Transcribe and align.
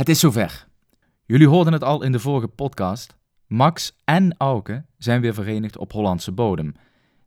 Het 0.00 0.08
is 0.08 0.20
zover. 0.20 0.66
Jullie 1.26 1.48
hoorden 1.48 1.72
het 1.72 1.84
al 1.84 2.02
in 2.02 2.12
de 2.12 2.18
vorige 2.18 2.48
podcast. 2.48 3.16
Max 3.46 3.96
en 4.04 4.34
Auke 4.38 4.84
zijn 4.98 5.20
weer 5.20 5.34
verenigd 5.34 5.76
op 5.76 5.92
Hollandse 5.92 6.32
bodem. 6.32 6.74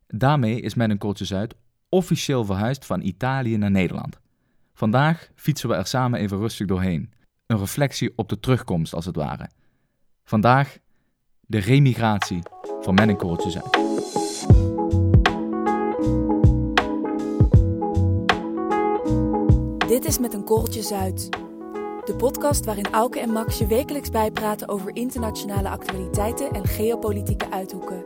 Daarmee 0.06 0.60
is 0.60 0.74
Men 0.74 0.90
een 0.90 0.98
Kortjes 0.98 1.34
Uit 1.34 1.54
officieel 1.88 2.44
verhuisd 2.44 2.86
van 2.86 3.00
Italië 3.00 3.56
naar 3.56 3.70
Nederland. 3.70 4.20
Vandaag 4.72 5.28
fietsen 5.34 5.68
we 5.68 5.74
er 5.74 5.86
samen 5.86 6.20
even 6.20 6.38
rustig 6.38 6.66
doorheen. 6.66 7.12
Een 7.46 7.58
reflectie 7.58 8.12
op 8.16 8.28
de 8.28 8.40
terugkomst, 8.40 8.94
als 8.94 9.06
het 9.06 9.16
ware. 9.16 9.50
Vandaag 10.24 10.78
de 11.40 11.58
remigratie 11.58 12.42
van 12.80 12.94
Men 12.94 13.08
en 13.08 13.16
Kortjes 13.16 13.56
Uit. 13.56 13.72
Dit 19.88 20.04
is 20.04 20.18
Met 20.18 20.34
een 20.34 20.44
Korreltje 20.44 20.82
Zuid. 20.82 21.43
De 22.04 22.14
podcast 22.16 22.64
waarin 22.64 22.92
Auke 22.92 23.20
en 23.20 23.30
Max 23.30 23.58
je 23.58 23.66
wekelijks 23.66 24.10
bijpraten 24.10 24.68
over 24.68 24.96
internationale 24.96 25.68
actualiteiten 25.68 26.50
en 26.50 26.66
geopolitieke 26.66 27.50
uithoeken. 27.50 28.04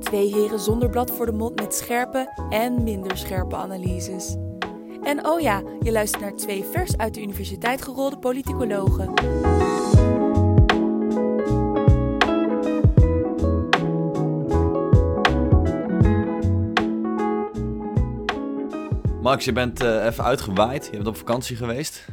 Twee 0.00 0.34
heren 0.34 0.60
zonder 0.60 0.90
blad 0.90 1.10
voor 1.10 1.26
de 1.26 1.32
mond 1.32 1.60
met 1.60 1.74
scherpe 1.74 2.46
en 2.50 2.82
minder 2.82 3.16
scherpe 3.16 3.56
analyses. 3.56 4.36
En 5.02 5.26
oh 5.26 5.40
ja, 5.40 5.62
je 5.80 5.92
luistert 5.92 6.22
naar 6.22 6.34
twee 6.34 6.64
vers 6.64 6.96
uit 6.96 7.14
de 7.14 7.22
universiteit 7.22 7.82
gerolde 7.82 8.18
politicologen. 8.18 9.12
Max, 19.22 19.44
je 19.44 19.52
bent 19.52 19.80
eh, 19.80 20.04
even 20.04 20.24
uitgewaaid. 20.24 20.84
Je 20.84 20.96
bent 20.96 21.06
op 21.06 21.16
vakantie 21.16 21.56
geweest. 21.56 22.04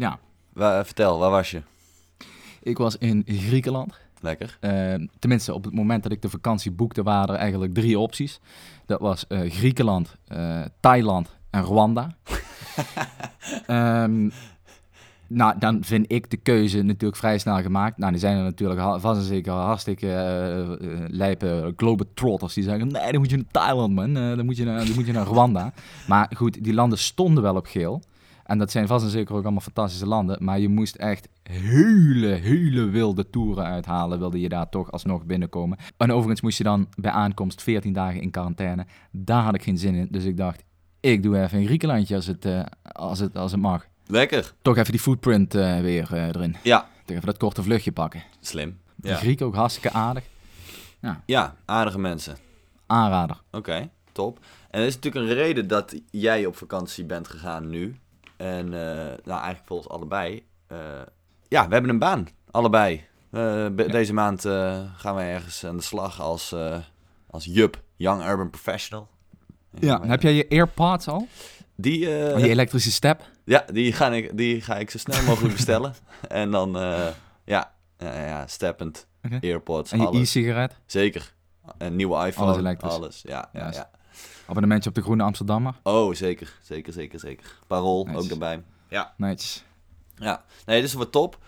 Ja, 0.00 0.18
Wa- 0.52 0.84
vertel, 0.84 1.18
waar 1.18 1.30
was 1.30 1.50
je? 1.50 1.62
ik 2.62 2.78
was 2.78 2.96
in 2.98 3.22
Griekenland. 3.26 3.98
Lekker. 4.20 4.56
Eh, 4.60 4.94
tenminste, 5.18 5.54
op 5.54 5.64
het 5.64 5.74
moment 5.74 6.02
dat 6.02 6.12
ik 6.12 6.22
de 6.22 6.28
vakantie 6.28 6.70
boekte, 6.70 7.02
waren 7.02 7.34
er 7.34 7.40
eigenlijk 7.40 7.74
drie 7.74 7.98
opties. 7.98 8.40
Dat 8.86 9.00
was 9.00 9.26
eh, 9.26 9.50
Griekenland, 9.50 10.16
eh, 10.26 10.60
Thailand 10.80 11.36
en 11.50 11.62
Rwanda. 11.62 12.14
Ehm, 13.66 14.28
nou, 15.26 15.54
dan 15.58 15.84
vind 15.84 16.12
ik 16.12 16.30
de 16.30 16.36
keuze 16.36 16.82
natuurlijk 16.82 17.16
vrij 17.20 17.38
snel 17.38 17.62
gemaakt. 17.62 17.98
Nou, 17.98 18.10
die 18.10 18.20
zijn 18.20 18.36
er 18.36 18.42
natuurlijk 18.42 18.80
vast 18.80 19.20
en 19.20 19.26
zeker 19.26 19.52
hartstikke 19.52 20.06
eh, 20.06 20.60
eh, 20.60 20.76
lijpe 21.08 21.72
globetrotters 21.76 22.54
die 22.54 22.64
zeggen... 22.64 22.88
Nee, 22.88 23.12
dan 23.12 23.20
moet 23.20 23.30
je 23.30 23.36
naar 23.36 23.50
Thailand, 23.50 23.94
man. 23.94 24.16
Eh, 24.16 24.36
dan, 24.36 24.44
moet 24.44 24.56
je 24.56 24.64
naar, 24.64 24.86
dan 24.86 24.94
moet 24.94 25.06
je 25.06 25.12
naar 25.12 25.26
Rwanda. 25.26 25.72
Maar 26.06 26.30
goed, 26.36 26.64
die 26.64 26.74
landen 26.74 26.98
stonden 26.98 27.42
wel 27.42 27.56
op 27.56 27.66
geel. 27.66 28.02
En 28.50 28.58
dat 28.58 28.70
zijn 28.70 28.86
vast 28.86 29.04
en 29.04 29.10
zeker 29.10 29.34
ook 29.34 29.42
allemaal 29.42 29.60
fantastische 29.60 30.06
landen. 30.06 30.44
Maar 30.44 30.58
je 30.58 30.68
moest 30.68 30.94
echt 30.94 31.28
hele, 31.42 32.26
hele 32.26 32.84
wilde 32.84 33.30
toeren 33.30 33.64
uithalen. 33.64 34.18
Wilde 34.18 34.40
je 34.40 34.48
daar 34.48 34.68
toch 34.68 34.92
alsnog 34.92 35.24
binnenkomen. 35.24 35.78
En 35.96 36.12
overigens 36.12 36.40
moest 36.40 36.58
je 36.58 36.64
dan 36.64 36.88
bij 36.96 37.10
aankomst 37.10 37.62
14 37.62 37.92
dagen 37.92 38.20
in 38.20 38.30
quarantaine. 38.30 38.86
Daar 39.10 39.42
had 39.42 39.54
ik 39.54 39.62
geen 39.62 39.78
zin 39.78 39.94
in. 39.94 40.08
Dus 40.10 40.24
ik 40.24 40.36
dacht, 40.36 40.62
ik 41.00 41.22
doe 41.22 41.42
even 41.42 41.58
een 41.58 41.66
Griekenlandje 41.66 42.14
als 42.14 42.26
het, 42.26 42.44
eh, 42.44 42.62
als 42.82 43.18
het, 43.18 43.36
als 43.36 43.52
het 43.52 43.60
mag. 43.60 43.86
Lekker. 44.06 44.52
Toch 44.62 44.76
even 44.76 44.92
die 44.92 45.00
footprint 45.00 45.54
eh, 45.54 45.80
weer 45.80 46.08
eh, 46.12 46.26
erin. 46.26 46.56
Ja, 46.62 46.88
Toch 47.04 47.16
even 47.16 47.26
dat 47.26 47.38
korte 47.38 47.62
vluchtje 47.62 47.92
pakken. 47.92 48.22
slim. 48.40 48.78
Ja, 49.02 49.16
Grieken 49.16 49.46
ook 49.46 49.54
hartstikke 49.54 49.92
aardig. 49.92 50.24
ja 51.26 51.54
aardige 51.64 51.98
mensen. 51.98 52.36
Aanrader. 52.86 53.40
Oké, 53.50 53.90
top. 54.12 54.38
En 54.70 54.80
er 54.80 54.86
is 54.86 54.94
natuurlijk 54.94 55.26
een 55.26 55.34
reden 55.34 55.68
dat 55.68 55.94
jij 56.10 56.46
op 56.46 56.56
vakantie 56.56 57.04
bent 57.04 57.28
gegaan 57.28 57.68
nu. 57.68 57.96
En 58.40 58.64
eh, 58.74 59.06
nou, 59.24 59.40
eigenlijk 59.40 59.66
volgens 59.66 59.88
allebei. 59.88 60.46
Eh, 60.66 60.78
ja, 61.48 61.66
we 61.66 61.72
hebben 61.72 61.90
een 61.90 61.98
baan. 61.98 62.28
Allebei. 62.50 63.04
Eh, 63.30 63.66
Deze 63.74 64.12
maand 64.12 64.40
gaan 64.96 65.14
we 65.14 65.22
ergens 65.22 65.64
aan 65.64 65.76
de 65.76 65.82
slag 65.82 66.20
als, 66.20 66.54
als 67.30 67.44
Jup, 67.44 67.82
Young 67.96 68.26
Urban 68.26 68.50
Professional. 68.50 69.08
Ja, 69.78 70.06
heb 70.06 70.22
jij 70.22 70.32
je 70.32 70.46
AirPods 70.48 71.08
al? 71.08 71.28
Die, 71.76 71.98
Die 72.36 72.48
elektrische 72.48 72.90
step? 72.92 73.28
Ja, 73.44 73.64
die 73.72 73.92
ga, 73.92 74.12
ik, 74.12 74.36
die 74.36 74.60
ga 74.60 74.76
ik 74.76 74.90
zo 74.90 74.98
snel 74.98 75.22
mogelijk 75.22 75.54
bestellen. 75.54 75.94
en 76.28 76.50
dan, 76.50 76.72
ja, 77.44 77.72
ja, 77.98 78.26
ja, 78.26 78.46
steppend, 78.46 79.06
Oké. 79.22 79.38
AirPods, 79.40 79.92
En 79.92 80.00
je 80.00 80.20
e-sigaret? 80.20 80.76
Zeker. 80.86 81.34
Een 81.78 81.96
nieuwe 81.96 82.26
iPhone, 82.26 82.52
Alles 82.58 82.78
alles. 82.78 83.22
Ja, 83.22 83.48
ja, 83.52 83.70
ja. 83.72 83.90
Abonnementje 84.50 84.88
op 84.88 84.94
de 84.94 85.02
Groene 85.02 85.22
Amsterdammer? 85.22 85.74
Oh, 85.82 86.14
zeker. 86.14 86.58
Zeker, 86.62 86.92
zeker, 86.92 87.18
zeker. 87.20 87.58
Parool 87.66 88.04
Nice. 88.04 88.18
ook 88.18 88.24
erbij. 88.30 88.62
Ja. 88.88 89.14
Netjes. 89.16 89.64
Ja. 90.16 90.44
Nee, 90.66 90.80
dit 90.80 90.88
is 90.88 90.94
wat 90.94 91.12
top. 91.12 91.38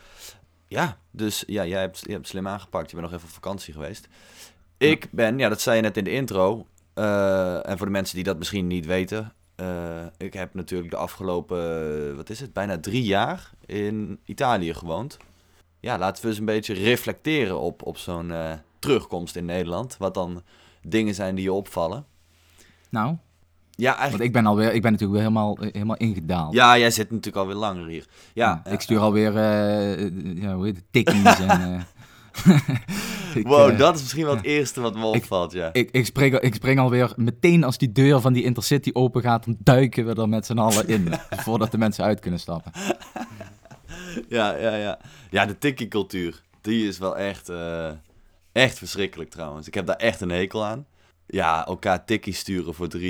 Ja, 0.69 0.97
dus 1.11 1.45
ja, 1.47 1.67
jij 1.67 1.81
hebt, 1.81 2.01
je 2.07 2.13
hebt 2.13 2.29
slim 2.29 2.49
aangepakt. 2.49 2.91
Je 2.91 2.97
bent 2.97 3.09
nog 3.09 3.17
even 3.19 3.29
op 3.29 3.35
vakantie 3.35 3.73
geweest. 3.73 4.09
Ik 4.77 5.09
ben, 5.11 5.39
ja, 5.39 5.49
dat 5.49 5.61
zei 5.61 5.77
je 5.77 5.83
net 5.83 5.97
in 5.97 6.05
de 6.05 6.11
intro. 6.13 6.67
eh, 6.95 7.69
en 7.69 7.77
voor 7.79 7.87
de 7.87 7.93
mensen 7.93 8.15
die 8.15 8.25
dat 8.25 8.39
misschien 8.39 8.67
niet 8.67 8.87
weten. 8.87 9.33
eh, 9.55 10.07
ik 10.17 10.33
heb 10.33 10.55
natuurlijk 10.55 10.91
de 10.91 10.97
afgelopen, 10.97 12.17
wat 12.17 12.31
is 12.31 12.41
het, 12.41 12.53
bijna 12.53 12.79
drie 12.81 13.03
jaar 13.05 13.51
in 13.67 14.19
Italië 14.25 14.75
gewoond. 14.75 15.17
Ja, 15.81 15.99
laten 15.99 16.23
we 16.23 16.29
eens 16.29 16.39
een 16.39 16.45
beetje 16.45 16.75
reflecteren 16.75 17.59
op, 17.61 17.83
op 17.87 17.99
zo'n 17.99 18.31
eh, 18.33 18.53
terugkomst 18.79 19.37
in 19.37 19.45
Nederland. 19.45 19.97
Wat 19.97 20.15
dan 20.15 20.43
dingen 20.83 21.15
zijn 21.15 21.35
die 21.35 21.45
je 21.45 21.53
opvallen. 21.53 22.07
Nou, 22.93 23.17
Ja, 23.71 23.87
want 23.89 23.99
eigenlijk. 23.99 24.25
ik 24.25 24.33
ben, 24.33 24.47
alweer, 24.47 24.73
ik 24.73 24.83
ben 24.83 24.93
natuurlijk 24.93 25.19
weer 25.21 25.29
helemaal, 25.29 25.57
eh, 25.61 25.73
helemaal 25.73 25.97
ingedaald. 25.97 26.55
Ja, 26.55 26.79
jij 26.79 26.91
zit 26.91 27.11
natuurlijk 27.11 27.37
alweer 27.37 27.55
langer 27.57 27.87
hier. 27.87 28.07
Ja, 28.35 28.63
ik 28.71 28.81
stuur 28.81 28.99
alweer, 28.99 29.37
eh, 29.37 29.93
eh, 30.05 30.11
ja, 30.43 30.55
hoe 30.55 30.65
heet 30.65 30.77
het, 30.77 30.85
tikkies 30.91 31.39
en... 31.41 31.49
eh, 31.51 31.81
ik, 33.35 33.47
Wow, 33.47 33.71
eh, 33.71 33.79
dat 33.79 33.95
is 33.95 34.01
misschien 34.01 34.25
wel 34.25 34.37
het 34.37 34.45
eerste 34.45 34.81
wat 34.81 34.95
me 34.95 35.05
opvalt, 35.05 35.53
ja. 35.53 35.73
Ik, 35.73 35.91
ik, 35.91 36.07
spring, 36.07 36.39
ik 36.39 36.55
spring 36.55 36.79
alweer 36.79 37.13
meteen 37.17 37.65
als 37.65 37.79
die 37.79 37.93
deur 37.93 38.21
van 38.21 38.33
die 38.33 38.43
Intercity 38.45 38.91
open 38.93 39.23
gaat, 39.23 39.45
dan 39.45 39.57
duiken 39.59 40.07
we 40.07 40.15
er 40.15 40.29
met 40.29 40.47
z'n 40.47 40.59
allen 40.59 40.89
in. 40.89 41.09
voordat 41.45 41.71
de 41.71 41.79
mensen 41.79 42.05
uit 42.05 42.21
kunnen 42.21 42.41
stappen. 42.41 42.73
Ja, 44.29 44.57
ja, 44.57 44.75
ja. 44.77 44.99
Ja, 45.31 45.47
de 45.47 45.59
tikkie-cultuur, 45.59 46.43
die 46.61 46.89
is 46.89 46.99
wel 46.99 47.17
echt, 47.17 47.49
eh, 47.49 47.91
echt 48.53 48.79
verschrikkelijk 48.79 49.31
trouwens. 49.31 49.67
Ik 49.67 49.75
heb 49.75 49.87
daar 49.87 49.97
echt 49.97 50.21
een 50.21 50.31
hekel 50.31 50.65
aan. 50.65 50.87
Ja, 51.27 51.67
elkaar 51.67 52.05
tikkie 52.05 52.33
sturen 52.35 52.75
voor 52.75 52.89
3,5 52.97 53.01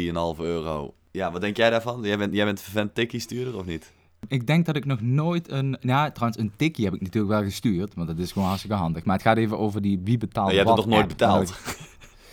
euro. 0.40 0.94
Ja, 1.10 1.32
wat 1.32 1.40
denk 1.40 1.56
jij 1.56 1.70
daarvan? 1.70 2.02
Jij 2.02 2.18
bent, 2.18 2.34
jij 2.34 2.44
bent 2.44 2.58
een 2.58 2.64
vervent 2.64 2.94
tikkie-stuurder 2.94 3.56
of 3.56 3.64
niet? 3.66 3.92
Ik 4.28 4.46
denk 4.46 4.66
dat 4.66 4.76
ik 4.76 4.84
nog 4.84 5.00
nooit 5.00 5.50
een... 5.50 5.76
Ja, 5.80 6.10
trouwens, 6.10 6.42
een 6.42 6.52
tikkie 6.56 6.84
heb 6.84 6.94
ik 6.94 7.00
natuurlijk 7.00 7.32
wel 7.32 7.42
gestuurd, 7.42 7.94
want 7.94 8.08
dat 8.08 8.18
is 8.18 8.32
gewoon 8.32 8.48
hartstikke 8.48 8.76
handig. 8.76 9.04
Maar 9.04 9.14
het 9.14 9.24
gaat 9.24 9.36
even 9.36 9.58
over 9.58 9.82
die 9.82 10.00
wie 10.04 10.18
betaalt 10.18 10.46
Maar 10.46 10.54
jij 10.54 10.64
hebt 10.64 10.76
het 10.76 10.86
nog 10.86 10.94
nooit 10.94 11.10
app. 11.10 11.18
betaald. 11.18 11.54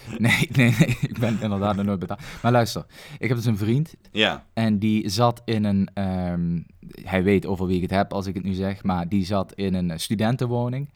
Nee, 0.18 0.50
nee, 0.52 0.76
nee, 0.80 0.98
ik 1.02 1.20
ben 1.20 1.38
inderdaad 1.42 1.76
nog 1.76 1.86
nooit 1.86 2.00
betaald. 2.00 2.22
Maar 2.42 2.52
luister, 2.52 2.86
ik 3.18 3.28
heb 3.28 3.38
dus 3.38 3.46
een 3.46 3.58
vriend 3.58 3.96
Ja, 4.12 4.46
En 4.54 4.80
die 4.80 5.10
zat 5.10 5.42
in 5.46 5.64
een, 5.64 5.90
ehm, 5.94 6.60
hij 7.04 7.24
weet 7.24 7.46
over 7.46 7.66
wie 7.66 7.76
ik 7.76 7.82
het 7.82 7.92
heb 7.92 8.14
als 8.14 8.28
ik 8.28 8.36
het 8.36 8.44
nu 8.44 8.54
zeg, 8.54 8.84
maar 8.84 9.09
die 9.09 9.26
zat 9.26 9.54
in 9.54 9.74
een 9.74 9.92
eh, 9.92 9.98
studentenwoning. 9.98 10.90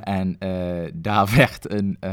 En 0.00 0.36
eh, 0.38 0.92
daar 0.94 1.32
werd 1.36 1.70
een, 1.70 1.96
eh, 2.00 2.10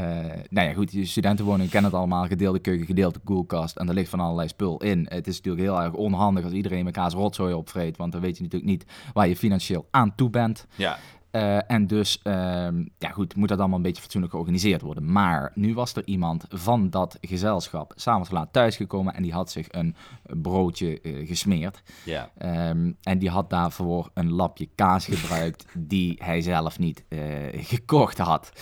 nou 0.48 0.68
ja 0.68 0.72
goed, 0.72 0.90
die 0.90 1.06
studentenwoning 1.06 1.70
kennen 1.70 1.90
het 1.90 2.00
allemaal, 2.00 2.26
gedeelde 2.26 2.58
keuken, 2.58 2.86
gedeelde 2.86 3.18
koelkast. 3.18 3.76
En 3.76 3.88
er 3.88 3.94
ligt 3.94 4.10
van 4.10 4.20
allerlei 4.20 4.48
spul 4.48 4.82
in. 4.82 5.06
Het 5.08 5.26
is 5.26 5.36
natuurlijk 5.36 5.64
heel 5.64 5.82
erg 5.82 5.92
onhandig 5.92 6.44
als 6.44 6.52
iedereen 6.52 6.84
mekaars 6.84 7.14
rotzooi 7.14 7.54
opvreet, 7.54 7.96
want 7.96 8.12
dan 8.12 8.20
weet 8.20 8.36
je 8.36 8.42
natuurlijk 8.42 8.70
niet 8.70 8.84
waar 9.12 9.28
je 9.28 9.36
financieel 9.36 9.88
aan 9.90 10.14
toe 10.14 10.30
bent. 10.30 10.66
ja. 10.74 10.98
Eh, 11.30 11.70
en 11.70 11.86
dus, 11.86 12.20
ehm, 12.22 12.84
ja 12.98 13.10
goed, 13.10 13.36
moet 13.36 13.48
dat 13.48 13.58
allemaal 13.58 13.76
een 13.76 13.82
beetje 13.82 14.02
fatsoenlijk 14.02 14.32
georganiseerd 14.32 14.80
worden. 14.80 15.12
Maar 15.12 15.52
nu 15.54 15.74
was 15.74 15.94
er 15.94 16.02
iemand 16.04 16.44
van 16.48 16.90
dat 16.90 17.18
gezelschap 17.20 17.92
s'avonds 17.96 18.30
laat 18.30 18.52
thuisgekomen 18.52 19.14
en 19.14 19.22
die 19.22 19.32
had 19.32 19.50
zich 19.50 19.66
een 19.70 19.96
broodje 20.42 21.00
eh, 21.00 21.28
gesmeerd. 21.28 21.82
ja. 22.04 22.30
Ehm, 22.38 22.92
en 23.02 23.18
die 23.18 23.30
had 23.30 23.50
daarvoor 23.50 24.10
een 24.14 24.32
lapje 24.32 24.68
kaas 24.74 25.04
gebruikt 25.04 25.66
die 25.94 26.16
hij 26.22 26.40
zelf 26.40 26.78
niet 26.78 27.04
eh, 27.08 27.18
gekocht 27.52 28.18
had. 28.18 28.52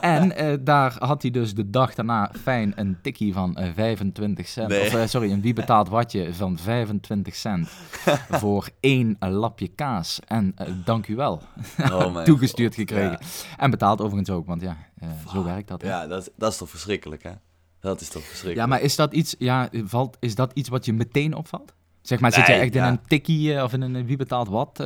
en 0.00 0.60
daar 0.64 0.96
had 0.98 1.22
hij 1.22 1.30
dus 1.30 1.54
de 1.54 1.70
dag 1.70 1.94
daarna 1.94 2.30
fijn 2.42 2.72
een 2.76 2.98
tikkie 3.02 3.32
van 3.32 3.56
eh, 3.56 3.70
25 3.74 4.46
cent. 4.48 4.68
Nee. 4.68 5.02
Of 5.02 5.08
sorry, 5.08 5.32
een 5.32 5.40
wie 5.40 5.54
betaalt 5.54 5.88
watje 5.88 6.34
van 6.34 6.58
25 6.58 7.34
cent 7.34 7.68
voor 8.42 8.68
één 8.80 9.16
lapje 9.18 9.68
kaas. 9.68 10.20
En 10.26 10.54
dank 10.84 11.08
u 11.08 11.16
wel. 11.16 11.42
Oh 11.78 11.99
mijn 12.12 12.24
Toegestuurd 12.26 12.74
God, 12.74 12.88
gekregen. 12.88 13.10
Ja, 13.20 13.56
En 13.56 13.70
betaald 13.70 14.00
overigens 14.00 14.30
ook, 14.30 14.46
want 14.46 14.62
ja, 14.62 14.76
eh, 14.98 15.08
zo 15.32 15.44
werkt 15.44 15.68
dat. 15.68 15.82
hè. 15.82 15.88
ja 15.88 16.06
dat, 16.06 16.20
is- 16.22 16.28
dat 16.36 16.52
is 16.52 16.58
toch 16.58 16.70
verschrikkelijk, 16.70 17.22
hè? 17.22 17.32
Dat 17.80 18.00
is 18.00 18.08
toch 18.08 18.22
verschrikkelijk. 18.22 18.58
Ja, 18.60 18.66
maar 18.66 18.80
is 18.80 18.96
dat 18.96 19.12
iets, 19.12 19.34
ja, 19.38 19.68
valt, 19.84 20.16
is 20.20 20.34
dat 20.34 20.50
iets 20.54 20.68
wat 20.68 20.84
je 20.84 20.92
meteen 20.92 21.34
opvalt? 21.34 21.72
Zeg 22.02 22.20
maar, 22.20 22.32
zit 22.32 22.46
je 22.46 22.52
echt 22.52 22.74
in 22.74 22.82
een 22.82 23.00
tikkie 23.06 23.54
eh, 23.54 23.62
of 23.62 23.72
in 23.72 23.80
een 23.80 23.96
eh, 23.96 24.04
wie 24.04 24.16
betaalt 24.16 24.48
wat 24.48 24.78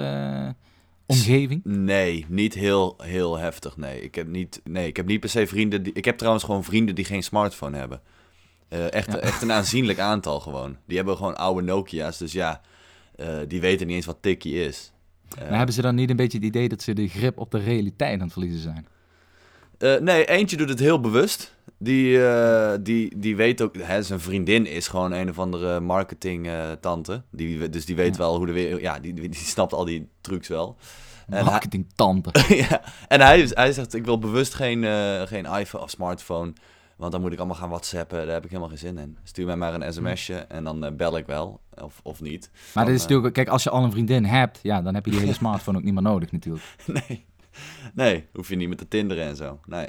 omgeving? 1.06 1.61
Nee, 1.64 2.26
niet 2.28 2.55
heel, 2.55 2.94
heel 3.02 3.38
heftig. 3.38 3.76
Nee. 3.76 4.02
Ik 4.02 4.14
heb 4.14 4.26
niet, 4.28 4.60
nee, 4.64 4.87
ik 4.87 4.96
heb 4.96 5.06
niet 5.06 5.20
per 5.20 5.28
se 5.28 5.46
vrienden. 5.46 5.82
Die, 5.82 5.93
ik 5.93 6.05
heb 6.05 6.17
trouwens 6.19 6.44
gewoon 6.44 6.64
vrienden 6.64 6.94
die 6.94 7.05
geen 7.05 7.22
smartphone 7.22 7.76
hebben. 7.76 8.00
Echt, 8.69 9.12
Ja. 9.12 9.19
echt 9.19 9.43
een 9.43 9.52
aanzienlijk 9.52 9.99
aantal 9.99 10.40
gewoon. 10.40 10.76
Die 10.87 10.96
hebben 10.96 11.17
gewoon 11.17 11.37
oude 11.37 11.62
Nokia's. 11.62 12.19
Dus 12.19 12.32
ja, 12.32 12.60
die 13.49 13.60
weten 13.60 13.87
niet 13.87 13.96
eens 13.96 14.06
wat 14.06 14.19
tikkie 14.20 14.64
is. 14.64 14.93
Maar 15.38 15.56
hebben 15.56 15.75
ze 15.75 15.82
dan 15.82 15.94
niet 15.94 16.10
een 16.10 16.16
beetje 16.16 16.38
het 16.38 16.46
idee 16.46 16.69
dat 16.69 16.82
ze 16.82 16.92
de 16.92 17.08
grip 17.08 17.38
op 17.38 17.50
de 17.50 17.58
realiteit 17.58 18.12
aan 18.14 18.25
het 18.25 18.32
verliezen 18.32 18.60
zijn? 18.60 18.86
Eh, 19.78 19.96
nee, 20.00 20.25
eentje 20.25 20.56
doet 20.56 20.69
het 20.69 20.78
heel 20.78 21.00
bewust. 21.00 21.54
Die, 21.78 22.26
eh, 22.26 22.72
die, 22.81 23.19
die 23.19 23.36
weet 23.36 23.62
ook, 23.62 23.76
hè, 23.78 24.02
zijn 24.02 24.20
vriendin 24.20 24.66
is 24.66 24.88
gewoon 24.88 25.12
een 25.12 25.28
of 25.28 25.38
andere 25.38 25.81
marketing 25.81 26.46
eh, 26.46 26.70
tante. 26.81 27.22
Die, 27.31 27.69
dus 27.69 27.84
die 27.84 27.96
weet 27.96 28.12
Ja. 28.16 28.19
wel 28.22 28.36
hoe 28.36 28.46
de 28.46 28.52
wereld, 28.52 28.81
ja, 28.81 28.98
die, 28.98 29.14
die 29.14 29.34
snapt 29.34 29.72
al 29.72 29.84
die 29.84 30.08
trucs 30.20 30.48
wel. 30.48 30.76
En 31.26 31.32
hij- 31.34 31.42
Marketing 31.44 31.86
tante. 31.94 32.31
ja, 32.69 32.82
en 33.08 33.20
hij, 33.20 33.46
hij 33.50 33.72
zegt, 33.72 33.94
ik 33.94 34.04
wil 34.04 34.19
bewust 34.19 34.54
geen, 34.54 34.84
eh, 34.84 35.22
geen 35.22 35.44
iPhone 35.44 35.84
of 35.84 35.90
smartphone. 35.90 36.52
Want 36.96 37.12
dan 37.12 37.20
moet 37.20 37.32
ik 37.32 37.38
allemaal 37.38 37.56
gaan 37.56 37.69
whatsappen. 37.69 38.19
Daar 38.25 38.35
heb 38.35 38.44
ik 38.44 38.49
helemaal 38.50 38.69
geen 38.70 38.79
zin 38.79 38.99
in. 38.99 39.17
Stuur 39.23 39.46
mij 39.46 39.56
maar 39.56 39.75
een 39.75 39.93
sms'je 39.93 40.35
en 40.35 40.64
dan 40.64 40.85
eh, 40.85 40.93
bel 40.93 41.17
ik 41.17 41.26
wel. 41.26 41.61
Of, 41.82 42.00
of 42.02 42.20
niet. 42.20 42.50
Maar 42.75 42.85
dit 42.85 42.94
is 42.94 43.00
eh, 43.02 43.06
natuurlijk, 43.08 43.35
kijk, 43.35 43.49
als 43.49 43.62
je 43.62 43.70
al 43.70 43.85
een 43.85 43.91
vriendin 43.91 44.25
hebt, 44.25 44.58
ja, 44.62 44.82
dan 44.82 44.94
heb 44.94 45.05
je 45.05 45.11
die 45.11 45.20
hele 45.20 45.32
smartphone 45.43 45.79
ook 45.79 45.85
niet 45.85 45.94
meer 45.94 46.02
nodig 46.02 46.32
natuurlijk. 46.32 46.64
nee. 47.08 47.25
Nee, 47.94 48.26
hoef 48.32 48.49
je 48.49 48.56
niet 48.56 48.69
met 48.69 48.79
te 48.79 48.88
tinderen 48.88 49.25
en 49.25 49.37
zo. 49.37 49.58
Nee. 49.67 49.88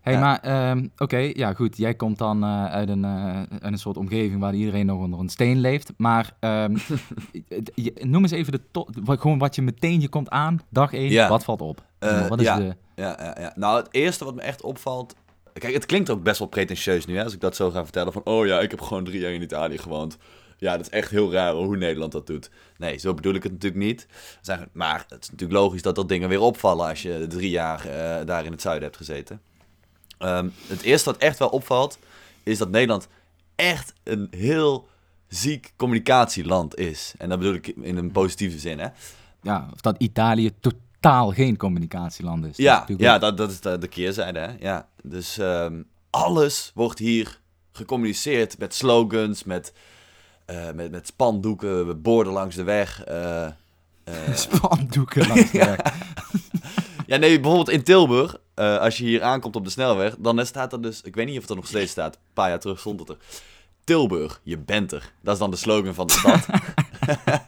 Hey, 0.00 0.12
Ja. 0.12 0.20
maar 0.20 0.40
ehm, 0.40 0.86
oké, 0.96 1.16
ja 1.16 1.52
goed, 1.54 1.76
jij 1.76 1.94
komt 1.94 2.18
dan 2.18 2.42
eh, 2.42 2.64
uit, 2.66 2.88
een, 2.88 3.06
uit 3.06 3.48
een 3.60 3.78
soort 3.78 3.96
omgeving 3.96 4.40
waar 4.40 4.54
iedereen 4.54 4.86
nog 4.86 5.00
onder 5.00 5.20
een 5.20 5.28
steen 5.28 5.58
leeft. 5.60 5.92
Maar 5.96 6.32
ehm, 6.40 6.76
je- 7.74 7.94
noem 8.00 8.22
eens 8.22 8.30
even 8.32 8.52
de 8.52 8.60
top, 8.70 8.90
wat, 9.04 9.20
gewoon 9.20 9.38
wat 9.38 9.54
je 9.54 9.62
meteen, 9.62 10.00
je 10.00 10.08
komt 10.08 10.30
aan, 10.30 10.60
dag 10.68 10.92
één, 10.92 11.10
Ja. 11.10 11.28
wat 11.28 11.44
valt 11.44 11.60
op? 11.60 11.82
Wat 12.28 12.38
is 12.40 12.46
ja. 12.46 12.56
de... 12.56 12.76
Ja, 12.94 13.16
ja, 13.20 13.36
ja. 13.40 13.52
Nou, 13.56 13.76
het 13.76 13.88
eerste 13.90 14.24
wat 14.24 14.34
me 14.34 14.40
echt 14.40 14.62
opvalt. 14.62 15.14
Kijk, 15.58 15.74
het 15.74 15.86
klinkt 15.86 16.10
ook 16.10 16.22
best 16.22 16.38
wel 16.38 16.48
pretentieus 16.48 17.06
nu, 17.06 17.16
hè, 17.16 17.24
als 17.24 17.32
ik 17.32 17.40
dat 17.40 17.56
zo 17.56 17.70
ga 17.70 17.82
vertellen. 17.84 18.12
Van, 18.12 18.24
oh 18.24 18.46
ja, 18.46 18.60
ik 18.60 18.70
heb 18.70 18.80
gewoon 18.80 19.04
drie 19.04 19.20
jaar 19.20 19.32
in 19.32 19.42
Italië 19.42 19.78
gewoond. 19.78 20.16
Ja, 20.58 20.76
dat 20.76 20.86
is 20.86 20.92
echt 20.92 21.10
heel 21.10 21.32
raar 21.32 21.52
hoe 21.52 21.76
Nederland 21.76 22.12
dat 22.12 22.26
doet. 22.26 22.50
Nee, 22.76 22.98
zo 22.98 23.14
bedoel 23.14 23.34
ik 23.34 23.42
het 23.42 23.52
natuurlijk 23.52 23.82
niet. 23.82 24.06
Maar 24.72 25.04
het 25.08 25.22
is 25.22 25.30
natuurlijk 25.30 25.60
logisch 25.60 25.82
dat 25.82 25.94
dat 25.94 26.08
dingen 26.08 26.28
weer 26.28 26.40
opvallen 26.40 26.88
als 26.88 27.02
je 27.02 27.26
drie 27.28 27.50
jaar 27.50 27.86
eh, 27.86 28.26
daar 28.26 28.44
in 28.44 28.52
het 28.52 28.62
zuiden 28.62 28.84
hebt 28.84 28.96
gezeten. 28.96 29.40
Ehm, 30.18 30.48
het 30.66 30.82
eerste 30.82 31.10
wat 31.10 31.20
echt 31.20 31.38
wel 31.38 31.48
opvalt, 31.48 31.98
is 32.42 32.58
dat 32.58 32.70
Nederland 32.70 33.08
echt 33.54 33.92
een 34.02 34.28
heel 34.30 34.88
ziek 35.28 35.72
communicatieland 35.76 36.76
is. 36.76 37.14
En 37.18 37.28
dat 37.28 37.38
bedoel 37.38 37.54
ik 37.54 37.66
in 37.66 37.96
een 37.96 38.12
positieve 38.12 38.58
zin, 38.58 38.78
hè. 38.78 38.88
Ja, 39.42 39.68
of 39.72 39.80
dat 39.80 39.94
Italië 39.98 40.52
totaal 41.00 41.30
geen 41.30 41.56
communicatieland 41.56 42.44
is. 42.44 42.56
Dat 42.56 42.58
is 42.58 42.64
Ja, 42.64 42.84
ja 42.96 43.18
dat, 43.18 43.36
dat 43.36 43.50
is 43.50 43.60
de, 43.60 43.78
de 43.78 43.88
keerzijde. 43.88 44.38
Hè? 44.38 44.50
Ja. 44.60 44.88
Dus 45.02 45.38
ehm, 45.38 45.82
alles 46.10 46.70
wordt 46.74 46.98
hier 46.98 47.40
gecommuniceerd 47.72 48.58
met 48.58 48.74
slogans, 48.74 49.44
met, 49.44 49.72
eh, 50.44 50.70
met, 50.74 50.90
met 50.90 51.06
spandoeken, 51.06 51.86
met 51.86 52.02
borden 52.02 52.32
langs 52.32 52.56
de 52.56 52.62
weg. 52.62 53.04
eh. 53.04 53.46
Spandoeken 54.34 55.26
langs 55.28 55.50
de 55.50 55.58
weg. 55.76 55.78
ja, 57.06 57.16
nee, 57.16 57.40
bijvoorbeeld 57.40 57.68
in 57.70 57.82
Tilburg, 57.82 58.36
als 58.54 58.98
je 58.98 59.04
hier 59.04 59.22
aankomt 59.22 59.56
op 59.56 59.64
de 59.64 59.70
snelweg, 59.70 60.14
dan 60.18 60.46
staat 60.46 60.72
er 60.72 60.82
dus, 60.82 61.02
ik 61.02 61.14
weet 61.14 61.26
niet 61.26 61.34
of 61.36 61.40
het 61.40 61.50
er 61.50 61.56
nog 61.56 61.66
steeds 61.66 61.90
staat, 61.90 62.14
een 62.14 62.20
paar 62.32 62.48
jaar 62.48 62.60
terug 62.60 62.78
stond 62.80 63.00
het 63.00 63.08
er. 63.08 63.16
Tilburg, 63.84 64.40
je 64.42 64.58
bent 64.58 64.92
er. 64.92 65.12
Dat 65.22 65.32
is 65.34 65.40
dan 65.40 65.50
de 65.50 65.56
slogan 65.56 65.94
van 65.94 66.06
de 66.06 66.12
stad. 66.12 66.46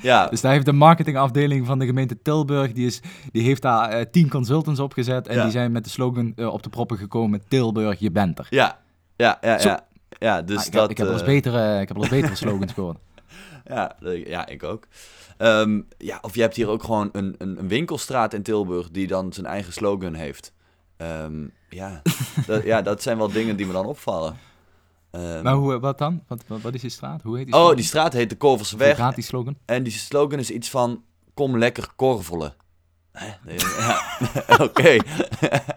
ja, 0.00 0.26
Dus 0.26 0.40
daar 0.40 0.52
heeft 0.52 0.64
de 0.64 0.72
marketingafdeling 0.72 1.66
van 1.66 1.78
de 1.78 1.86
gemeente 1.86 2.22
Tilburg, 2.22 2.72
die, 2.72 2.86
is, 2.86 3.00
die 3.32 3.42
heeft 3.42 3.62
daar 3.62 3.88
eh, 3.90 4.04
tien 4.10 4.28
consultants 4.28 4.80
opgezet 4.80 5.28
en 5.28 5.34
Ja. 5.36 5.42
die 5.42 5.50
zijn 5.50 5.72
met 5.72 5.84
de 5.84 5.90
slogan 5.90 6.32
eh, 6.36 6.52
op 6.52 6.62
de 6.62 6.68
proppen 6.68 6.98
gekomen, 6.98 7.42
Tilburg, 7.48 7.98
je 7.98 8.10
bent 8.10 8.38
er. 8.38 8.46
ja, 8.50 8.78
ja, 9.16 9.38
ja, 9.40 9.58
Zo. 9.58 9.68
ja. 9.68 9.84
Ja, 10.18 10.42
dus 10.42 10.58
Ah, 10.58 10.66
ik, 10.66 10.72
dat... 10.72 10.80
heb, 10.82 10.90
ik, 10.90 10.96
heb 10.96 11.06
wel 11.06 11.16
eens 11.16 11.26
eh, 11.26 11.34
betere, 11.34 11.80
ik 11.80 11.88
heb 11.88 11.96
wel 11.96 12.06
eens 12.06 12.14
betere 12.14 12.34
slogans 12.46 12.72
gehoord. 12.72 12.98
Ja, 13.64 13.96
ja, 14.26 14.46
ik 14.46 14.62
ook. 14.62 14.86
Ehm, 15.36 15.80
ja, 15.98 16.18
of 16.22 16.34
je 16.34 16.40
hebt 16.40 16.56
hier 16.56 16.68
ook 16.68 16.82
gewoon 16.82 17.08
een, 17.12 17.34
een, 17.38 17.58
een 17.58 17.68
winkelstraat 17.68 18.34
in 18.34 18.42
Tilburg 18.42 18.90
die 18.90 19.06
dan 19.06 19.32
zijn 19.32 19.46
eigen 19.46 19.72
slogan 19.72 20.14
heeft. 20.14 20.52
Ehm, 20.96 21.46
ja, 21.68 22.02
dat, 22.46 22.62
ja, 22.64 22.82
dat 22.82 23.02
zijn 23.02 23.16
wel 23.18 23.32
dingen 23.32 23.56
die 23.56 23.66
me 23.66 23.72
dan 23.72 23.86
opvallen. 23.86 24.36
Ehm, 25.16 25.42
Maar 25.42 25.54
hoe, 25.54 25.78
wat 25.78 25.98
dan? 25.98 26.22
Wat, 26.26 26.44
wat, 26.46 26.74
is 26.74 26.80
die 26.80 26.90
straat? 26.90 27.22
Hoe 27.22 27.36
heet 27.36 27.46
die 27.46 27.54
oh, 27.54 27.74
die 27.74 27.84
straat 27.84 28.12
heet 28.12 28.30
de 28.30 28.36
Korvelse 28.36 28.76
Hoe 28.76 28.94
gaat 28.94 29.14
die 29.14 29.24
slogan? 29.24 29.56
En 29.64 29.82
die 29.82 29.92
slogan 29.92 30.38
is 30.38 30.50
iets 30.50 30.70
van, 30.70 31.02
kom 31.34 31.58
lekker 31.58 31.88
korvelen. 31.96 32.54
Oké. 34.60 34.96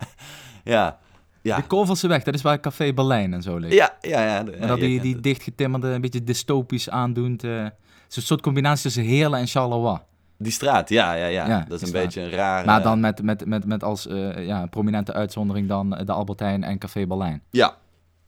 ja, 0.64 1.00
ja. 1.42 1.56
De 1.56 1.64
Korvelse 1.64 2.08
weg, 2.08 2.24
dat 2.24 2.34
is 2.34 2.42
waar 2.42 2.60
Café 2.60 2.94
Berlijn 2.94 3.34
en 3.34 3.42
zo 3.42 3.58
ligt. 3.58 3.74
Ja, 3.74 3.98
ja, 4.02 4.24
ja. 4.24 4.44
de- 4.44 4.58
ja, 4.60 4.68
dat 4.68 4.80
die, 4.80 5.02
die 5.02 5.20
dichtgetimmerde, 5.20 5.88
een 5.88 6.02
beetje 6.02 6.24
dystopisch 6.24 6.90
aandoend. 6.90 7.42
het 7.42 7.74
is 8.10 8.16
een 8.16 8.22
soort 8.22 8.42
combinatie 8.42 8.84
tussen 8.84 9.04
Heerlen 9.04 9.40
en 9.40 9.48
Charleroi. 9.48 9.98
Die 10.38 10.52
straat, 10.52 10.90
ja, 10.90 11.14
ja, 11.14 11.26
ja. 11.26 11.48
Ja, 11.48 11.66
dat 11.68 11.76
is 11.76 11.82
een 11.82 11.88
straat. 11.88 12.04
beetje 12.04 12.22
een 12.22 12.30
raar... 12.30 12.66
Maar 12.66 12.82
dan 12.82 13.00
met, 13.00 13.22
met, 13.22 13.46
met, 13.46 13.66
met 13.66 13.84
als 13.84 14.08
eh, 14.08 14.46
ja, 14.46 14.66
prominente 14.66 15.14
uitzondering 15.14 15.68
dan 15.68 15.90
de 15.90 16.12
Albertijn 16.12 16.64
en 16.64 16.78
Café 16.78 17.08
Berlijn. 17.08 17.42
Ja, 17.50 17.76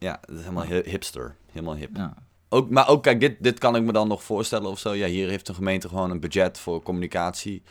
ja, 0.02 0.20
dat 0.26 0.36
is 0.36 0.42
helemaal 0.42 0.66
hi- 0.66 0.90
hipster. 0.90 1.36
Helemaal 1.52 1.76
hip. 1.76 1.90
Ja. 1.96 2.14
Ook, 2.50 2.70
maar 2.70 2.88
ook, 2.88 3.04
kijk, 3.04 3.20
dit, 3.20 3.36
dit 3.44 3.60
kan 3.60 3.76
ik 3.76 3.84
me 3.84 3.92
dan 3.92 4.08
nog 4.08 4.24
voorstellen 4.24 4.70
of 4.70 4.80
zo. 4.80 4.94
Ja, 4.94 5.08
hier 5.08 5.30
heeft 5.30 5.48
een 5.48 5.56
gemeente 5.56 5.88
gewoon 5.88 6.12
een 6.12 6.20
budget 6.20 6.60
voor 6.60 6.84
communicatie. 6.84 7.64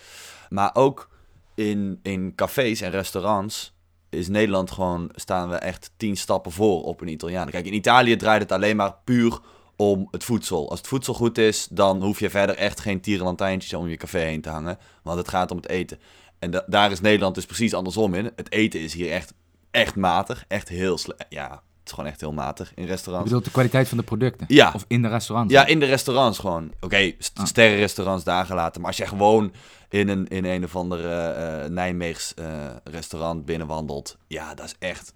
Maar 0.48 0.70
ook 0.74 1.08
in, 1.54 2.00
in 2.02 2.32
cafés 2.34 2.80
en 2.80 2.90
restaurants 2.90 3.74
is 4.08 4.28
Nederland 4.28 4.70
gewoon, 4.70 5.10
staan 5.14 5.48
we 5.50 5.56
echt 5.56 5.90
tien 5.96 6.16
stappen 6.16 6.52
voor 6.52 6.82
op 6.84 7.00
een 7.00 7.08
Italiaan. 7.08 7.50
Kijk, 7.50 7.66
in 7.66 7.74
Italië 7.74 8.16
draait 8.16 8.42
het 8.42 8.52
alleen 8.52 8.76
maar 8.76 8.94
puur 9.04 9.38
om 9.76 10.08
het 10.10 10.24
voedsel. 10.24 10.70
Als 10.70 10.78
het 10.78 10.88
voedsel 10.88 11.14
goed 11.14 11.38
is, 11.38 11.68
dan 11.70 12.02
hoef 12.02 12.20
je 12.20 12.30
verder 12.30 12.56
echt 12.56 12.80
geen 12.80 13.00
tierenlantijntjes 13.00 13.74
om 13.74 13.88
je 13.88 13.96
café 13.96 14.18
heen 14.18 14.40
te 14.40 14.48
hangen. 14.50 14.78
Want 15.02 15.18
het 15.18 15.28
gaat 15.28 15.50
om 15.50 15.56
het 15.56 15.68
eten. 15.68 15.98
En 16.38 16.50
da- 16.50 16.64
daar 16.66 16.90
is 16.90 17.00
Nederland 17.00 17.34
dus 17.34 17.46
precies 17.46 17.74
andersom 17.74 18.14
in. 18.14 18.30
Het 18.36 18.52
eten 18.52 18.80
is 18.80 18.94
hier 18.94 19.10
echt, 19.10 19.34
echt 19.70 19.96
matig. 19.96 20.44
Echt 20.48 20.68
heel 20.68 20.98
slecht. 20.98 21.26
Ja, 21.28 21.62
is 21.90 21.96
gewoon 21.96 22.10
echt 22.10 22.20
heel 22.20 22.32
matig 22.32 22.72
in 22.74 22.82
Je 22.82 22.88
restaurants. 22.88 23.26
bedoelt 23.28 23.44
de 23.44 23.50
kwaliteit 23.50 23.88
van 23.88 23.98
de 23.98 24.04
producten? 24.04 24.46
Ja. 24.48 24.72
Of 24.74 24.84
in 24.88 25.02
de 25.02 25.08
restaurants? 25.08 25.52
Ja, 25.52 25.66
in 25.66 25.80
de 25.80 25.86
restaurants 25.86 26.38
gewoon. 26.38 26.72
Oké, 26.80 27.12
st- 27.18 27.38
Ah. 27.38 27.44
sterrenrestaurants 27.46 28.24
daar 28.24 28.46
gelaten. 28.46 28.80
Maar 28.80 28.90
als 28.90 28.98
je 28.98 29.06
gewoon 29.06 29.52
in 29.88 30.08
een, 30.08 30.28
in 30.28 30.44
een 30.44 30.64
of 30.64 30.76
ander 30.76 31.04
eh 31.10 31.64
eh, 31.64 31.70
Nijmeegs 31.70 32.34
eh, 32.34 32.46
restaurant 32.84 33.44
binnenwandelt. 33.44 34.16
Ja, 34.26 34.54
dat 34.54 34.64
is 34.66 34.74
echt... 34.78 35.14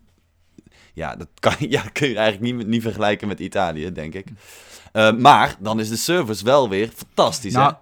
Ja, 0.94 1.16
dat 1.16 1.28
kan, 1.40 1.54
ja, 1.58 1.82
kun 1.92 2.08
je 2.08 2.16
eigenlijk 2.16 2.56
niet, 2.56 2.66
niet 2.66 2.82
vergelijken 2.82 3.28
met 3.28 3.40
Italië, 3.40 3.92
denk 3.92 4.14
ik. 4.14 4.26
Eh, 4.92 5.12
maar 5.12 5.56
dan 5.58 5.80
is 5.80 5.88
de 5.88 5.96
service 5.96 6.44
wel 6.44 6.68
weer 6.68 6.88
fantastisch, 6.94 7.52
Nou, 7.52 7.72
hè? 7.72 7.78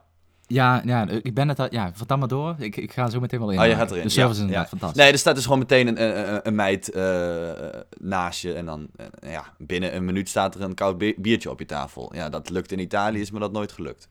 Ja, 0.52 0.82
ja, 0.84 1.08
ik 1.08 1.34
ben 1.34 1.49
het 1.49 1.58
al... 1.60 1.66
Ja, 1.70 1.90
vertel 1.94 2.19
maar 2.19 2.28
door. 2.28 2.54
Ik, 2.58 2.76
ik 2.76 2.93
ga 2.93 3.10
zo 3.10 3.20
meteen 3.20 3.40
wel 3.40 3.50
in. 3.50 3.58
Oh, 3.60 3.66
je 3.66 3.75
gaat 3.75 3.90
erin. 3.90 4.02
De 4.02 4.08
service 4.08 4.20
ja, 4.20 4.31
is 4.31 4.38
inderdaad 4.38 4.62
ja. 4.62 4.69
fantastisch. 4.69 5.03
Nee, 5.03 5.12
er 5.12 5.19
staat 5.19 5.34
dus 5.34 5.44
gewoon 5.44 5.58
meteen 5.58 5.86
een, 5.88 6.03
een, 6.34 6.41
een 6.43 6.55
meid 6.55 6.91
eh, 6.91 7.50
naast 7.98 8.43
je. 8.43 8.53
En 8.53 8.67
dan, 8.67 8.86
eh, 8.96 9.32
ja, 9.32 9.44
binnen 9.58 9.96
een 9.96 10.05
minuut 10.05 10.29
staat 10.29 10.55
er 10.55 10.60
een 10.60 10.74
koud 10.74 10.98
bi- 10.98 11.15
biertje 11.19 11.50
op 11.50 11.58
je 11.58 11.67
tafel. 11.67 12.15
Ja, 12.15 12.29
dat 12.29 12.50
lukt 12.50 12.72
in 12.72 12.79
Italië, 12.79 13.20
is 13.20 13.31
me 13.31 13.38
dat 13.38 13.53
nooit 13.53 13.72
gelukt. 13.72 14.08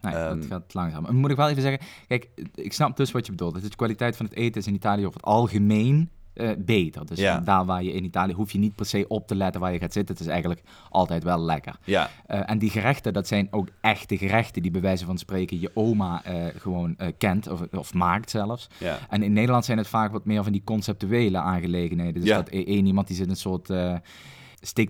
Nee, 0.00 0.14
Ehm, 0.14 0.38
dat 0.40 0.46
gaat 0.48 0.74
langzaam. 0.74 1.16
Moet 1.16 1.30
ik 1.30 1.36
wel 1.36 1.48
even 1.48 1.62
zeggen, 1.62 1.86
kijk, 2.08 2.28
ik 2.54 2.72
snap 2.72 2.96
dus 2.96 3.10
wat 3.10 3.26
je 3.26 3.32
bedoelt. 3.32 3.54
Het 3.54 3.62
is 3.62 3.70
de 3.70 3.76
kwaliteit 3.76 4.16
van 4.16 4.26
het 4.26 4.34
eten 4.34 4.60
is 4.60 4.66
in 4.66 4.74
Italië 4.74 5.02
over 5.06 5.16
het 5.20 5.28
algemeen 5.28 6.10
beter. 6.58 7.06
Dus 7.06 7.18
Ja. 7.18 7.40
daar 7.40 7.64
waar 7.64 7.82
je 7.82 7.92
in 7.92 8.04
Italië 8.04 8.32
hoef 8.32 8.50
je 8.52 8.58
niet 8.58 8.74
per 8.74 8.86
se 8.86 9.04
op 9.08 9.26
te 9.26 9.34
letten 9.34 9.60
waar 9.60 9.72
je 9.72 9.78
gaat 9.78 9.92
zitten. 9.92 10.14
Het 10.14 10.24
is 10.24 10.30
eigenlijk 10.30 10.62
altijd 10.90 11.22
wel 11.24 11.40
lekker. 11.40 11.76
Ja, 11.84 12.10
Eh, 12.26 12.40
en 12.50 12.58
die 12.58 12.70
gerechten, 12.70 13.12
dat 13.12 13.26
zijn 13.28 13.48
ook 13.50 13.68
echte 13.80 14.16
gerechten 14.18 14.62
die 14.62 14.70
bij 14.70 14.80
wijze 14.80 15.04
van 15.04 15.18
spreken 15.18 15.60
je 15.60 15.70
oma 15.74 16.24
eh, 16.24 16.44
gewoon 16.56 16.94
eh, 16.96 17.08
kent 17.18 17.48
of, 17.48 17.60
of 17.72 17.94
maakt 17.94 18.30
zelfs. 18.30 18.68
ja. 18.78 18.98
En 19.08 19.22
in 19.22 19.32
Nederland 19.32 19.64
zijn 19.64 19.78
het 19.78 19.88
vaak 19.88 20.12
wat 20.12 20.24
meer 20.24 20.42
van 20.42 20.52
die 20.52 20.62
conceptuele 20.64 21.38
aangelegenheden. 21.38 22.20
Dus 22.20 22.24
Ja. 22.30 22.36
dat 22.36 22.48
e- 22.50 22.64
één 22.64 22.86
iemand 22.86 23.06
die 23.06 23.16
zit 23.16 23.28
een 23.28 23.36
soort 23.36 23.70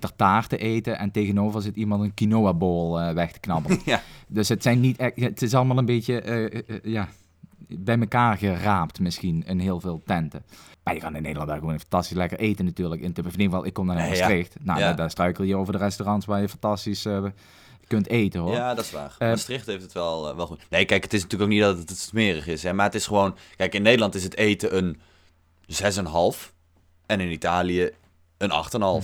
tartaar 0.00 0.46
te 0.46 0.56
eten 0.58 0.98
en 0.98 1.10
tegenover 1.10 1.62
zit 1.62 1.76
iemand 1.76 2.02
een 2.02 2.14
quinoa 2.14 2.54
bowl 2.54 2.98
eh, 3.00 3.12
weg 3.14 3.32
te 3.32 3.40
knabbelen. 3.40 3.78
Ja. 3.84 4.02
Dus 4.28 4.48
het 4.48 4.62
zijn 4.62 4.80
niet 4.80 4.96
echt, 4.98 5.16
het 5.20 5.42
is 5.42 5.54
allemaal 5.54 5.78
een 5.78 5.84
beetje 5.84 6.80
ja, 6.84 7.08
bij 7.68 7.98
elkaar 7.98 8.36
geraapt 8.36 9.00
misschien 9.00 9.44
in 9.46 9.58
heel 9.58 9.80
veel 9.80 10.02
tenten. 10.06 10.42
Maar 10.82 10.94
je 10.94 11.00
kan 11.00 11.16
in 11.16 11.22
Nederland 11.22 11.48
daar 11.48 11.58
gewoon 11.58 11.78
fantastisch 11.78 12.16
lekker 12.16 12.38
eten 12.38 12.64
natuurlijk. 12.64 13.00
In, 13.00 13.12
in 13.14 13.22
ieder 13.24 13.32
geval, 13.42 13.66
ik 13.66 13.72
kom 13.72 13.86
naar 13.86 13.96
Nee, 13.96 14.04
ja. 14.04 14.10
Maastricht. 14.10 14.56
Nou, 14.60 14.78
Ja. 14.78 14.86
daar, 14.86 14.96
daar 14.96 15.10
struikel 15.10 15.44
je 15.44 15.56
over 15.56 15.72
de 15.72 15.78
restaurants 15.78 16.26
waar 16.26 16.40
je 16.40 16.48
fantastisch 16.48 17.04
eh, 17.04 17.24
kunt 17.86 18.08
eten 18.08 18.40
hoor. 18.40 18.52
Ja, 18.52 18.74
dat 18.74 18.84
is 18.84 18.90
waar. 18.90 19.14
Eh, 19.18 19.28
Maastricht 19.28 19.66
heeft 19.66 19.82
het 19.82 19.92
wel, 19.92 20.28
eh, 20.28 20.36
wel 20.36 20.46
goed. 20.46 20.60
Nee, 20.70 20.84
kijk, 20.84 21.02
het 21.02 21.12
is 21.12 21.22
natuurlijk 21.22 21.50
ook 21.50 21.56
niet 21.56 21.66
dat 21.66 21.78
het, 21.78 21.98
smerig 21.98 22.46
is. 22.46 22.62
Hè, 22.62 22.72
maar 22.72 22.84
het 22.86 22.94
is 22.94 23.06
gewoon... 23.06 23.36
Kijk, 23.56 23.74
in 23.74 23.82
Nederland 23.82 24.14
is 24.14 24.22
het 24.24 24.36
eten 24.36 24.76
een 24.76 25.00
6,5. 25.66 26.52
En 27.06 27.20
in 27.20 27.30
Italië 27.30 27.90
een 28.38 28.50
8,5. 28.50 28.70
Dat 28.70 29.02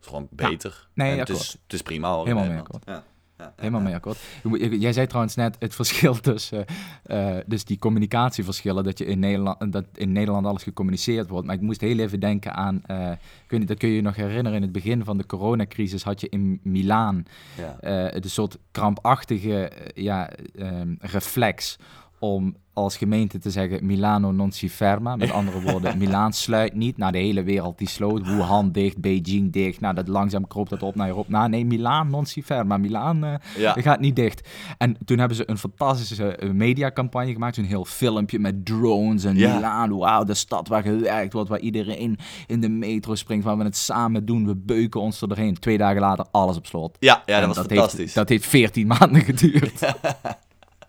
is 0.00 0.06
gewoon 0.06 0.28
beter. 0.30 0.70
Mhm. 0.94 1.02
Nee, 1.02 1.12
En 1.12 1.18
het, 1.18 1.28
is, 1.28 1.52
het 1.62 1.72
is 1.72 1.82
prima 1.82 2.12
hoor. 2.12 2.22
Helemaal 2.26 2.44
mee 2.44 2.54
Nederland. 2.56 2.84
Ja. 2.86 3.04
Ja, 3.38 3.52
Helemaal 3.56 3.80
mee 3.80 3.94
akkoord. 3.94 4.18
Je 4.42 4.70
je- 4.70 4.78
Jij 4.78 4.92
zei 4.92 5.06
trouwens 5.06 5.34
net 5.34 5.56
het 5.58 5.74
verschil 5.74 6.14
tussen, 6.30 6.64
eh, 7.02 7.36
dus 7.46 7.64
die 7.64 7.78
communicatieverschillen, 7.78 8.84
dat, 8.84 8.98
je 8.98 9.04
in 9.04 9.18
Nederland, 9.18 9.72
dat 9.72 9.84
in 9.94 10.12
Nederland 10.12 10.46
alles 10.46 10.62
gecommuniceerd 10.62 11.28
wordt. 11.28 11.46
Maar 11.46 11.54
ik 11.54 11.60
moest 11.60 11.80
heel 11.80 11.98
even 11.98 12.20
denken 12.20 12.54
aan, 12.54 12.82
eh, 12.86 13.08
weet 13.48 13.58
niet, 13.58 13.68
dat 13.68 13.78
kun 13.78 13.88
je 13.88 13.94
je 13.94 14.02
nog 14.02 14.16
herinneren, 14.16 14.54
in 14.54 14.62
het 14.62 14.72
begin 14.72 15.04
van 15.04 15.16
de 15.18 15.26
coronacrisis 15.26 16.02
had 16.02 16.20
je 16.20 16.28
in 16.28 16.60
Milaan 16.62 17.24
Ja. 17.56 17.76
eh 17.80 18.22
een 18.22 18.30
soort 18.30 18.58
krampachtige 18.70 19.68
eh, 19.68 20.04
ja, 20.04 20.30
ehm, 20.54 20.94
reflex 21.00 21.76
om 22.18 22.56
als 22.72 22.96
gemeente 22.96 23.38
te 23.38 23.50
zeggen 23.50 23.86
Milano 23.86 24.30
non 24.30 24.52
si 24.52 24.70
ferma. 24.70 25.16
Met 25.16 25.30
andere 25.40 25.60
woorden, 25.60 25.98
Milaan 25.98 26.32
sluit 26.32 26.74
niet. 26.74 26.96
Nou, 26.96 27.12
de 27.12 27.18
hele 27.18 27.42
wereld 27.42 27.78
die 27.78 27.88
sloot. 27.88 28.26
Wuhan 28.26 28.72
dicht, 28.72 28.98
Beijing 29.00 29.52
dicht. 29.52 29.80
Nou, 29.80 29.94
dat 29.94 30.08
langzaam 30.08 30.46
kroop 30.46 30.68
dat 30.68 30.82
op 30.82 30.94
naar 30.94 31.08
Europa. 31.08 31.30
Nou, 31.30 31.48
nee, 31.48 31.64
Milaan 31.66 32.10
non 32.10 32.26
si 32.26 32.42
ferma. 32.42 32.76
Milaan 32.76 33.24
eh, 33.24 33.34
Ja. 33.58 33.72
gaat 33.72 34.00
niet 34.00 34.16
dicht. 34.16 34.48
En 34.78 34.96
toen 35.04 35.18
hebben 35.18 35.36
ze 35.36 35.50
een 35.50 35.58
fantastische 35.58 36.36
eh, 36.36 36.50
mediacampagne 36.50 37.32
gemaakt. 37.32 37.54
Zo'n 37.54 37.64
heel 37.64 37.84
filmpje 37.84 38.38
met 38.38 38.64
drones 38.64 39.24
en 39.24 39.36
Ja. 39.36 39.54
Milaan. 39.54 39.96
Wauw, 39.98 40.24
de 40.24 40.34
stad 40.34 40.68
waar 40.68 40.82
gewerkt 40.82 41.32
wordt, 41.32 41.48
waar 41.48 41.60
iedereen 41.60 42.16
in 42.46 42.60
de 42.60 42.68
metro 42.68 43.14
springt, 43.14 43.44
waar 43.44 43.58
we 43.58 43.64
het 43.64 43.76
samen 43.76 44.24
doen. 44.24 44.46
We 44.46 44.54
beuken 44.56 45.00
ons 45.00 45.20
er 45.20 45.28
doorheen. 45.28 45.54
Twee 45.58 45.78
dagen 45.78 46.00
later, 46.00 46.26
alles 46.30 46.56
op 46.56 46.66
slot. 46.66 46.96
Ja, 47.00 47.22
ja, 47.26 47.34
En 47.34 47.46
dat 47.46 47.48
was 47.48 47.56
heeft, 47.56 47.68
fantastisch. 47.80 48.12
dat 48.12 48.28
heeft 48.28 48.46
14 48.46 48.86
maanden 48.86 49.20
geduurd. 49.22 49.80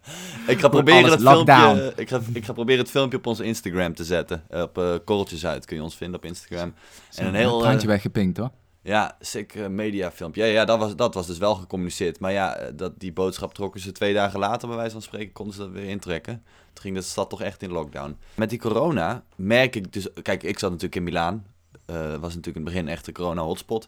Ik 0.48 0.60
ga 0.60 0.68
proberen 0.68 1.22
lockdown. 1.22 1.76
filmpje. 1.78 2.02
Ik 2.02 2.10
ga, 2.10 2.20
ik 2.34 2.46
ga 2.46 2.54
proberen 2.54 2.82
het 2.82 2.90
filmpje 2.92 3.18
op 3.18 3.26
onze 3.26 3.44
Instagram 3.44 3.94
te 3.96 4.04
zetten. 4.04 4.44
Eh, 4.50 4.62
Op 4.62 4.78
eh 4.78 4.94
Korreltjes 5.06 5.46
uit 5.46 5.66
kun 5.66 5.76
je 5.76 5.84
ons 5.84 5.96
vinden 5.96 6.18
op 6.20 6.26
Instagram. 6.26 6.74
En 7.16 7.26
een 7.28 7.36
heel. 7.36 7.60
traantje 7.60 7.88
eh, 7.88 7.94
weggepinkt 7.94 8.38
hoor. 8.38 8.52
ja, 8.82 9.16
sick 9.20 9.70
media 9.70 10.12
filmpje. 10.12 10.46
Ja, 10.46 10.52
ja 10.52 10.66
dat, 10.66 10.80
was, 10.80 10.96
dat 10.96 11.14
was 11.14 11.28
dus 11.28 11.38
wel 11.38 11.56
gecommuniceerd. 11.56 12.20
Maar 12.20 12.32
ja, 12.32 12.72
dat, 12.74 13.00
die 13.00 13.14
boodschap 13.14 13.54
trokken 13.54 13.82
ze 13.82 13.92
twee 13.92 14.14
dagen 14.14 14.40
later, 14.40 14.68
bij 14.68 14.78
wijze 14.78 14.92
van 14.92 15.02
spreken, 15.02 15.34
konden 15.34 15.54
ze 15.54 15.60
dat 15.60 15.72
weer 15.72 15.90
intrekken. 15.90 16.44
Toen 16.74 16.84
ging 16.84 16.96
de 16.96 17.02
stad 17.02 17.30
toch 17.30 17.42
echt 17.42 17.62
in 17.62 17.72
lockdown. 17.72 18.18
Met 18.36 18.50
die 18.50 18.60
corona 18.60 19.24
merk 19.36 19.76
ik 19.76 19.94
dus. 19.94 20.08
Kijk, 20.22 20.44
ik 20.44 20.60
zat 20.60 20.70
natuurlijk 20.70 20.96
in 20.96 21.04
Milaan. 21.04 21.46
Eh 21.86 21.96
was 21.96 22.36
natuurlijk 22.36 22.46
in 22.56 22.64
het 22.64 22.64
begin 22.64 22.88
echt 22.88 23.08
een 23.08 23.14
corona-hotspot. 23.14 23.88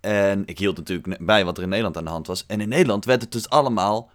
En 0.00 0.42
ik 0.46 0.58
hield 0.58 0.76
natuurlijk 0.76 1.24
bij 1.24 1.44
wat 1.44 1.56
er 1.56 1.62
in 1.62 1.68
Nederland 1.68 1.96
aan 1.96 2.04
de 2.04 2.10
hand 2.10 2.26
was. 2.26 2.44
En 2.46 2.60
in 2.60 2.68
Nederland 2.68 3.04
werd 3.04 3.22
het 3.22 3.32
dus 3.32 3.48
allemaal 3.48 4.10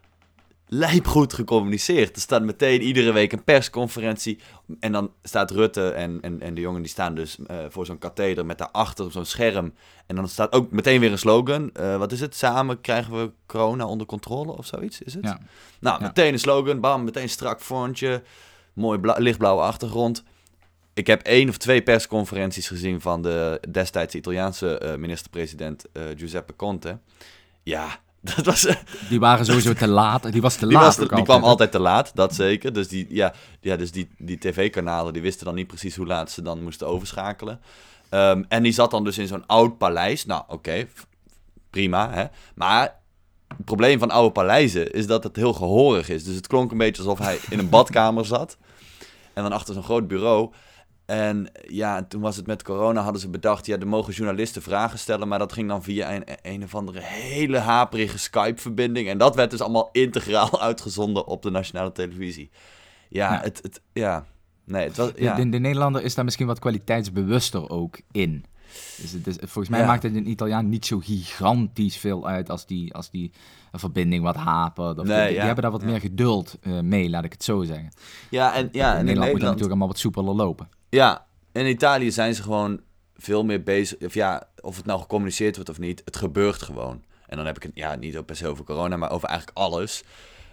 lijpgoed 0.71 1.33
gecommuniceerd. 1.33 2.15
Er 2.15 2.21
staat 2.21 2.43
meteen 2.43 2.81
iedere 2.81 3.11
week 3.11 3.31
een 3.31 3.43
persconferentie. 3.43 4.39
En 4.79 4.91
dan 4.91 5.11
staat 5.23 5.51
Rutte 5.51 5.89
en, 5.89 6.17
en, 6.21 6.41
en 6.41 6.53
de 6.53 6.61
jongen 6.61 6.81
die 6.81 6.91
staan 6.91 7.15
dus 7.15 7.38
eh, 7.47 7.57
voor 7.69 7.85
zo'n 7.85 7.97
katheder 7.97 8.45
met 8.45 8.57
daarachter 8.57 9.05
op 9.05 9.11
zo'n 9.11 9.25
scherm. 9.25 9.73
En 10.05 10.15
dan 10.15 10.27
staat 10.27 10.51
ook 10.51 10.71
meteen 10.71 10.99
weer 10.99 11.11
een 11.11 11.17
slogan. 11.17 11.69
Eh, 11.73 11.97
wat 11.97 12.11
is 12.11 12.19
het? 12.19 12.35
Samen 12.35 12.81
krijgen 12.81 13.13
we 13.17 13.31
corona 13.45 13.85
onder 13.85 14.07
controle 14.07 14.57
of 14.57 14.65
zoiets, 14.65 15.01
is 15.01 15.13
het? 15.13 15.23
Ja. 15.23 15.39
Nou, 15.79 15.99
Ja. 15.99 16.05
meteen 16.07 16.33
een 16.33 16.39
slogan. 16.39 16.79
Bam, 16.79 17.03
meteen 17.03 17.29
strak 17.29 17.61
fontje. 17.61 18.23
Mooi 18.73 18.99
bla- 18.99 19.17
lichtblauwe 19.17 19.61
achtergrond. 19.61 20.23
Ik 20.93 21.07
heb 21.07 21.21
één 21.21 21.49
of 21.49 21.57
twee 21.57 21.81
persconferenties 21.81 22.67
gezien 22.67 23.01
van 23.01 23.21
de 23.21 23.61
destijds 23.71 24.15
Italiaanse 24.15 24.77
eh, 24.77 24.95
minister-president 24.95 25.85
Giuseppe 26.15 26.55
Conte. 26.55 26.99
Ja, 27.63 27.99
dat 28.35 28.45
was... 28.45 28.67
Die 29.09 29.19
waren 29.19 29.45
sowieso 29.45 29.73
te 29.73 29.88
laat. 29.88 30.31
Die 30.31 30.41
was 30.41 30.55
te 30.55 30.65
Die, 30.67 30.73
laat 30.75 30.83
was 30.85 30.95
te- 30.95 31.03
ook 31.03 31.15
die 31.15 31.23
kwam 31.23 31.43
altijd 31.43 31.71
te 31.71 31.79
laat, 31.79 32.11
dat 32.15 32.35
zeker. 32.35 32.73
Dus 32.73 32.88
die, 32.88 33.05
ja, 33.09 33.33
ja, 33.61 33.75
dus 33.75 33.91
die, 33.91 34.09
die 34.17 34.38
tv-kanalen 34.38 35.13
die 35.13 35.21
wisten 35.21 35.45
dan 35.45 35.55
niet 35.55 35.67
precies 35.67 35.95
hoe 35.95 36.05
laat 36.05 36.31
ze 36.31 36.41
dan 36.41 36.63
moesten 36.63 36.88
overschakelen. 36.88 37.59
Ehm, 38.09 38.43
en 38.47 38.63
die 38.63 38.71
zat 38.71 38.91
dan 38.91 39.03
dus 39.03 39.17
in 39.17 39.27
zo'n 39.27 39.45
oud 39.45 39.77
paleis. 39.77 40.25
Nou, 40.25 40.43
oké, 40.47 40.88
prima. 41.69 42.11
Hè? 42.11 42.25
Maar 42.55 42.95
het 43.47 43.65
probleem 43.65 43.99
van 43.99 44.11
oude 44.11 44.31
paleizen 44.31 44.91
is 44.93 45.07
dat 45.07 45.23
het 45.23 45.35
heel 45.35 45.53
gehoorig 45.53 46.09
is. 46.09 46.23
Dus 46.23 46.35
het 46.35 46.47
klonk 46.47 46.71
een 46.71 46.77
beetje 46.77 47.03
alsof 47.03 47.19
hij 47.19 47.39
in 47.49 47.59
een 47.59 47.69
badkamer 47.69 48.25
zat. 48.25 48.57
En 49.33 49.43
dan 49.43 49.51
achter 49.51 49.73
zo'n 49.73 49.83
groot 49.83 50.07
bureau. 50.07 50.51
En 51.10 51.51
ja, 51.68 51.98
en 51.98 52.08
toen 52.08 52.22
was 52.22 52.36
het 52.36 52.48
met 52.48 52.63
corona, 52.63 53.01
hadden 53.01 53.22
ze 53.22 53.30
bedacht, 53.30 53.66
ja, 53.66 53.78
er 53.78 53.88
mogen 53.88 54.13
journalisten 54.13 54.62
vragen 54.62 55.00
stellen, 55.00 55.28
maar 55.28 55.39
dat 55.39 55.54
ging 55.54 55.68
dan 55.68 55.84
via 55.84 56.16
een, 56.16 56.24
een 56.42 56.63
of 56.63 56.75
andere 56.75 57.00
hele 57.01 57.58
haperige 57.58 58.18
Skype-verbinding. 58.18 59.08
En 59.08 59.18
dat 59.18 59.36
werd 59.36 59.51
dus 59.51 59.62
allemaal 59.62 59.89
integraal 59.92 60.62
uitgezonden 60.70 61.28
op 61.28 61.42
de 61.42 61.50
nationale 61.50 61.92
televisie. 61.92 62.50
Ja, 63.10 63.34
Ja. 63.34 63.42
Het, 63.42 63.60
het, 63.62 63.82
ja. 63.94 64.25
nee, 64.63 64.88
het 64.88 64.98
was, 64.98 65.12
ja. 65.16 65.36
de, 65.36 65.50
de 65.50 65.60
Nederlander 65.60 66.04
is 66.04 66.16
daar 66.16 66.25
misschien 66.25 66.48
wat 66.48 66.60
kwaliteitsbewuster 66.60 67.70
ook 67.70 68.00
in. 68.12 68.46
Dus 69.01 69.12
het 69.12 69.28
is, 69.28 69.36
volgens 69.39 69.70
mij 69.70 69.80
Ja. 69.80 69.86
maakt 69.86 70.04
het 70.04 70.16
een 70.16 70.30
Italiaan 70.30 70.70
niet 70.70 70.86
zo 70.86 71.00
gigantisch 71.00 71.98
veel 71.98 72.28
uit 72.28 72.50
als 72.50 72.66
die, 72.66 72.94
als 72.94 73.10
die 73.10 73.32
verbinding 73.72 74.24
wat 74.24 74.36
hapert. 74.36 75.00
Of 75.00 75.06
Nee, 75.06 75.16
die, 75.16 75.25
ja. 75.25 75.30
die 75.30 75.39
hebben 75.39 75.63
daar 75.63 75.72
wat 75.72 75.84
meer 75.84 76.00
geduld 76.00 76.58
eh, 76.62 76.80
mee, 76.80 77.10
laat 77.10 77.24
ik 77.24 77.32
het 77.32 77.44
zo 77.44 77.63
zeggen. 77.63 77.92
ja, 78.30 78.54
en, 78.54 78.70
ja, 78.72 78.94
en 78.94 79.00
in 79.00 79.06
Nederland 79.06 79.06
in 79.06 79.06
moet 79.06 79.16
Nederland, 79.16 79.42
natuurlijk 79.42 79.70
allemaal 79.70 79.88
wat 79.88 80.00
soepeler 80.00 80.36
lopen. 80.36 80.70
Ja, 80.89 81.25
in 81.51 81.65
Italië 81.65 82.12
zijn 82.12 82.36
ze 82.36 82.43
gewoon 82.43 82.81
veel 83.15 83.43
meer 83.46 83.63
bezig, 83.63 84.01
of 84.01 84.13
ja, 84.13 84.50
of 84.62 84.75
het 84.75 84.86
nou 84.86 85.00
gecommuniceerd 85.00 85.55
wordt 85.55 85.69
of 85.69 85.79
niet, 85.79 86.01
het 86.05 86.17
gebeurt 86.17 86.62
gewoon. 86.62 87.03
En 87.27 87.38
dan 87.38 87.46
heb 87.46 87.55
ik 87.55 87.63
het 87.63 87.72
ja, 87.74 87.96
niet 87.96 88.25
per 88.25 88.36
se 88.36 88.48
over 88.48 88.65
corona, 88.65 88.98
maar 88.98 89.12
over 89.12 89.27
eigenlijk 89.27 89.58
alles. 89.58 90.03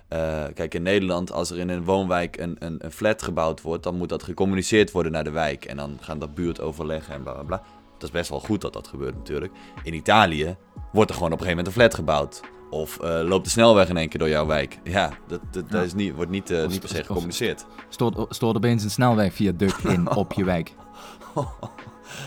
Eh, 0.09 0.45
kijk, 0.55 0.75
in 0.75 0.83
Nederland, 0.83 1.33
als 1.33 1.51
er 1.51 1.59
in 1.59 1.69
een 1.69 1.85
woonwijk 1.85 2.37
een, 2.37 2.57
een, 2.59 2.85
een 2.85 2.93
flat 2.93 3.23
gebouwd 3.23 3.63
wordt, 3.63 3.83
dan 3.83 3.97
moet 3.97 4.09
dat 4.09 4.23
gecommuniceerd 4.23 4.91
worden 4.91 5.13
naar 5.13 5.25
de 5.25 5.31
wijk. 5.31 5.65
En 5.65 5.77
dan 5.77 5.99
gaan 6.01 6.19
dat 6.19 6.35
buurt 6.35 6.61
overleggen 6.61 7.15
en 7.15 7.23
bla 7.23 7.33
bla 7.33 7.43
bla. 7.43 7.63
Dat 7.93 8.03
is 8.03 8.11
best 8.11 8.31
wel 8.31 8.41
goed 8.41 8.61
dat 8.61 8.73
dat 8.73 8.87
gebeurt 8.87 9.15
natuurlijk. 9.15 9.53
In 9.83 9.95
Italië 9.95 10.57
wordt 10.93 11.11
er 11.11 11.17
gewoon 11.17 11.33
op 11.33 11.41
een 11.41 11.47
gegeven 11.47 11.49
moment 11.49 11.67
een 11.67 11.73
flat 11.73 11.95
gebouwd. 11.95 12.56
Of 12.77 12.99
eh, 13.01 13.21
loopt 13.23 13.45
de 13.45 13.51
snelweg 13.51 13.89
in 13.89 13.97
één 13.97 14.09
keer 14.09 14.19
door 14.19 14.29
jouw 14.29 14.47
wijk. 14.47 14.79
Ja, 14.85 15.11
dat, 15.27 15.41
dat, 15.71 15.85
is 15.85 15.95
niet, 15.95 16.15
wordt 16.15 16.31
niet, 16.31 16.53
Of- 16.53 16.69
niet 16.71 16.81
per 16.81 16.89
se 16.89 16.95
gecommuniceerd. 17.05 17.67
Stoort, 17.89 18.35
stoort 18.35 18.57
opeens 18.57 18.85
een 18.85 18.91
snelwegviaduct 18.91 19.85
in 19.85 20.11
op 20.17 20.33
je 20.33 20.45
wijk. 20.45 20.69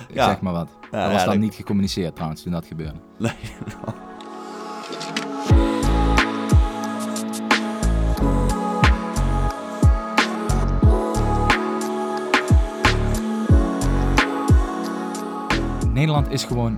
Ik 0.09 0.15
Ja. 0.15 0.25
zeg 0.27 0.41
maar 0.41 0.53
wat. 0.53 0.69
Ja, 0.91 1.03
dat 1.03 1.11
was 1.11 1.25
dan 1.25 1.39
niet 1.39 1.55
gecommuniceerd 1.55 2.15
trouwens 2.15 2.43
toen 2.43 2.51
dat 2.51 2.65
gebeurde. 2.65 2.99
Nee. 3.17 3.33
Nederland 15.93 16.29
is 16.31 16.43
gewoon 16.43 16.77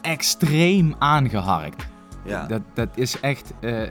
extreem 0.00 0.94
aangeharkt. 0.98 1.86
Ja. 2.28 2.46
Dat, 2.46 2.62
dat 2.74 2.88
is 2.94 3.20
echt. 3.20 3.52
eh, 3.60 3.82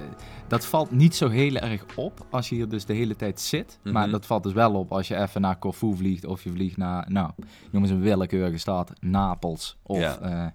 dat 0.48 0.66
valt 0.66 0.92
niet 0.92 1.16
zo 1.16 1.30
heel 1.30 1.56
erg 1.56 1.86
op 1.96 2.26
als 2.30 2.50
je 2.50 2.56
hier 2.56 2.70
dus 2.70 2.86
de 2.86 2.94
hele 2.94 3.16
tijd 3.16 3.40
zit. 3.40 3.80
Maar 3.84 4.04
Mhm. 4.04 4.12
dat 4.12 4.26
valt 4.26 4.44
dus 4.44 4.54
wel 4.54 4.74
op 4.74 4.92
als 4.92 5.08
je 5.08 5.18
even 5.18 5.42
naar 5.42 5.60
Corfu 5.60 5.96
vliegt. 5.96 6.26
Of 6.26 6.44
je 6.44 6.52
vliegt 6.52 6.78
naar, 6.78 7.06
nou, 7.12 7.32
noem 7.72 7.82
eens 7.82 7.92
een 7.92 8.02
willekeurige 8.02 8.58
stad, 8.58 8.92
Napels. 9.00 9.78
Of 9.84 9.98
Ja. 10.00 10.18
eh, 10.20 10.46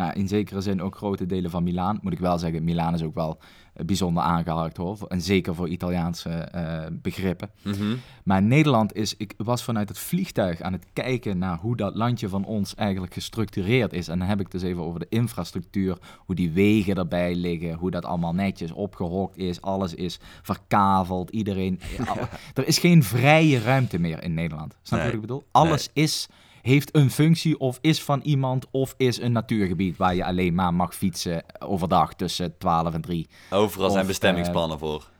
nou, 0.00 0.12
in 0.12 0.28
zekere 0.28 0.60
zin 0.60 0.82
ook 0.82 0.96
grote 0.96 1.26
delen 1.26 1.50
van 1.50 1.62
Milaan. 1.62 1.98
Moet 2.02 2.12
ik 2.12 2.18
wel 2.18 2.38
zeggen, 2.38 2.64
Milaan 2.64 2.94
is 2.94 3.02
ook 3.02 3.14
wel 3.14 3.38
eh, 3.74 3.84
bijzonder 3.84 4.22
aangeharkt 4.22 4.76
hoor. 4.76 4.98
En 5.08 5.20
zeker 5.20 5.54
voor 5.54 5.68
Italiaanse 5.68 6.30
eh, 6.30 6.86
begrippen. 6.92 7.50
Mhm. 7.62 7.96
Maar 8.24 8.42
Nederland 8.42 8.94
is, 8.94 9.14
ik 9.16 9.34
was 9.36 9.64
vanuit 9.64 9.88
het 9.88 9.98
vliegtuig 9.98 10.60
aan 10.60 10.72
het 10.72 10.86
kijken 10.92 11.38
naar 11.38 11.58
hoe 11.58 11.76
dat 11.76 11.94
landje 11.94 12.28
van 12.28 12.44
ons 12.44 12.74
eigenlijk 12.74 13.14
gestructureerd 13.14 13.92
is. 13.92 14.08
En 14.08 14.18
dan 14.18 14.28
heb 14.28 14.38
ik 14.40 14.52
het 14.52 14.60
dus 14.60 14.70
even 14.70 14.82
over 14.82 15.00
de 15.00 15.06
infrastructuur, 15.08 15.98
hoe 16.18 16.34
die 16.34 16.50
wegen 16.50 16.96
erbij 16.96 17.34
liggen, 17.34 17.74
hoe 17.74 17.90
dat 17.90 18.04
allemaal 18.04 18.34
netjes 18.34 18.72
opgehokt 18.72 19.36
is, 19.36 19.62
alles 19.62 19.94
is 19.94 20.20
verkaveld, 20.42 21.30
iedereen. 21.30 21.80
er 22.54 22.66
is 22.66 22.78
geen 22.78 23.02
vrije 23.02 23.60
ruimte 23.60 23.98
meer 23.98 24.22
in 24.22 24.34
Nederland. 24.34 24.76
Snap 24.82 24.84
je 24.90 24.96
Nee. 24.96 25.04
wat 25.04 25.14
ik 25.14 25.20
bedoel? 25.20 25.44
Alles 25.50 25.88
is, 25.92 26.28
heeft 26.62 26.94
een 26.96 27.10
functie 27.10 27.58
of 27.58 27.78
is 27.80 28.02
van 28.02 28.20
iemand 28.20 28.66
of 28.70 28.94
is 28.96 29.20
een 29.20 29.32
natuurgebied 29.32 29.96
waar 29.96 30.14
je 30.14 30.24
alleen 30.24 30.54
maar 30.54 30.74
mag 30.74 30.94
fietsen 30.94 31.42
overdag 31.58 32.14
tussen 32.14 32.58
12 32.58 32.94
en 32.94 33.00
3. 33.00 33.28
Overal 33.50 33.86
Of, 33.86 33.92
zijn 33.92 34.06
bestemmingsplannen 34.06 34.78
voor. 34.78 35.10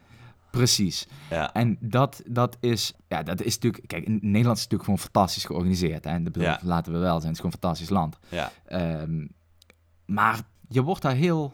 Precies. 0.50 1.06
Ja. 1.30 1.52
En 1.52 1.76
dat, 1.80 2.22
dat 2.26 2.56
is, 2.60 2.92
ja, 3.08 3.22
dat 3.22 3.42
is 3.42 3.54
natuurlijk, 3.54 3.86
kijk, 3.86 4.08
Nederland 4.08 4.56
is 4.56 4.62
natuurlijk 4.62 4.84
gewoon 4.84 4.98
fantastisch 4.98 5.44
georganiseerd. 5.44 6.04
Hè? 6.04 6.20
Bedoel, 6.20 6.42
Ja. 6.42 6.60
Laten 6.62 6.92
we 6.92 6.98
wel 6.98 7.20
zijn, 7.20 7.32
het 7.34 7.44
is 7.44 7.50
gewoon 7.50 7.52
een 7.52 7.60
fantastisch 7.60 7.88
land. 7.88 8.18
Ja. 8.28 8.52
Ehm, 8.66 9.26
maar 10.06 10.40
je 10.68 10.82
wordt 10.82 11.02
daar 11.02 11.14
heel 11.14 11.52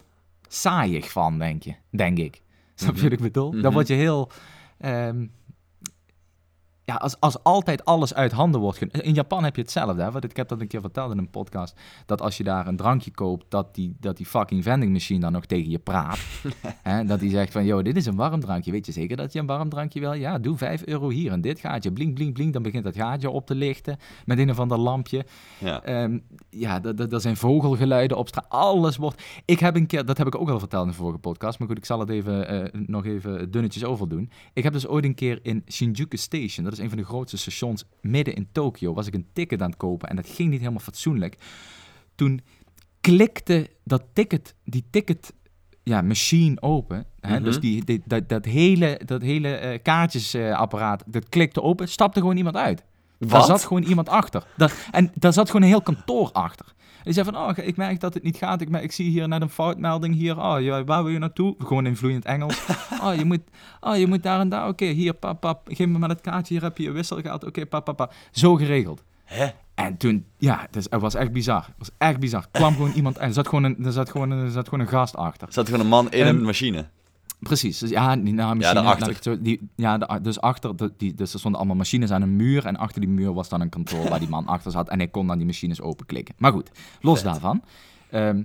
saaiig 0.49 1.11
van, 1.11 1.39
denk 1.39 1.63
je, 1.63 1.75
denk 1.91 2.19
ik. 2.19 2.41
Snap 2.75 2.95
je 2.95 3.01
Mhm. 3.01 3.03
wat 3.11 3.13
ik 3.19 3.25
bedoel? 3.25 3.53
Mhm. 3.53 3.63
Dan 3.63 3.73
word 3.73 3.89
je 3.89 3.95
heel, 3.95 4.31
ehm, 4.79 5.27
ja, 6.87 6.95
als, 6.95 7.21
als 7.21 7.43
altijd 7.43 7.85
alles 7.85 8.15
uit 8.15 8.33
handen 8.33 8.61
wordt 8.61 8.81
In 9.03 9.15
Japan 9.15 9.45
heb 9.45 9.57
je 9.57 9.63
hetzelfde, 9.63 10.03
hè? 10.03 10.11
Want 10.11 10.25
ik 10.25 10.37
heb 10.37 10.49
dat 10.49 10.61
een 10.61 10.67
keer 10.67 10.81
verteld 10.81 11.13
in 11.13 11.19
een 11.19 11.31
podcast. 11.31 11.77
Dat 12.07 12.21
als 12.21 12.37
je 12.37 12.45
daar 12.45 12.67
een 12.67 12.77
drankje 12.77 13.11
koopt, 13.11 13.45
dat 13.49 13.75
die, 13.75 13.97
dat 14.01 14.17
die 14.17 14.27
fucking 14.27 14.63
vending 14.63 14.93
machine 14.93 15.21
dan 15.21 15.33
nog 15.33 15.47
tegen 15.47 15.71
je 15.71 15.79
praat. 15.79 16.19
hè? 16.83 17.05
Dat 17.05 17.21
die 17.21 17.31
zegt 17.31 17.53
van, 17.53 17.65
joh, 17.65 17.83
dit 17.83 17.97
is 17.97 18.07
een 18.07 18.17
warm 18.17 18.41
drankje. 18.41 18.71
Weet 18.71 18.87
je 18.87 18.93
zeker 18.93 19.17
dat 19.17 19.33
je 19.33 19.39
een 19.39 19.47
warm 19.47 19.69
drankje 19.69 20.01
wil? 20.01 20.13
Ja, 20.13 20.39
doe 20.39 20.57
5 20.57 20.83
euro 20.85 21.09
hier 21.09 21.33
en 21.33 21.41
dit 21.41 21.59
gaatje. 21.61 21.93
Blink, 21.93 22.15
blink, 22.15 22.33
blink. 22.33 22.53
Dan 22.53 22.63
begint 22.63 22.85
dat 22.85 22.97
gaatje 22.97 23.31
op 23.31 23.47
te 23.47 23.55
lichten 23.55 23.97
met 24.25 24.39
een 24.39 24.51
of 24.51 24.59
ander 24.61 24.79
lampje. 24.79 25.27
Ja. 25.59 25.83
Ehm, 25.83 26.19
ja, 26.51 26.81
dat- 26.81 26.97
dat- 26.97 27.13
er 27.13 27.21
zijn 27.21 27.37
vogelgeluiden 27.37 28.17
op 28.17 28.29
straat. 28.29 28.49
Alles 28.49 28.97
wordt... 28.97 29.23
Ik 29.45 29.59
heb 29.59 29.77
een 29.77 29.87
keer, 29.87 30.05
dat 30.05 30.19
heb 30.19 30.27
ik 30.27 30.35
ook 30.35 30.51
al 30.51 30.59
verteld 30.59 30.85
in 30.85 30.91
de 30.91 30.97
vorige 30.97 31.19
podcast, 31.19 31.59
maar 31.59 31.69
goed, 31.69 31.79
ik 31.79 31.85
zal 31.85 32.01
het 32.01 32.09
even, 32.09 32.49
eh, 32.49 32.81
nog 32.87 33.05
even 33.07 33.51
dunnetjes 33.51 33.85
overdoen. 33.85 34.31
Ik 34.53 34.63
heb 34.63 34.73
dus 34.73 34.87
ooit 34.87 35.05
een 35.05 35.15
keer 35.15 35.39
in 35.43 35.63
Shinjuku 35.71 36.17
Station, 36.17 36.65
dat 36.65 36.76
is 36.77 36.83
een 36.83 36.89
van 36.89 36.99
de 36.99 37.05
grootste 37.05 37.37
stations 37.37 37.85
midden 38.01 38.35
in 38.35 38.49
Tokio, 38.53 38.95
was 38.95 39.07
ik 39.07 39.15
een 39.15 39.27
ticket 39.33 39.63
aan 39.63 39.69
het 39.71 39.79
kopen 39.79 40.09
en 40.09 40.17
dat 40.17 40.29
ging 40.29 40.51
niet 40.51 40.59
helemaal 40.61 40.81
fatsoenlijk. 40.81 41.37
Toen 42.15 42.41
klikte 43.01 43.71
dat 43.85 44.03
ticket, 44.13 44.55
die 44.65 44.85
ticket 44.91 45.33
ja, 45.83 46.03
machine 46.03 46.63
open. 46.63 47.07
Hè? 47.21 47.35
Mhm. 47.35 47.45
Dus 47.45 47.61
die, 47.61 47.85
die- 47.85 48.03
dat, 48.07 48.29
dat 48.29 48.45
hele, 48.45 49.01
dat 49.05 49.23
hele 49.23 49.49
eh, 49.55 49.83
kaartjesapparaat, 49.83 51.03
dat 51.07 51.29
klikte 51.29 51.63
open, 51.63 51.89
stapte 51.89 52.21
gewoon 52.21 52.37
iemand 52.37 52.57
uit. 52.57 52.85
Daar 53.19 53.29
Wat? 53.31 53.47
zat 53.47 53.65
gewoon 53.65 53.83
iemand 53.83 54.09
achter. 54.09 54.47
Daar, 54.57 54.89
en 54.91 55.11
daar 55.15 55.33
zat 55.33 55.47
gewoon 55.47 55.63
een 55.63 55.69
heel 55.69 55.83
kantoor 55.83 56.33
achter. 56.33 56.75
Die 57.07 57.15
zei 57.15 57.27
van, 57.27 57.37
oh, 57.37 57.51
ik 57.67 57.77
merk 57.77 58.01
dat 58.01 58.15
het 58.15 58.23
niet 58.23 58.37
gaat. 58.37 58.61
Ik, 58.61 58.69
merk, 58.69 58.85
ik 58.85 58.93
zie 58.93 59.11
hier 59.11 59.29
net 59.29 59.43
een 59.43 59.49
foutmelding 59.49 60.15
hier. 60.15 60.39
Oh, 60.39 60.61
ja, 60.61 60.85
waar 60.85 61.03
wil 61.03 61.13
je 61.13 61.19
naartoe? 61.19 61.55
Gewoon 61.59 61.87
in 61.87 61.97
vloeiend 61.97 62.25
Engels. 62.25 62.63
oh, 63.05 63.15
je 63.15 63.25
moet, 63.25 63.41
oh, 63.81 63.97
je 63.97 64.07
moet 64.07 64.23
daar 64.23 64.41
en 64.41 64.49
daar. 64.49 64.69
Oké, 64.69 64.85
hier, 64.85 65.15
pap, 65.15 65.41
pap. 65.41 65.67
Geef 65.69 65.87
me 65.87 65.99
maar 65.99 66.09
het 66.09 66.21
kaartje. 66.21 66.55
Hier 66.55 66.63
heb 66.63 66.79
je 66.79 66.83
je 66.83 66.91
wisselgeld. 66.91 67.45
Oké, 67.45 67.67
pap, 67.67 67.85
pap, 67.85 67.97
pap. 67.97 68.15
Zo 68.31 68.55
geregeld. 68.55 69.03
Hè? 69.25 69.47
En 69.75 69.97
toen, 69.97 70.25
ja, 70.39 70.61
het, 70.61 70.77
is, 70.77 70.87
het 70.91 71.01
was 71.01 71.15
echt 71.15 71.33
bizar. 71.33 71.65
Het 71.65 71.75
was 71.79 71.91
echt 71.99 72.19
bizar. 72.19 72.41
Er 72.41 72.49
kwam 72.51 72.73
gewoon 72.73 72.93
iemand 72.93 73.19
en 73.19 73.29
er 73.29 73.35
zat 73.35 73.49
gewoon 73.49 73.65
een, 73.65 73.85
er 73.85 73.93
zat 73.93 74.11
gewoon 74.11 74.31
een, 74.31 74.45
er 74.45 74.51
zat 74.51 74.69
gewoon 74.69 74.81
een 74.81 74.91
gast 74.91 75.17
achter. 75.17 75.47
Er 75.47 75.53
zat 75.53 75.67
gewoon 75.67 75.81
een 75.81 75.87
man 75.87 76.11
in 76.11 76.27
een 76.27 76.43
machine. 76.43 76.87
Precies. 77.47 77.79
Dus 77.79 77.91
ja, 77.91 78.17
die, 78.17 78.35
nou, 78.35 78.57
machine, 78.57 78.83
daarachter. 78.83 79.43
die, 79.43 79.71
ja, 79.77 79.99
de, 79.99 80.21
dus 80.23 80.41
achter, 80.41 80.77
de, 80.77 80.93
die, 80.97 81.15
dus 81.15 81.33
er 81.33 81.39
stonden 81.39 81.61
allemaal 81.61 81.77
machines 81.77 82.11
aan 82.11 82.23
een 82.23 82.37
muur. 82.37 82.67
En 82.67 82.77
achter 82.77 83.01
die 83.01 83.11
muur 83.11 83.33
was 83.33 83.49
dan 83.49 83.61
een 83.61 83.69
kantoor 83.69 84.09
waar 84.09 84.19
die 84.19 84.29
man 84.29 84.47
achter 84.57 84.71
zat. 84.71 84.89
En 84.89 84.99
hij 84.99 85.09
kon 85.09 85.27
dan 85.27 85.37
die 85.37 85.47
machines 85.47 85.81
openklikken. 85.81 86.35
Maar 86.39 86.53
goed, 86.53 86.71
los 87.01 87.21
Vet. 87.21 87.31
daarvan. 87.31 87.63
Ehm, 88.11 88.43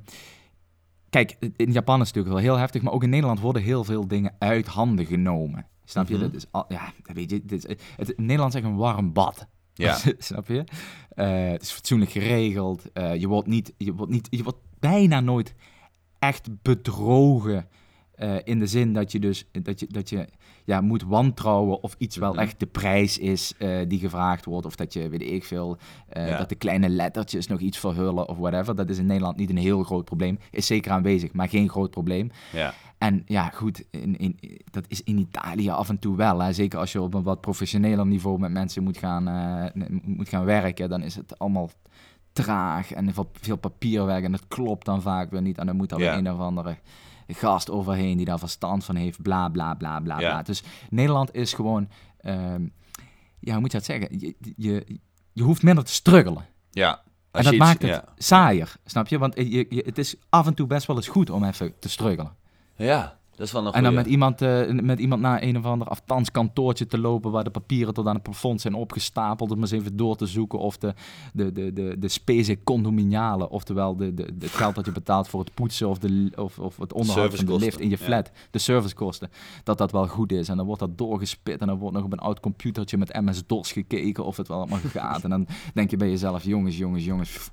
kijk, 1.09 1.37
in 1.39 1.71
Japan 1.71 2.01
is 2.01 2.07
het 2.07 2.15
natuurlijk 2.15 2.43
wel 2.43 2.53
heel 2.53 2.57
heftig. 2.57 2.81
Maar 2.81 2.93
ook 2.93 3.03
in 3.03 3.09
Nederland 3.09 3.39
worden 3.39 3.61
heel 3.61 3.83
veel 3.83 4.07
dingen 4.07 4.35
uit 4.39 4.67
handen 4.67 5.05
genomen. 5.05 5.65
Snap 5.85 6.07
je? 6.07 6.13
Mhm. 6.13 6.23
Dat 6.23 6.33
is 6.33 6.45
al, 6.51 6.65
ja, 6.69 6.93
weet 7.13 7.29
je, 7.29 7.41
dit 7.45 7.65
is, 7.65 7.77
het, 7.97 8.09
in 8.09 8.25
Nederland 8.25 8.53
is 8.53 8.59
echt 8.59 8.69
een 8.69 8.77
warm 8.77 9.13
bad. 9.13 9.47
Ja. 9.73 9.97
Snap 10.17 10.47
je? 10.47 10.63
Eh, 11.09 11.49
het 11.51 11.61
is 11.61 11.71
fatsoenlijk 11.71 12.11
geregeld. 12.11 12.91
Eh, 12.93 13.15
je, 13.15 13.27
wordt 13.27 13.47
niet, 13.47 13.73
je, 13.77 13.93
wordt 13.93 14.11
niet, 14.11 14.27
je 14.29 14.43
wordt 14.43 14.59
bijna 14.79 15.19
nooit 15.19 15.55
echt 16.19 16.49
bedrogen. 16.61 17.67
Eh, 18.21 18.35
in 18.43 18.59
de 18.59 18.67
zin 18.67 18.93
dat 18.93 19.11
je 19.11 19.19
dus 19.19 19.45
dat 19.51 19.79
je, 19.79 19.87
dat 19.89 20.09
je 20.09 20.27
ja, 20.63 20.81
moet 20.81 21.03
wantrouwen 21.03 21.83
of 21.83 21.95
iets 21.97 22.15
wel 22.17 22.31
Mhm. 22.31 22.41
echt 22.41 22.59
de 22.59 22.65
prijs 22.65 23.17
is 23.17 23.53
eh, 23.57 23.79
die 23.87 23.99
gevraagd 23.99 24.45
wordt. 24.45 24.65
Of 24.65 24.75
dat 24.75 24.93
je, 24.93 25.09
weet 25.09 25.21
ik 25.21 25.43
veel, 25.43 25.77
eh, 26.09 26.27
Ja. 26.29 26.37
dat 26.37 26.49
de 26.49 26.55
kleine 26.55 26.89
lettertjes 26.89 27.47
nog 27.47 27.59
iets 27.59 27.77
verhullen 27.77 28.27
of 28.29 28.37
whatever. 28.37 28.75
Dat 28.75 28.89
is 28.89 28.97
in 28.97 29.05
Nederland 29.05 29.37
niet 29.37 29.49
een 29.49 29.57
heel 29.57 29.83
groot 29.83 30.05
probleem. 30.05 30.39
Is 30.51 30.65
zeker 30.65 30.91
aanwezig, 30.91 31.33
maar 31.33 31.49
geen 31.49 31.69
groot 31.69 31.91
probleem. 31.91 32.29
Ja. 32.51 32.73
En 32.97 33.23
ja, 33.25 33.49
goed, 33.49 33.83
in, 33.91 34.17
in, 34.17 34.37
dat 34.71 34.85
is 34.87 35.03
in 35.03 35.17
Italië 35.17 35.69
af 35.69 35.89
en 35.89 35.99
toe 35.99 36.15
wel. 36.15 36.39
Hè. 36.41 36.53
Zeker 36.53 36.79
als 36.79 36.91
je 36.91 37.01
op 37.01 37.13
een 37.13 37.23
wat 37.23 37.41
professioneler 37.41 38.05
niveau 38.07 38.39
met 38.39 38.51
mensen 38.51 38.83
moet 38.83 38.97
gaan, 38.97 39.23
moet 40.05 40.29
gaan 40.29 40.45
werken, 40.45 40.89
dan 40.89 41.01
is 41.03 41.15
het 41.15 41.39
allemaal 41.39 41.69
traag 42.33 42.91
en 42.91 43.13
veel, 43.13 43.29
veel 43.33 43.55
papierwerk 43.57 44.23
en 44.23 44.31
dat 44.31 44.47
klopt 44.47 44.85
dan 44.85 45.01
vaak 45.01 45.31
weer 45.31 45.41
niet. 45.41 45.57
En 45.57 45.65
dan 45.65 45.75
moet 45.75 45.91
weer 45.91 45.99
Ja. 46.01 46.17
een 46.17 46.31
of 46.31 46.39
andere 46.39 46.77
gast 47.33 47.69
overheen 47.69 48.17
die 48.17 48.25
daar 48.25 48.39
verstand 48.39 48.85
van 48.85 48.95
heeft, 48.95 49.21
bla 49.21 49.49
bla 49.49 49.73
bla 49.73 49.99
bla 49.99 50.19
Ja. 50.19 50.29
bla. 50.29 50.41
Dus 50.41 50.63
Nederland 50.89 51.33
is 51.35 51.53
gewoon, 51.53 51.89
ehm, 52.17 52.65
ja, 53.39 53.51
hoe 53.51 53.59
moet 53.61 53.71
je 53.71 53.77
dat 53.77 53.85
zeggen? 53.85 54.19
Je, 54.19 54.35
je, 54.55 54.99
je 55.33 55.43
hoeft 55.43 55.63
minder 55.63 55.83
te 55.83 55.91
struggelen. 55.93 56.45
Ja. 56.71 57.01
En 57.31 57.43
dat 57.43 57.53
iets- 57.53 57.63
maakt 57.63 57.81
het 57.81 57.91
Ja. 57.91 58.03
saaier, 58.17 58.75
snap 58.85 59.07
je? 59.07 59.17
Want 59.17 59.35
je, 59.35 59.65
je, 59.69 59.83
het 59.85 59.97
is 59.97 60.15
af 60.29 60.47
en 60.47 60.53
toe 60.53 60.67
best 60.67 60.87
wel 60.87 60.95
eens 60.95 61.07
goed 61.07 61.29
om 61.29 61.43
even 61.43 61.79
te 61.79 61.89
struggelen. 61.89 62.35
ja, 62.75 63.19
dat 63.41 63.49
is 63.49 63.61
wel 63.61 63.73
En 63.73 63.83
dan 63.83 63.91
goeie. 63.91 63.97
met 63.97 64.11
iemand, 64.11 64.41
eh, 64.41 64.69
met 64.69 64.99
iemand 64.99 65.21
naar 65.21 65.43
een 65.43 65.57
of 65.57 65.65
ander 65.65 65.87
aftans 65.87 66.31
kantoortje 66.31 66.87
te 66.87 66.97
lopen 66.97 67.31
waar 67.31 67.43
de 67.43 67.49
papieren 67.49 67.93
tot 67.93 68.07
aan 68.07 68.13
het 68.13 68.23
plafond 68.23 68.61
zijn 68.61 68.73
opgestapeld. 68.73 69.51
Om 69.51 69.59
eens 69.59 69.71
even 69.71 69.95
door 69.95 70.15
te 70.15 70.25
zoeken 70.25 70.59
of 70.59 70.77
de, 70.77 70.93
de, 71.33 71.51
de, 71.51 71.73
de, 71.73 71.95
de 71.99 72.07
spese 72.07 72.63
condominiale, 72.63 73.49
oftewel 73.49 73.95
de, 73.95 74.13
de, 74.13 74.33
het 74.39 74.49
geld 74.49 74.75
dat 74.75 74.85
je 74.85 74.91
betaalt 74.91 75.27
voor 75.27 75.39
het 75.39 75.53
poetsen 75.53 75.89
of, 75.89 75.97
de, 75.97 76.31
of, 76.35 76.59
of 76.59 76.77
het 76.77 76.93
onderhoud 76.93 77.35
van 77.35 77.45
de 77.45 77.57
lift 77.57 77.79
in 77.79 77.89
je 77.89 77.97
ja. 77.99 78.05
flat, 78.05 78.31
de 78.51 78.59
servicekosten, 78.59 79.29
dat 79.63 79.77
dat 79.77 79.91
wel 79.91 80.07
goed 80.07 80.31
is. 80.31 80.49
En 80.49 80.57
dan 80.57 80.65
wordt 80.65 80.81
dat 80.81 80.97
doorgespit 80.97 81.61
en 81.61 81.67
dan 81.67 81.77
wordt 81.77 81.95
nog 81.95 82.05
op 82.05 82.13
een 82.13 82.19
oud 82.19 82.39
computertje 82.39 82.97
met 82.97 83.21
MS-DOS 83.21 83.71
gekeken 83.71 84.25
of 84.25 84.37
het 84.37 84.47
wel 84.47 84.57
allemaal 84.57 84.79
gaat. 84.87 85.23
en 85.23 85.29
dan 85.29 85.47
denk 85.73 85.89
je 85.89 85.97
bij 85.97 86.09
jezelf, 86.09 86.43
jongens, 86.43 86.77
jongens, 86.77 87.05
jongens, 87.05 87.49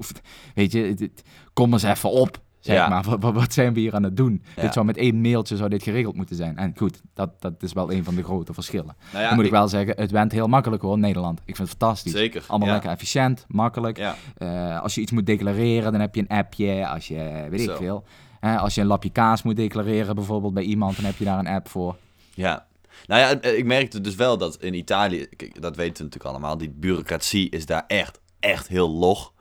weet 0.54 0.72
je, 0.72 1.10
kom 1.52 1.72
eens 1.72 1.82
even 1.82 2.10
op. 2.10 2.46
Zeg 2.60 2.76
Ja. 2.76 2.88
maar, 2.88 3.18
wat, 3.18 3.34
wat- 3.34 3.52
zijn 3.52 3.74
we 3.74 3.80
hier 3.80 3.94
aan 3.94 4.02
het 4.02 4.16
doen? 4.16 4.42
Ja. 4.56 4.62
Dit 4.62 4.72
zou 4.72 4.86
met 4.86 4.96
één 4.96 5.20
mailtje 5.20 5.56
zou 5.56 5.68
dit 5.68 5.82
geregeld 5.82 6.16
moeten 6.16 6.36
zijn. 6.36 6.56
En 6.56 6.72
goed, 6.76 7.00
dat, 7.14 7.40
dat 7.40 7.62
is 7.62 7.72
wel 7.72 7.92
een 7.92 8.04
van 8.04 8.14
de 8.14 8.22
grote 8.24 8.54
verschillen. 8.54 8.96
Nou 9.12 9.22
ja, 9.22 9.26
dan 9.28 9.34
moet 9.34 9.44
ik 9.46 9.50
ik- 9.50 9.56
wel 9.56 9.68
zeggen, 9.68 9.94
het 9.96 10.10
went 10.10 10.32
heel 10.32 10.46
makkelijk 10.46 10.82
hoor, 10.82 10.98
Nederland. 10.98 11.40
Ik 11.44 11.56
vind 11.56 11.68
het 11.68 11.78
fantastisch. 11.78 12.12
Zeker. 12.12 12.44
Allemaal 12.48 12.68
lekker 12.68 12.90
efficiënt, 12.90 13.44
makkelijk. 13.48 13.98
Eh, 13.98 14.80
als 14.80 14.94
je 14.94 15.00
iets 15.00 15.12
moet 15.12 15.26
declareren, 15.26 15.92
dan 15.92 16.00
heb 16.00 16.14
je 16.14 16.20
een 16.28 16.36
appje. 16.38 16.86
Als 16.88 17.08
je, 17.08 17.46
weet 17.50 17.60
ik 17.60 17.76
veel. 17.76 18.04
Als 18.40 18.74
je 18.74 18.80
een 18.80 18.86
lapje 18.86 19.10
kaas 19.10 19.42
moet 19.42 19.56
declareren 19.56 20.14
bijvoorbeeld 20.14 20.54
bij 20.54 20.62
iemand, 20.62 20.96
dan 20.96 21.04
heb 21.04 21.16
je 21.16 21.24
daar 21.24 21.38
een 21.38 21.46
app 21.46 21.68
voor. 21.68 21.96
Ja. 22.34 22.66
Nou 23.06 23.20
ja, 23.20 23.40
eh, 23.40 23.58
ik 23.58 23.64
merkte 23.64 24.00
dus 24.00 24.14
wel 24.14 24.38
dat 24.38 24.56
in 24.62 24.74
Italië, 24.74 25.26
dat 25.60 25.76
weten 25.76 25.96
we 25.96 26.02
natuurlijk 26.02 26.24
allemaal, 26.24 26.58
die 26.58 26.70
bureaucratie 26.70 27.50
is 27.50 27.66
daar 27.66 27.84
echt, 27.86 28.20
echt 28.40 28.68
heel 28.68 28.90
log. 28.90 29.32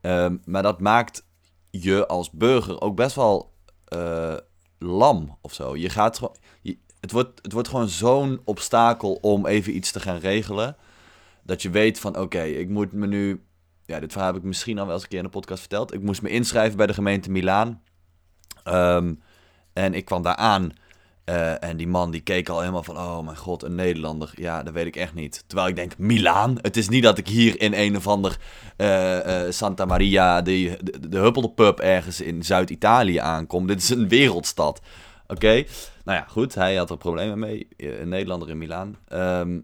Ehm, 0.00 0.36
maar 0.44 0.62
dat 0.62 0.80
maakt 0.80 1.26
je 1.70 2.06
als 2.06 2.30
burger 2.30 2.80
ook 2.80 2.96
best 2.96 3.16
wel 3.16 3.52
eh, 3.84 4.36
lam 4.78 5.38
of 5.40 5.54
zo. 5.54 5.76
Je 5.76 5.88
gaat 5.88 6.20
het, 7.00 7.12
wordt, 7.12 7.42
het 7.42 7.52
wordt 7.52 7.68
gewoon 7.68 7.88
zo'n 7.88 8.40
obstakel 8.44 9.12
om 9.12 9.46
even 9.46 9.76
iets 9.76 9.92
te 9.92 10.00
gaan 10.00 10.18
regelen. 10.18 10.76
Dat 11.42 11.62
je 11.62 11.70
weet 11.70 11.98
van, 11.98 12.18
oké, 12.18 12.42
ik 12.42 12.68
moet 12.68 12.92
me 12.92 13.06
nu... 13.06 13.42
Ja, 13.84 14.00
dit 14.00 14.12
verhaal 14.12 14.32
heb 14.32 14.40
ik 14.42 14.48
misschien 14.48 14.78
al 14.78 14.84
wel 14.84 14.94
eens 14.94 15.02
een 15.02 15.08
keer 15.08 15.18
in 15.18 15.24
de 15.24 15.30
podcast 15.30 15.60
verteld. 15.60 15.94
Ik 15.94 16.02
moest 16.02 16.22
me 16.22 16.28
inschrijven 16.28 16.76
bij 16.76 16.86
de 16.86 16.94
gemeente 16.94 17.30
Milaan. 17.30 17.82
Ehm, 18.64 19.14
en 19.72 19.94
ik 19.94 20.04
kwam 20.04 20.22
daar 20.22 20.36
aan. 20.36 20.72
Eh, 21.28 21.68
en 21.68 21.76
die 21.76 21.88
man 21.88 22.10
die 22.10 22.20
keek 22.20 22.48
al 22.48 22.60
helemaal 22.60 22.82
van, 22.82 22.96
oh 22.96 23.24
mijn 23.24 23.36
god, 23.36 23.62
een 23.62 23.74
Nederlander. 23.74 24.30
Ja, 24.34 24.62
dat 24.62 24.72
weet 24.72 24.86
ik 24.86 24.96
echt 24.96 25.14
niet. 25.14 25.44
Terwijl 25.46 25.68
ik 25.68 25.76
denk, 25.76 25.98
Milaan? 25.98 26.58
Het 26.60 26.76
is 26.76 26.88
niet 26.88 27.02
dat 27.02 27.18
ik 27.18 27.28
hier 27.28 27.60
in 27.60 27.74
een 27.74 27.96
of 27.96 28.06
ander 28.06 28.38
eh, 28.76 29.46
eh, 29.46 29.52
Santa 29.52 29.84
Maria, 29.84 30.42
de, 30.42 30.78
de, 30.82 31.08
de 31.08 31.18
huppelde 31.18 31.50
pub 31.50 31.80
ergens 31.80 32.20
in 32.20 32.42
Zuid-Italië 32.42 33.16
aankom. 33.16 33.66
Dit 33.66 33.82
is 33.82 33.88
een 33.88 34.08
wereldstad. 34.08 34.80
Oké, 35.26 35.64
nou 36.04 36.18
ja, 36.18 36.24
goed. 36.28 36.54
Hij 36.54 36.74
had 36.74 36.90
er 36.90 36.96
problemen 36.96 37.38
mee. 37.38 37.68
Een 37.76 38.08
Nederlander 38.08 38.50
in 38.50 38.58
Milaan. 38.58 38.96
Ehm, 39.08 39.58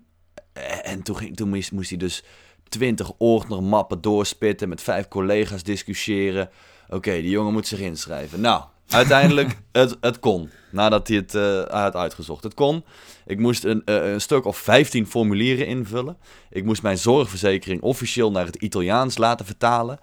en 0.83 1.03
toen, 1.03 1.16
ging, 1.16 1.37
toen 1.37 1.48
moest, 1.48 1.72
moest 1.72 1.88
hij 1.88 1.98
dus 1.98 2.24
twintig 2.68 3.12
ordnermappen 3.18 4.00
doorspitten, 4.00 4.68
met 4.68 4.83
vijf 4.83 5.09
collega's 5.09 5.62
discussiëren. 5.62 6.50
Oké, 6.88 7.12
die 7.12 7.31
jongen 7.31 7.53
moet 7.53 7.66
zich 7.66 7.81
inschrijven. 7.81 8.40
Nou, 8.40 8.62
uiteindelijk, 8.88 9.57
het, 9.73 9.97
het 10.01 10.18
kon. 10.18 10.51
Nadat 10.70 11.09
hij 11.09 11.16
het 11.16 11.35
eh, 11.35 11.83
had 11.83 11.94
uitgezocht. 11.94 12.44
Het 12.44 12.55
kon. 12.55 12.85
Ik 13.27 13.38
moest 13.38 13.64
een, 13.64 13.83
eh, 13.85 14.12
een 14.12 14.20
stuk 14.20 14.44
of 14.44 14.57
15 14.57 15.07
formulieren 15.07 15.66
invullen. 15.66 16.16
Ik 16.51 16.64
moest 16.64 16.83
mijn 16.83 16.99
zorgverzekering 16.99 17.83
officieel 17.83 18.31
naar 18.31 18.47
het 18.47 18.57
Italiaans 18.57 19.18
laten 19.18 19.47
vertalen. 19.47 19.99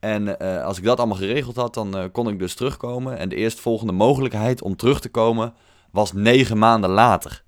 En 0.00 0.38
eh, 0.38 0.64
als 0.64 0.78
ik 0.78 0.84
dat 0.84 0.98
allemaal 0.98 1.16
geregeld 1.16 1.56
had, 1.56 1.74
dan 1.74 2.10
kon 2.12 2.28
ik 2.28 2.38
dus 2.38 2.54
terugkomen. 2.54 3.18
En 3.18 3.28
de 3.28 3.36
eerstvolgende 3.36 3.92
mogelijkheid 3.92 4.62
om 4.62 4.76
terug 4.76 5.00
te 5.00 5.08
komen 5.08 5.54
was 5.90 6.12
negen 6.12 6.58
maanden 6.58 6.90
later. 6.90 7.44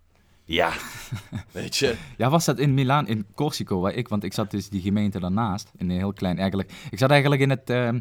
Ja, 0.49 0.73
weet 1.53 1.77
je. 1.77 1.97
Ja, 2.17 2.31
was 2.31 2.45
dat 2.45 2.59
in 2.59 2.75
Milaan, 2.75 3.07
in 3.07 3.27
Corsico, 3.35 3.81
waar 3.81 3.95
ik, 3.95 4.09
want 4.09 4.25
ik 4.25 4.33
zat 4.33 4.51
dus 4.51 4.69
die 4.69 4.81
gemeente 4.81 5.21
daarnaast, 5.21 5.71
in 5.77 5.91
een 5.91 5.97
heel 5.97 6.13
klein 6.13 6.39
eigenlijk. 6.39 6.73
Ik 6.91 6.99
zat 6.99 7.11
eigenlijk 7.11 7.41
in 7.41 7.51
het, 7.51 7.71
ehm, 7.71 7.99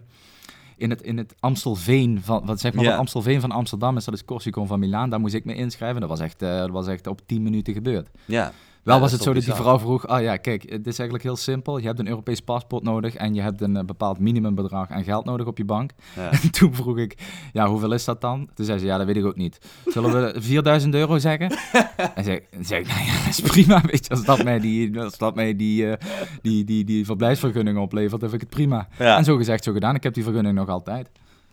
in 0.77 0.89
het, 0.89 1.01
in 1.01 1.17
het 1.17 1.35
Amstelveen 1.39 2.21
van, 2.21 2.45
wat 2.45 2.59
zeg 2.59 2.73
maar, 2.73 2.85
wat 2.85 2.93
Amstelveen 2.93 3.41
van 3.41 3.51
Amsterdam 3.51 3.97
is, 3.97 4.05
dat 4.05 4.13
is 4.13 4.25
Corsico 4.25 4.65
van 4.65 4.79
Milaan. 4.79 5.09
Daar 5.09 5.19
moest 5.19 5.33
ik 5.33 5.45
me 5.45 5.55
inschrijven. 5.55 6.01
Dat 6.01 6.09
was 6.09 6.19
echt, 6.19 6.41
eh, 6.41 6.57
dat 6.57 6.69
was 6.69 6.87
echt 6.87 7.07
op 7.07 7.21
10 7.25 7.43
minuten 7.43 7.73
gebeurd. 7.73 8.09
Ja, 8.25 8.53
Wel 8.87 8.99
was 8.99 9.11
het 9.11 9.21
zo 9.21 9.33
dat 9.33 9.43
die 9.43 9.53
vrouw 9.53 9.79
vroeg, 9.79 10.07
oh 10.07 10.21
ja, 10.21 10.37
kijk, 10.37 10.61
het 10.61 10.87
is 10.87 10.99
eigenlijk 10.99 11.23
heel 11.23 11.35
simpel. 11.35 11.77
Je 11.77 11.85
hebt 11.85 11.99
een 11.99 12.07
Europees 12.07 12.39
paspoort 12.39 12.83
nodig 12.83 13.15
en 13.15 13.33
je 13.33 13.41
hebt 13.41 13.61
een 13.61 13.77
eh, 13.77 13.83
bepaald 13.83 14.19
minimumbedrag 14.19 14.89
aan 14.89 15.03
geld 15.03 15.25
nodig 15.25 15.45
op 15.45 15.57
je 15.57 15.65
bank. 15.65 15.91
Ja. 16.15 16.31
En 16.43 16.51
toen 16.51 16.75
vroeg 16.75 16.97
ik, 16.97 17.17
ja, 17.53 17.67
hoeveel 17.67 17.93
is 17.93 18.05
dat 18.05 18.21
dan? 18.21 18.49
Toen 18.53 18.65
zei 18.65 18.79
ze, 18.79 18.85
ja, 18.85 18.97
dat 18.97 19.05
weet 19.05 19.15
ik 19.15 19.25
ook 19.25 19.35
niet. 19.35 19.57
Zullen 19.85 20.11
we 20.11 20.41
4000 20.41 20.93
euro 20.93 21.17
zeggen? 21.17 21.51
En 22.15 22.23
zei, 22.23 22.39
zei 22.61 22.81
ik, 22.81 22.87
nou 22.87 23.05
ja, 23.05 23.17
dat 23.17 23.27
is 23.27 23.41
prima, 23.41 23.81
weet 23.81 24.05
je. 24.05 24.09
Als 24.09 24.25
dat 24.25 24.43
mij 24.43 24.59
die, 24.59 24.99
als 24.99 25.17
dat 25.17 25.35
mij 25.35 25.55
die, 25.55 25.91
eh, 25.91 26.07
die, 26.41 26.63
die, 26.63 26.83
die 26.83 27.05
verblijfsvergunning 27.05 27.77
oplevert, 27.77 28.21
dan 28.21 28.29
vind 28.29 28.41
ik 28.41 28.47
het 28.49 28.57
prima. 28.57 28.87
Ja. 28.99 29.17
En 29.17 29.23
zo 29.23 29.37
gezegd, 29.37 29.63
zo 29.63 29.71
gedaan. 29.71 29.95
Ik 29.95 30.03
heb 30.03 30.13
die 30.13 30.23
vergunning 30.23 30.55
nog 30.55 30.69
altijd. 30.69 31.09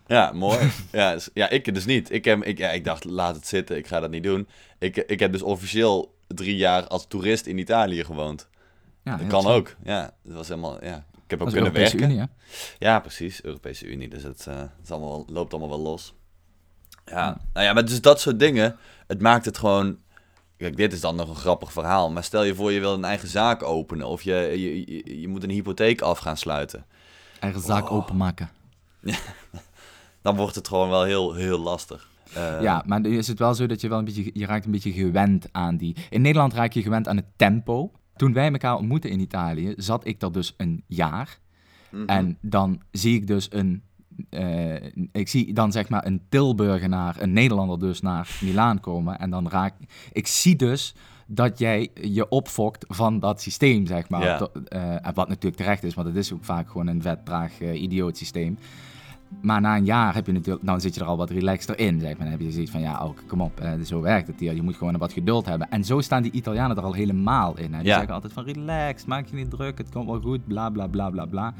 Ja, 0.07 0.33
mooi. 0.33 0.59
ja, 0.93 1.17
ja, 1.35 1.51
ik 1.51 1.75
dus 1.75 1.85
niet. 1.85 2.13
Ik, 2.13 2.25
heb, 2.25 2.45
ik, 2.45 2.59
ja, 2.59 2.71
ik 2.71 2.85
dacht, 2.85 3.05
laat 3.05 3.37
het 3.37 3.47
zitten, 3.47 3.77
ik 3.77 3.87
ga 3.87 4.01
dat 4.01 4.11
niet 4.11 4.23
doen. 4.23 4.47
Ik, 4.79 4.97
ik 4.97 5.21
heb 5.21 5.33
dus 5.33 5.43
officieel 5.43 6.14
drie 6.27 6.57
jaar 6.57 6.87
als 6.87 7.07
toerist 7.09 7.47
in 7.47 7.59
Italië 7.59 8.05
gewoond. 8.05 8.49
Ja, 9.03 9.17
Dat 9.17 9.27
kan 9.27 9.47
ook. 9.47 9.75
Ja, 9.85 10.15
dat 10.23 10.35
was 10.35 10.49
helemaal, 10.49 10.85
ja. 10.85 10.97
Ik 11.25 11.31
heb 11.31 11.41
ook 11.43 11.49
kunnen 11.49 11.65
Europese 11.67 11.97
werken. 11.97 12.17
Unie? 12.17 12.29
Ja, 12.79 13.01
precies. 13.01 13.43
Europese 13.45 13.87
Unie. 13.87 14.09
Dus 14.09 14.23
het, 14.23 14.47
eh, 14.47 14.63
het 14.81 14.91
allemaal, 14.91 15.25
loopt 15.29 15.53
allemaal 15.53 15.71
wel 15.71 15.81
los. 15.81 16.15
Ja, 17.07 17.39
nou 17.53 17.67
ja, 17.67 17.73
maar 17.73 17.85
dus 17.85 18.01
dat 18.01 18.21
soort 18.21 18.39
dingen. 18.39 18.77
Het 19.07 19.21
maakt 19.21 19.45
het 19.45 19.59
gewoon... 19.59 19.99
Kijk, 20.57 20.77
dit 20.77 20.93
is 20.93 21.01
dan 21.01 21.17
nog 21.17 21.29
een 21.29 21.35
grappig 21.35 21.73
verhaal. 21.73 22.11
Maar 22.11 22.25
stel 22.25 22.43
je 22.43 22.55
voor 22.55 22.73
je 22.73 22.81
wil 22.81 22.95
een 22.95 23.05
eigen 23.05 23.29
zaak 23.29 23.63
openen. 23.63 24.07
Of 24.07 24.23
je, 24.23 24.35
je, 24.35 24.93
je, 24.95 25.21
je 25.21 25.29
moet 25.29 25.43
een 25.43 25.51
hypotheek 25.51 26.01
af 26.01 26.19
gaan 26.19 26.37
sluiten. 26.37 26.87
Eigen 27.41 27.61
zaak 27.61 27.85
Oh. 27.91 27.93
openmaken. 27.97 28.51
Dan 30.23 30.37
wordt 30.37 30.55
het 30.55 30.69
gewoon 30.69 30.89
wel 30.89 31.03
heel, 31.03 31.35
heel 31.35 31.59
lastig. 31.59 32.09
Eh, 32.35 32.63
Ja, 32.63 32.83
maar 32.87 33.01
nu 33.01 33.19
is 33.19 33.29
het 33.29 33.39
wel 33.39 33.55
zo 33.55 33.67
dat 33.67 33.81
je 33.81 33.89
wel 33.89 33.99
een 33.99 34.05
beetje, 34.05 34.31
je 34.33 34.47
raakt 34.47 34.65
een 34.65 34.71
beetje 34.71 34.93
gewend 34.93 35.49
aan 35.53 35.77
die. 35.77 35.97
In 36.11 36.23
Nederland 36.23 36.53
raak 36.53 36.73
je 36.73 36.83
gewend 36.83 37.09
aan 37.09 37.17
het 37.17 37.27
tempo. 37.37 37.93
Toen 38.17 38.33
wij 38.33 38.51
elkaar 38.53 38.77
ontmoetten 38.77 39.11
in 39.11 39.21
Italië, 39.21 39.73
zat 39.77 40.07
ik 40.07 40.21
daar 40.21 40.33
dus 40.33 40.55
een 40.57 40.85
jaar. 40.87 41.39
mhm. 41.91 42.05
En 42.07 42.39
dan 42.41 42.81
zie 42.91 43.15
ik 43.15 43.27
dus 43.27 43.49
een, 43.53 43.83
eh, 44.31 44.75
ik 45.13 45.29
zie 45.29 45.53
dan 45.53 45.73
zeg 45.73 45.89
maar 45.89 46.07
een 46.07 46.23
Tilburgenaar, 46.29 47.17
een 47.19 47.33
Nederlander 47.33 47.79
dus 47.79 48.01
naar 48.01 48.39
Milaan 48.41 48.81
komen. 48.81 49.19
En 49.19 49.31
dan 49.31 49.49
raak 49.49 49.75
ik 50.13 50.27
zie 50.27 50.57
dus 50.57 50.95
dat 51.27 51.59
jij 51.59 51.91
je 52.01 52.29
opfokt 52.29 52.85
van 52.89 53.19
dat 53.21 53.41
systeem, 53.41 53.87
zeg 53.87 54.09
maar. 54.09 54.25
Ja. 54.25 54.49
Eh, 54.69 55.07
en 55.07 55.15
wat 55.15 55.29
natuurlijk 55.29 55.57
terecht 55.63 55.83
is, 55.83 55.95
want 55.95 56.07
het 56.07 56.17
is 56.17 56.33
ook 56.33 56.45
vaak 56.45 56.69
gewoon 56.69 56.87
een 56.87 57.03
vet, 57.03 57.25
traag, 57.25 57.61
eh, 57.61 57.83
idioot 57.83 58.17
systeem. 58.17 58.59
Maar 59.43 59.61
na 59.61 59.77
een 59.77 59.85
jaar 59.85 60.15
heb 60.15 60.27
je 60.27 60.33
natuurlijk, 60.33 60.67
dan 60.67 60.81
zit 60.81 60.95
je 60.95 61.01
er 61.01 61.07
al 61.07 61.17
wat 61.17 61.31
relaxter 61.31 61.79
in. 61.79 62.01
Zeg 62.01 62.11
maar. 62.11 62.19
Dan 62.23 62.27
heb 62.39 62.41
je 62.41 62.51
zoiets 62.53 62.71
van, 62.71 62.81
ja, 62.81 62.99
ook, 62.99 63.23
kom 63.27 63.41
op, 63.41 63.61
eh, 63.61 63.73
zo 63.85 64.01
werkt 64.01 64.27
het 64.27 64.41
hier. 64.41 64.55
Je 64.55 64.63
moet 64.63 64.77
gewoon 64.77 64.99
wat 64.99 65.13
geduld 65.13 65.47
hebben. 65.47 65.71
En 65.71 65.85
zo 65.85 66.01
staan 66.01 66.23
die 66.23 66.33
Italianen 66.33 66.77
er 66.77 66.83
al 66.83 66.93
helemaal 66.93 67.59
in. 67.59 67.73
Hè. 67.73 67.79
Die 67.79 67.87
Ja. 67.89 67.95
zeggen 67.97 68.15
altijd 68.15 68.33
van, 68.33 68.45
relax, 68.45 69.05
maak 69.05 69.27
je 69.27 69.37
niet 69.37 69.51
druk, 69.51 69.79
het 69.79 69.91
komt 69.91 70.07
wel 70.07 70.21
goed, 70.21 70.47
bla, 70.47 70.71
bla, 70.71 70.87
bla, 70.87 71.11
bla, 71.11 71.25
bla. 71.27 71.55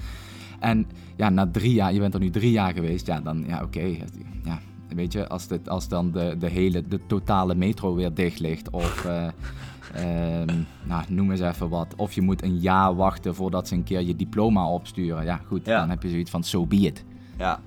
En 0.61 0.87
ja, 1.17 1.29
na 1.29 1.47
drie 1.51 1.73
jaar, 1.75 1.93
je 1.93 1.99
bent 2.01 2.15
er 2.15 2.21
nu 2.21 2.31
drie 2.31 2.51
jaar 2.51 2.73
geweest, 2.73 3.07
ja, 3.07 3.21
dan, 3.21 3.45
ja, 3.47 3.63
oké. 3.63 3.83
ja, 4.45 4.59
weet 4.89 5.13
je, 5.13 5.29
als, 5.29 5.47
dit, 5.47 5.69
als 5.69 5.89
dan 5.89 6.11
de, 6.11 6.37
de 6.39 6.49
hele, 6.49 6.89
de 6.89 7.01
totale 7.07 7.55
metro 7.55 7.95
weer 7.95 8.15
dicht 8.15 8.41
ligt, 8.41 8.71
of... 8.71 9.05
eh, 9.05 9.27
ehm, 10.43 10.57
nou, 10.85 11.05
noem 11.09 11.31
eens 11.31 11.41
even 11.41 11.69
wat. 11.69 11.95
Of 11.97 12.13
je 12.13 12.23
moet 12.23 12.43
een 12.43 12.59
jaar 12.59 12.95
wachten 12.97 13.35
voordat 13.35 13.69
ze 13.69 13.75
een 13.75 13.85
keer 13.85 14.01
je 14.03 14.17
diploma 14.17 14.69
opsturen. 14.69 15.25
Ja, 15.25 15.41
goed, 15.47 15.67
Ja. 15.67 15.79
dan 15.81 15.91
heb 15.91 16.03
je 16.03 16.09
zoiets 16.11 16.31
van, 16.31 16.43
so 16.45 16.67
be 16.67 16.77
it. 16.77 17.05
Ja. 17.39 17.61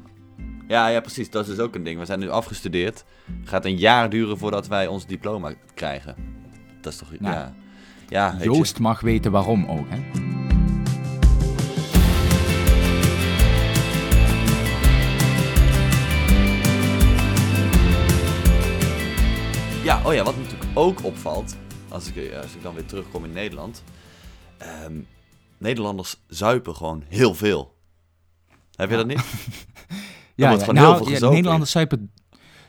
Ja, 0.68 0.88
ja, 0.88 1.00
precies. 1.00 1.30
Dat 1.30 1.48
is 1.48 1.56
dus 1.56 1.66
ook 1.66 1.76
een 1.76 1.84
ding. 1.84 2.00
We 2.00 2.06
zijn 2.06 2.20
nu 2.20 2.30
afgestudeerd. 2.30 3.04
gaat 3.44 3.66
een 3.66 3.78
jaar 3.78 4.10
duren 4.10 4.38
voordat 4.38 4.68
wij 4.68 4.88
ons 4.88 5.06
diploma 5.06 5.54
krijgen. 5.74 6.16
Dat 6.82 6.94
is 6.94 7.00
toch... 7.00 7.12
Ja. 7.20 7.32
Ja. 7.32 7.54
Ja, 8.10 8.32
weet 8.32 8.44
je. 8.44 8.50
Joost 8.52 8.80
mag 8.80 9.00
weten 9.02 9.32
waarom 9.32 9.66
ook, 9.66 9.86
hè? 9.90 9.98
Ja, 19.84 20.02
oh 20.06 20.14
ja, 20.14 20.24
wat 20.24 20.38
natuurlijk 20.38 20.70
ook 20.74 21.04
opvalt, 21.04 21.56
als 21.90 22.08
ik, 22.08 22.16
eh, 22.16 22.38
als 22.42 22.56
ik 22.56 22.62
dan 22.64 22.74
weer 22.74 22.86
terugkom 22.86 23.24
in 23.26 23.32
Nederland. 23.32 23.84
ehm, 24.58 24.94
Nederlanders 25.58 26.16
zuipen 26.28 26.76
gewoon 26.76 27.04
heel 27.08 27.34
veel. 27.36 27.76
Heb 28.78 28.90
je 28.90 28.96
dat 28.96 29.08
niet? 29.08 29.24
Ja, 30.36 30.52
ja, 30.52 30.58
gewoon 30.58 30.76
heel 30.78 30.86
nou, 30.86 31.06
veel 31.06 31.28
ja. 31.28 31.30
Nederlanders 31.30 31.72
zuipen... 31.72 32.12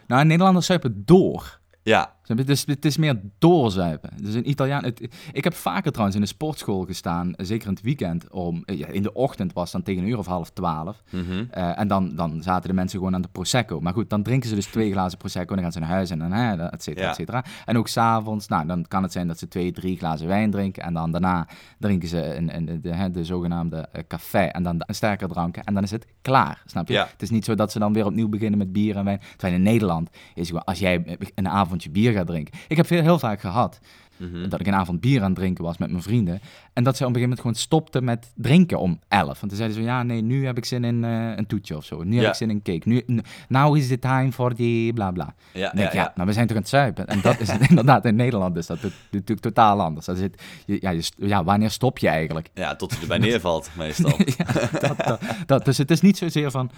Nou, 0.06 0.24
Nederlanders 0.24 0.66
zuipen 0.66 1.02
door. 1.04 1.60
Ja? 1.82 2.16
Dus 2.34 2.64
het 2.66 2.84
is 2.84 2.96
meer 2.96 3.20
doorzuipen. 3.38 4.10
Dus 4.22 4.34
een 4.34 4.48
Italiaan... 4.48 4.84
Het, 4.84 5.08
ik 5.32 5.44
heb 5.44 5.54
vaker 5.54 5.90
trouwens 5.90 6.16
in 6.16 6.22
de 6.22 6.28
sportschool 6.28 6.84
gestaan, 6.84 7.32
zeker 7.36 7.66
in 7.68 7.72
het 7.74 7.82
weekend, 7.82 8.30
om... 8.30 8.62
in 8.66 9.02
de 9.02 9.12
ochtend 9.12 9.52
was 9.52 9.64
het 9.64 9.72
dan 9.72 9.82
tegen 9.82 10.02
een 10.02 10.08
uur 10.08 10.18
of 10.18 10.26
half 10.26 10.50
twaalf. 10.50 11.02
mhm. 11.10 11.44
Eh, 11.50 11.78
en 11.78 11.88
dan, 11.88 12.14
dan 12.14 12.42
zaten 12.42 12.68
de 12.68 12.74
mensen 12.74 12.98
gewoon 12.98 13.14
aan 13.14 13.22
de 13.22 13.28
Prosecco. 13.32 13.80
Maar 13.80 13.92
goed, 13.92 14.10
dan 14.10 14.22
drinken 14.22 14.48
ze 14.48 14.54
dus 14.54 14.66
twee 14.66 14.92
glazen 14.92 15.18
Prosecco. 15.18 15.54
Dan 15.54 15.62
gaan 15.62 15.72
ze 15.72 15.78
naar 15.78 15.88
huis 15.88 16.10
en 16.10 16.18
dan, 16.18 16.32
hè, 16.32 16.68
et 16.68 16.82
cetera, 16.82 17.04
Ja. 17.04 17.10
et 17.10 17.16
cetera. 17.16 17.44
En 17.64 17.76
ook 17.78 17.88
s'avonds, 17.88 18.48
nou, 18.48 18.66
dan 18.66 18.84
kan 18.88 19.02
het 19.02 19.12
zijn 19.12 19.26
dat 19.26 19.38
ze 19.38 19.48
twee, 19.48 19.72
drie 19.72 19.96
glazen 19.96 20.26
wijn 20.26 20.50
drinken. 20.50 20.82
En 20.82 20.94
dan 20.94 21.10
daarna 21.10 21.46
drinken 21.78 22.08
ze 22.08 22.34
een, 22.36 22.56
een, 22.56 22.80
de, 22.80 23.10
de 23.10 23.24
zogenaamde 23.24 23.88
eh, 23.92 24.02
café. 24.08 24.38
En 24.44 24.62
dan 24.62 24.82
een 24.86 24.94
sterker 24.94 25.28
dranken. 25.28 25.64
En 25.64 25.74
dan 25.74 25.82
is 25.82 25.90
het 25.90 26.06
klaar, 26.22 26.62
snap 26.66 26.88
je? 26.88 26.94
Ja. 26.94 27.08
Het 27.12 27.22
is 27.22 27.30
niet 27.30 27.44
zo 27.44 27.54
dat 27.54 27.72
ze 27.72 27.78
dan 27.78 27.92
weer 27.92 28.06
opnieuw 28.06 28.28
beginnen 28.28 28.58
met 28.58 28.72
bier 28.72 28.96
en 28.96 29.04
wijn. 29.04 29.20
Terwijl 29.30 29.54
in 29.54 29.62
Nederland 29.62 30.10
is 30.34 30.46
gewoon, 30.46 30.64
als 30.64 30.78
jij 30.78 31.18
een 31.34 31.48
avondje 31.48 31.90
bier 31.90 32.12
gaat 32.18 32.26
drinken. 32.26 32.54
Ik 32.68 32.76
heb 32.76 32.86
veel, 32.86 33.02
heel 33.02 33.18
vaak 33.18 33.40
gehad 33.40 33.78
Mhm. 34.18 34.48
dat 34.48 34.60
ik 34.60 34.66
een 34.66 34.74
avond 34.74 35.00
bier 35.00 35.20
aan 35.20 35.26
het 35.30 35.34
drinken 35.38 35.64
was 35.64 35.78
met 35.78 35.90
mijn 35.90 36.02
vrienden. 36.02 36.40
En 36.72 36.84
dat 36.84 36.96
ze 36.96 37.02
op 37.04 37.08
een 37.08 37.14
gegeven 37.14 37.20
moment 37.20 37.40
gewoon 37.40 37.54
stopten 37.54 38.04
met 38.04 38.32
drinken 38.34 38.78
om 38.80 39.00
11. 39.08 39.24
Want 39.26 39.38
toen 39.40 39.50
zeiden 39.56 39.76
ze 39.76 39.82
ja, 39.82 40.02
nee, 40.02 40.22
nu 40.22 40.46
heb 40.46 40.56
ik 40.56 40.64
zin 40.64 40.84
in 40.84 41.04
eh, 41.04 41.32
een 41.36 41.46
toetje 41.46 41.76
of 41.76 41.84
zo. 41.84 42.02
Nu 42.02 42.18
heb 42.18 42.28
ik 42.28 42.34
zin 42.34 42.50
in 42.50 42.62
cake. 42.62 42.88
Nu, 42.88 43.02
now 43.48 43.76
is 43.76 43.88
the 43.88 43.98
time 43.98 44.32
for 44.32 44.54
die 44.54 44.92
bla 44.92 45.10
bla. 45.10 45.34
ja, 45.52 45.70
denk 45.70 45.92
ja, 45.92 46.00
ja, 46.02 46.12
maar 46.16 46.26
we 46.26 46.32
zijn 46.32 46.46
toch 46.46 46.56
aan 46.56 46.62
het 46.62 46.70
zuipen. 46.70 47.06
En 47.06 47.20
dat 47.20 47.40
is 47.40 47.48
inderdaad 47.68 48.04
in 48.04 48.16
Nederland 48.16 48.56
is 48.56 48.66
dat 48.66 48.78
natuurlijk 49.10 49.40
totaal 49.40 49.80
anders. 49.80 50.06
Dat 50.06 50.16
zit, 50.18 50.42
je, 50.66 50.78
ja, 50.80 50.90
je, 50.90 51.02
ja, 51.16 51.44
wanneer 51.44 51.70
stop 51.70 51.98
je 51.98 52.08
eigenlijk? 52.08 52.50
Ja, 52.54 52.76
tot 52.76 52.90
hij 52.92 53.00
erbij 53.00 53.18
neervalt, 53.18 53.70
meestal. 53.76 54.12
ja, 54.38 54.68
dat, 54.80 54.96
dat, 55.06 55.20
dat. 55.46 55.64
Dus 55.64 55.78
het 55.78 55.90
is 55.90 56.00
niet 56.00 56.16
zozeer 56.16 56.50
van, 56.50 56.70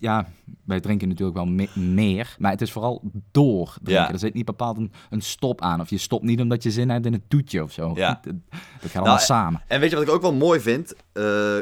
ja, 0.00 0.26
wij 0.64 0.80
drinken 0.80 1.08
natuurlijk 1.08 1.36
wel 1.36 1.46
me- 1.46 1.68
meer, 1.74 2.36
maar 2.38 2.50
het 2.50 2.60
is 2.60 2.72
vooral 2.72 3.02
door 3.30 3.76
drinken. 3.82 4.12
Er 4.12 4.18
zit 4.18 4.34
niet 4.34 4.44
bepaald 4.44 4.76
een, 4.78 4.92
een 5.10 5.22
stop 5.22 5.60
aan. 5.60 5.80
Of 5.80 5.90
je 5.90 5.98
stopt 5.98 6.24
niet 6.24 6.40
omdat 6.40 6.62
je 6.62 6.70
zin 6.74 6.90
hebt 6.90 7.06
in 7.06 7.14
een 7.14 7.24
toetje 7.28 7.62
of 7.62 7.72
zo. 7.72 7.92
Ja. 7.94 8.20
Dat, 8.22 8.34
dat 8.50 8.60
gaat 8.80 8.94
allemaal 8.94 9.14
Nou, 9.14 9.26
samen. 9.26 9.62
En 9.66 9.80
weet 9.80 9.90
je 9.90 9.96
wat 9.96 10.04
ik 10.04 10.10
ook 10.12 10.22
wel 10.22 10.34
mooi 10.34 10.60
vind? 10.60 10.94
Eh, 11.12 11.56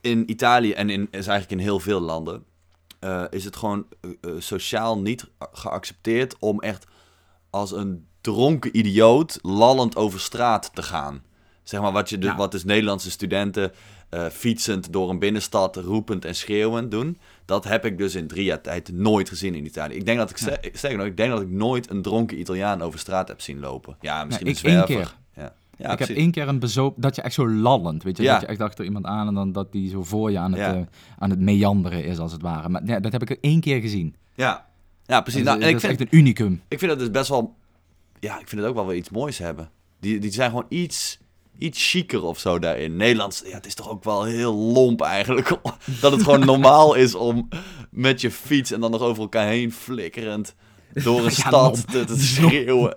in 0.00 0.30
Italië 0.30 0.72
en 0.72 0.90
in, 0.90 1.08
is 1.10 1.26
eigenlijk 1.26 1.50
in 1.50 1.66
heel 1.66 1.80
veel 1.80 2.00
landen... 2.00 2.44
eh, 3.00 3.24
is 3.30 3.44
het 3.44 3.56
gewoon 3.56 3.86
eh, 4.00 4.30
sociaal 4.38 4.98
niet 4.98 5.30
geaccepteerd 5.52 6.36
om 6.38 6.60
echt 6.60 6.86
als 7.50 7.72
een 7.72 8.06
dronken 8.20 8.76
idioot 8.78 9.38
lallend 9.42 9.96
over 9.96 10.20
straat 10.20 10.70
te 10.74 10.82
gaan. 10.82 11.22
Zeg 11.64 11.80
maar 11.80 11.92
wat, 11.92 12.08
je 12.10 12.18
de, 12.18 12.26
Ja. 12.26 12.36
wat 12.36 12.52
dus 12.52 12.64
Nederlandse 12.64 13.10
studenten 13.10 13.72
eh, 14.08 14.26
fietsend 14.26 14.92
door 14.92 15.10
een 15.10 15.18
binnenstad 15.18 15.76
roepend 15.76 16.24
en 16.24 16.34
schreeuwend 16.34 16.90
doen. 16.90 17.18
Dat 17.44 17.64
heb 17.64 17.84
ik 17.84 17.98
dus 17.98 18.14
in 18.14 18.26
drie 18.26 18.44
jaar 18.44 18.60
tijd 18.60 18.92
nooit 18.92 19.28
gezien 19.28 19.54
in 19.54 19.64
Italië. 19.64 19.94
Ik 19.94 20.06
denk 20.06 20.18
dat 20.18 20.30
ik, 20.30 20.38
Ja. 20.38 20.56
sterker 20.72 20.98
nog, 20.98 21.06
ik 21.06 21.16
denk 21.16 21.30
dat 21.30 21.40
ik 21.40 21.50
nooit 21.50 21.90
een 21.90 22.02
dronken 22.02 22.38
Italiaan 22.40 22.82
over 22.82 22.98
straat 22.98 23.28
heb 23.28 23.40
zien 23.40 23.60
lopen. 23.60 23.96
Ja, 24.00 24.24
misschien 24.24 24.46
ik 24.46 24.52
een 24.52 24.58
zwerver. 24.58 24.88
één 24.96 24.98
keer. 25.04 25.14
Ja. 25.36 25.52
Ja, 25.78 25.92
ik 25.92 25.98
heb 25.98 26.08
één 26.08 26.30
keer 26.30 26.48
een 26.48 26.58
bezoop 26.58 26.94
dat 26.98 27.16
je 27.16 27.22
echt 27.22 27.34
zo 27.34 27.48
lallend, 27.48 28.02
weet 28.02 28.16
je, 28.16 28.22
Ja. 28.22 28.32
dat 28.32 28.40
je 28.40 28.46
echt 28.46 28.60
achter 28.60 28.84
iemand 28.84 29.04
aan 29.04 29.26
en 29.28 29.34
dan 29.34 29.52
dat 29.52 29.72
die 29.72 29.90
zo 29.90 30.02
voor 30.02 30.30
je 30.30 30.38
aan 30.38 30.52
het, 30.52 30.60
Ja. 30.60 30.74
eh, 30.74 30.80
aan 31.18 31.30
het 31.30 31.40
meanderen 31.40 32.04
is 32.04 32.18
als 32.18 32.32
het 32.32 32.42
ware. 32.42 32.68
Maar 32.68 33.00
dat 33.02 33.12
heb 33.12 33.22
ik 33.22 33.30
één 33.40 33.60
keer 33.60 33.80
gezien. 33.80 34.14
Ja, 34.34 34.66
ja 35.06 35.20
precies. 35.20 35.44
Dat, 35.44 35.48
Nou, 35.52 35.62
en 35.62 35.66
ik, 35.68 35.72
dat 35.80 35.84
vind, 35.90 36.00
echt 36.00 36.12
een 36.12 36.18
unicum. 36.18 36.62
ik 36.68 36.78
vind 36.78 36.90
dat 36.90 37.00
dus 37.00 37.10
best 37.10 37.28
wel... 37.28 37.54
Ja, 38.20 38.40
ik 38.40 38.48
vind 38.48 38.60
het 38.60 38.70
ook 38.70 38.76
wel 38.76 38.86
weer 38.86 38.96
iets 38.96 39.10
moois 39.10 39.38
hebben. 39.38 39.70
Die, 40.00 40.18
die 40.18 40.32
zijn 40.32 40.50
gewoon 40.50 40.66
iets, 40.68 41.18
iets 41.58 41.90
chiquer 41.90 42.22
of 42.22 42.38
zo 42.38 42.58
daarin. 42.58 42.96
Nederlands, 42.96 43.42
ja, 43.46 43.54
het 43.54 43.66
is 43.66 43.74
toch 43.74 43.90
ook 43.90 44.04
wel 44.04 44.24
heel 44.24 44.54
lomp 44.54 45.00
eigenlijk. 45.00 45.48
dat 46.00 46.12
het 46.12 46.22
gewoon 46.22 46.44
normaal 46.44 46.94
is 46.94 47.14
om 47.14 47.48
met 47.90 48.20
je 48.20 48.30
fiets 48.30 48.70
en 48.70 48.80
dan 48.80 48.90
nog 48.90 49.00
over 49.00 49.22
elkaar 49.22 49.46
heen 49.46 49.72
flikkerend 49.72 50.54
door 50.92 51.18
een 51.18 51.24
Ja, 51.24 51.30
stad 51.30 51.90
te, 51.90 52.04
te 52.04 52.20
schreeuwen. 52.20 52.96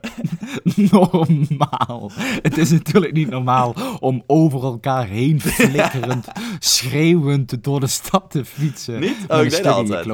normaal. 0.91 2.11
Het 2.41 2.57
is 2.57 2.71
natuurlijk 2.71 3.13
niet 3.13 3.29
normaal 3.29 3.75
om 3.99 4.23
over 4.27 4.63
elkaar 4.63 5.07
heen 5.07 5.41
flikkerend, 5.41 6.27
schreeuwend 6.59 7.63
door 7.63 7.79
de 7.79 7.87
stad 7.87 8.31
te 8.31 8.45
fietsen. 8.45 8.99
Niet? 8.99 9.17
Oh, 9.27 9.41
ik 9.41 9.49
deed 9.49 9.63
dat 9.63 9.73
altijd. 9.73 10.05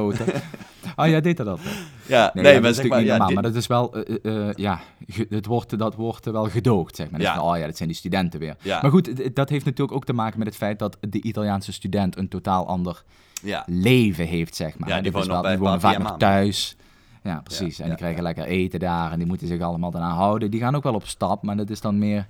Oh, 0.96 1.06
jij 1.14 1.20
deed 1.20 1.36
dat 1.36 1.46
altijd? 1.46 1.74
Ja, 2.06 2.30
Nee, 2.34 2.44
nee, 2.44 2.52
ja, 2.54 2.60
maar 2.60 2.72
dat 2.72 2.78
is 2.82 2.88
maar... 2.88 3.00
natuurlijk 3.00 3.00
niet 3.00 3.04
Ja, 3.06 3.10
normaal, 3.10 3.26
dit- 3.26 3.34
maar 3.34 3.44
dat 3.44 3.54
is 3.54 3.66
wel, 3.66 3.94
eh, 3.94 4.48
eh, 4.48 4.54
ja, 4.54 4.80
ge- 5.06 5.26
het 5.28 5.46
wordt, 5.46 5.78
dat 5.78 5.94
wordt 5.94 6.24
wel 6.24 6.44
gedoogd, 6.48 6.96
zeg 6.96 7.10
maar. 7.10 7.20
Ja. 7.20 7.34
van, 7.34 7.44
oh 7.44 7.58
ja, 7.58 7.66
dat 7.66 7.76
zijn 7.76 7.88
die 7.88 7.98
studenten 7.98 8.40
weer. 8.40 8.56
Ja. 8.62 8.78
Maar 8.82 8.90
goed, 8.90 9.34
dat 9.36 9.48
heeft 9.48 9.64
natuurlijk 9.64 9.96
ook 9.96 10.04
te 10.04 10.12
maken 10.12 10.38
met 10.38 10.46
het 10.48 10.56
feit 10.56 10.78
dat 10.78 10.96
de 11.00 11.22
Italiaanse 11.22 11.72
student 11.72 12.16
een 12.16 12.28
totaal 12.28 12.66
ander 12.66 13.02
ja. 13.42 13.62
leven 13.66 14.26
heeft, 14.26 14.56
zeg 14.56 14.78
maar. 14.78 14.88
Ja, 14.88 15.00
die 15.00 15.12
wonen 15.12 15.28
wel, 15.28 15.42
die 15.42 15.58
wonen 15.58 15.80
vaak 15.80 15.98
nog 15.98 16.16
thuis. 16.18 16.76
Ja, 17.22 17.40
precies. 17.44 17.76
Ja, 17.76 17.82
en 17.84 17.90
die 17.90 17.90
ja, 17.90 17.94
krijgen 17.94 18.16
ja. 18.16 18.22
lekker 18.22 18.44
eten 18.44 18.80
daar 18.80 19.12
en 19.12 19.18
die 19.18 19.26
moeten 19.26 19.46
zich 19.46 19.60
allemaal 19.60 19.90
daarna 19.90 20.10
houden. 20.12 20.50
Die 20.50 20.60
gaan 20.60 20.74
ook 20.76 20.82
wel 20.82 20.94
op 20.94 21.06
stap, 21.06 21.42
maar 21.42 21.56
dat 21.56 21.70
is 21.70 21.80
dan 21.80 21.98
meer 21.98 22.26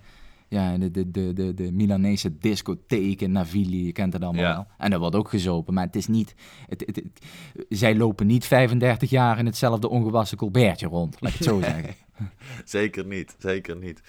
Ja, 0.48 0.76
de, 0.78 0.90
de, 0.90 1.10
de, 1.10 1.32
de, 1.32 1.54
de 1.54 1.72
Milanese 1.72 2.38
discotheken, 2.38 3.32
Navili, 3.32 3.86
je 3.86 3.92
kent 3.92 4.12
het 4.12 4.22
allemaal 4.22 4.42
Ja. 4.42 4.54
wel. 4.54 4.66
En 4.78 4.90
dat 4.90 5.00
wordt 5.00 5.16
ook 5.16 5.28
gezopen, 5.28 5.74
maar 5.74 5.86
het 5.86 5.96
is 5.96 6.06
niet... 6.06 6.34
Het, 6.68 6.82
het, 6.86 6.96
het- 6.96 7.24
zij 7.68 7.96
lopen 7.96 8.26
niet 8.26 8.44
35 8.46 9.10
jaar 9.10 9.38
in 9.38 9.46
hetzelfde 9.46 9.88
ongewassen 9.88 10.36
colbertje 10.38 10.86
rond, 10.86 11.16
laat 11.20 11.32
ik 11.32 11.38
het 11.38 11.46
zo 11.48 11.60
zeggen. 11.70 11.94
Zeker 12.64 13.06
niet, 13.06 13.34
zeker 13.38 13.76
niet. 13.76 14.00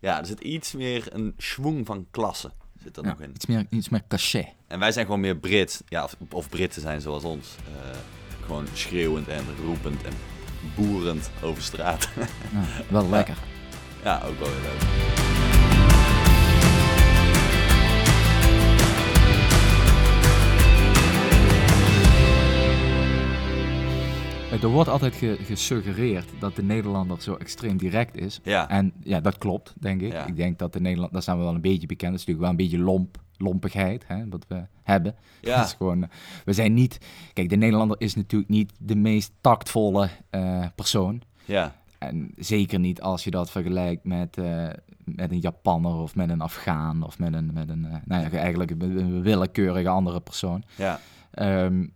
Ja, 0.00 0.18
er 0.18 0.26
zit 0.26 0.40
iets 0.40 0.72
meer 0.72 1.06
een 1.12 1.34
schwung 1.36 1.86
van 1.86 2.06
klasse 2.10 2.50
zit 2.82 2.96
er 2.96 3.02
Ja, 3.04 3.08
nog 3.08 3.20
in. 3.20 3.30
iets, 3.34 3.46
meer, 3.46 3.66
iets 3.70 3.88
meer 3.88 4.02
cachet. 4.08 4.46
En 4.66 4.78
wij 4.78 4.92
zijn 4.92 5.04
gewoon 5.04 5.20
meer 5.20 5.36
Brit. 5.36 5.82
Ja, 5.88 6.04
of, 6.04 6.16
of 6.30 6.48
Britten 6.48 6.82
zijn 6.82 7.00
zoals 7.00 7.24
ons. 7.24 7.56
Eh, 7.66 7.96
gewoon 8.46 8.66
schreeuwend 8.72 9.28
en 9.28 9.44
roepend 9.64 10.02
en 10.02 10.12
boerend 10.76 11.30
over 11.42 11.62
straat. 11.62 12.08
Ja, 12.52 12.64
wel 12.88 13.08
lekker. 13.16 13.38
ja, 14.02 14.22
ook 14.26 14.38
wel 14.38 14.48
heel 14.48 14.60
leuk. 14.60 15.23
Er 24.62 24.68
wordt 24.68 24.88
altijd 24.88 25.14
ge- 25.14 25.38
gesuggereerd 25.42 26.28
dat 26.38 26.56
de 26.56 26.62
Nederlander 26.62 27.22
zo 27.22 27.34
extreem 27.34 27.76
direct 27.76 28.16
is. 28.16 28.40
Ja, 28.42 28.68
En 28.68 28.92
ja, 29.02 29.20
dat 29.20 29.38
klopt, 29.38 29.74
denk 29.80 30.00
ik. 30.00 30.12
Ja. 30.12 30.26
Ik 30.26 30.36
denk 30.36 30.58
dat 30.58 30.72
de 30.72 30.80
Nederland, 30.80 31.12
daar 31.12 31.22
zijn 31.22 31.36
we 31.38 31.42
wel 31.44 31.54
een 31.54 31.60
beetje 31.60 31.86
bekend. 31.86 32.10
Dat 32.12 32.20
is 32.20 32.26
natuurlijk 32.26 32.40
wel 32.40 32.50
een 32.50 32.70
beetje 32.70 32.84
lomp, 32.84 33.16
lompigheid, 33.36 34.04
hè, 34.06 34.28
wat 34.28 34.44
we 34.48 34.62
hebben. 34.82 35.14
ja. 35.40 35.56
Dat 35.58 35.66
is 35.66 35.72
gewoon, 35.72 36.02
eh, 36.02 36.08
we 36.44 36.52
zijn 36.52 36.74
niet... 36.74 36.98
Kijk, 37.32 37.48
de 37.48 37.56
Nederlander 37.56 37.96
is 38.00 38.14
natuurlijk 38.14 38.50
niet 38.50 38.72
de 38.78 38.96
meest 38.96 39.32
tactvolle 39.40 40.08
eh, 40.30 40.64
persoon. 40.74 41.22
ja. 41.44 41.74
En 41.98 42.30
zeker 42.36 42.78
niet 42.78 43.00
als 43.00 43.24
je 43.24 43.30
dat 43.30 43.50
vergelijkt 43.50 44.04
met, 44.04 44.38
eh, 44.38 44.66
met 45.04 45.30
een 45.30 45.40
Japanner 45.40 45.94
of 45.94 46.14
met 46.14 46.30
een 46.30 46.40
Afghaan 46.40 47.02
of 47.02 47.18
met 47.18 47.34
een, 47.34 47.50
met 47.54 47.68
een 47.68 47.84
eh, 47.84 47.96
nou 48.04 48.22
ja, 48.22 48.30
eigenlijk 48.30 48.70
een, 48.70 48.80
een 48.98 49.22
willekeurige 49.22 49.88
andere 49.88 50.20
persoon. 50.20 50.62
ja. 50.76 51.00
Ehm, 51.30 51.86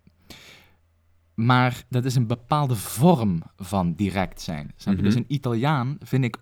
maar 1.38 1.84
dat 1.88 2.04
is 2.04 2.14
een 2.14 2.26
bepaalde 2.26 2.74
vorm 2.76 3.42
van 3.56 3.94
direct 3.94 4.40
zijn. 4.40 4.72
Je? 4.76 4.90
Mhm. 4.90 5.02
Dus 5.02 5.14
een 5.14 5.24
Italiaan 5.28 5.96
vind 6.00 6.24
ik 6.24 6.36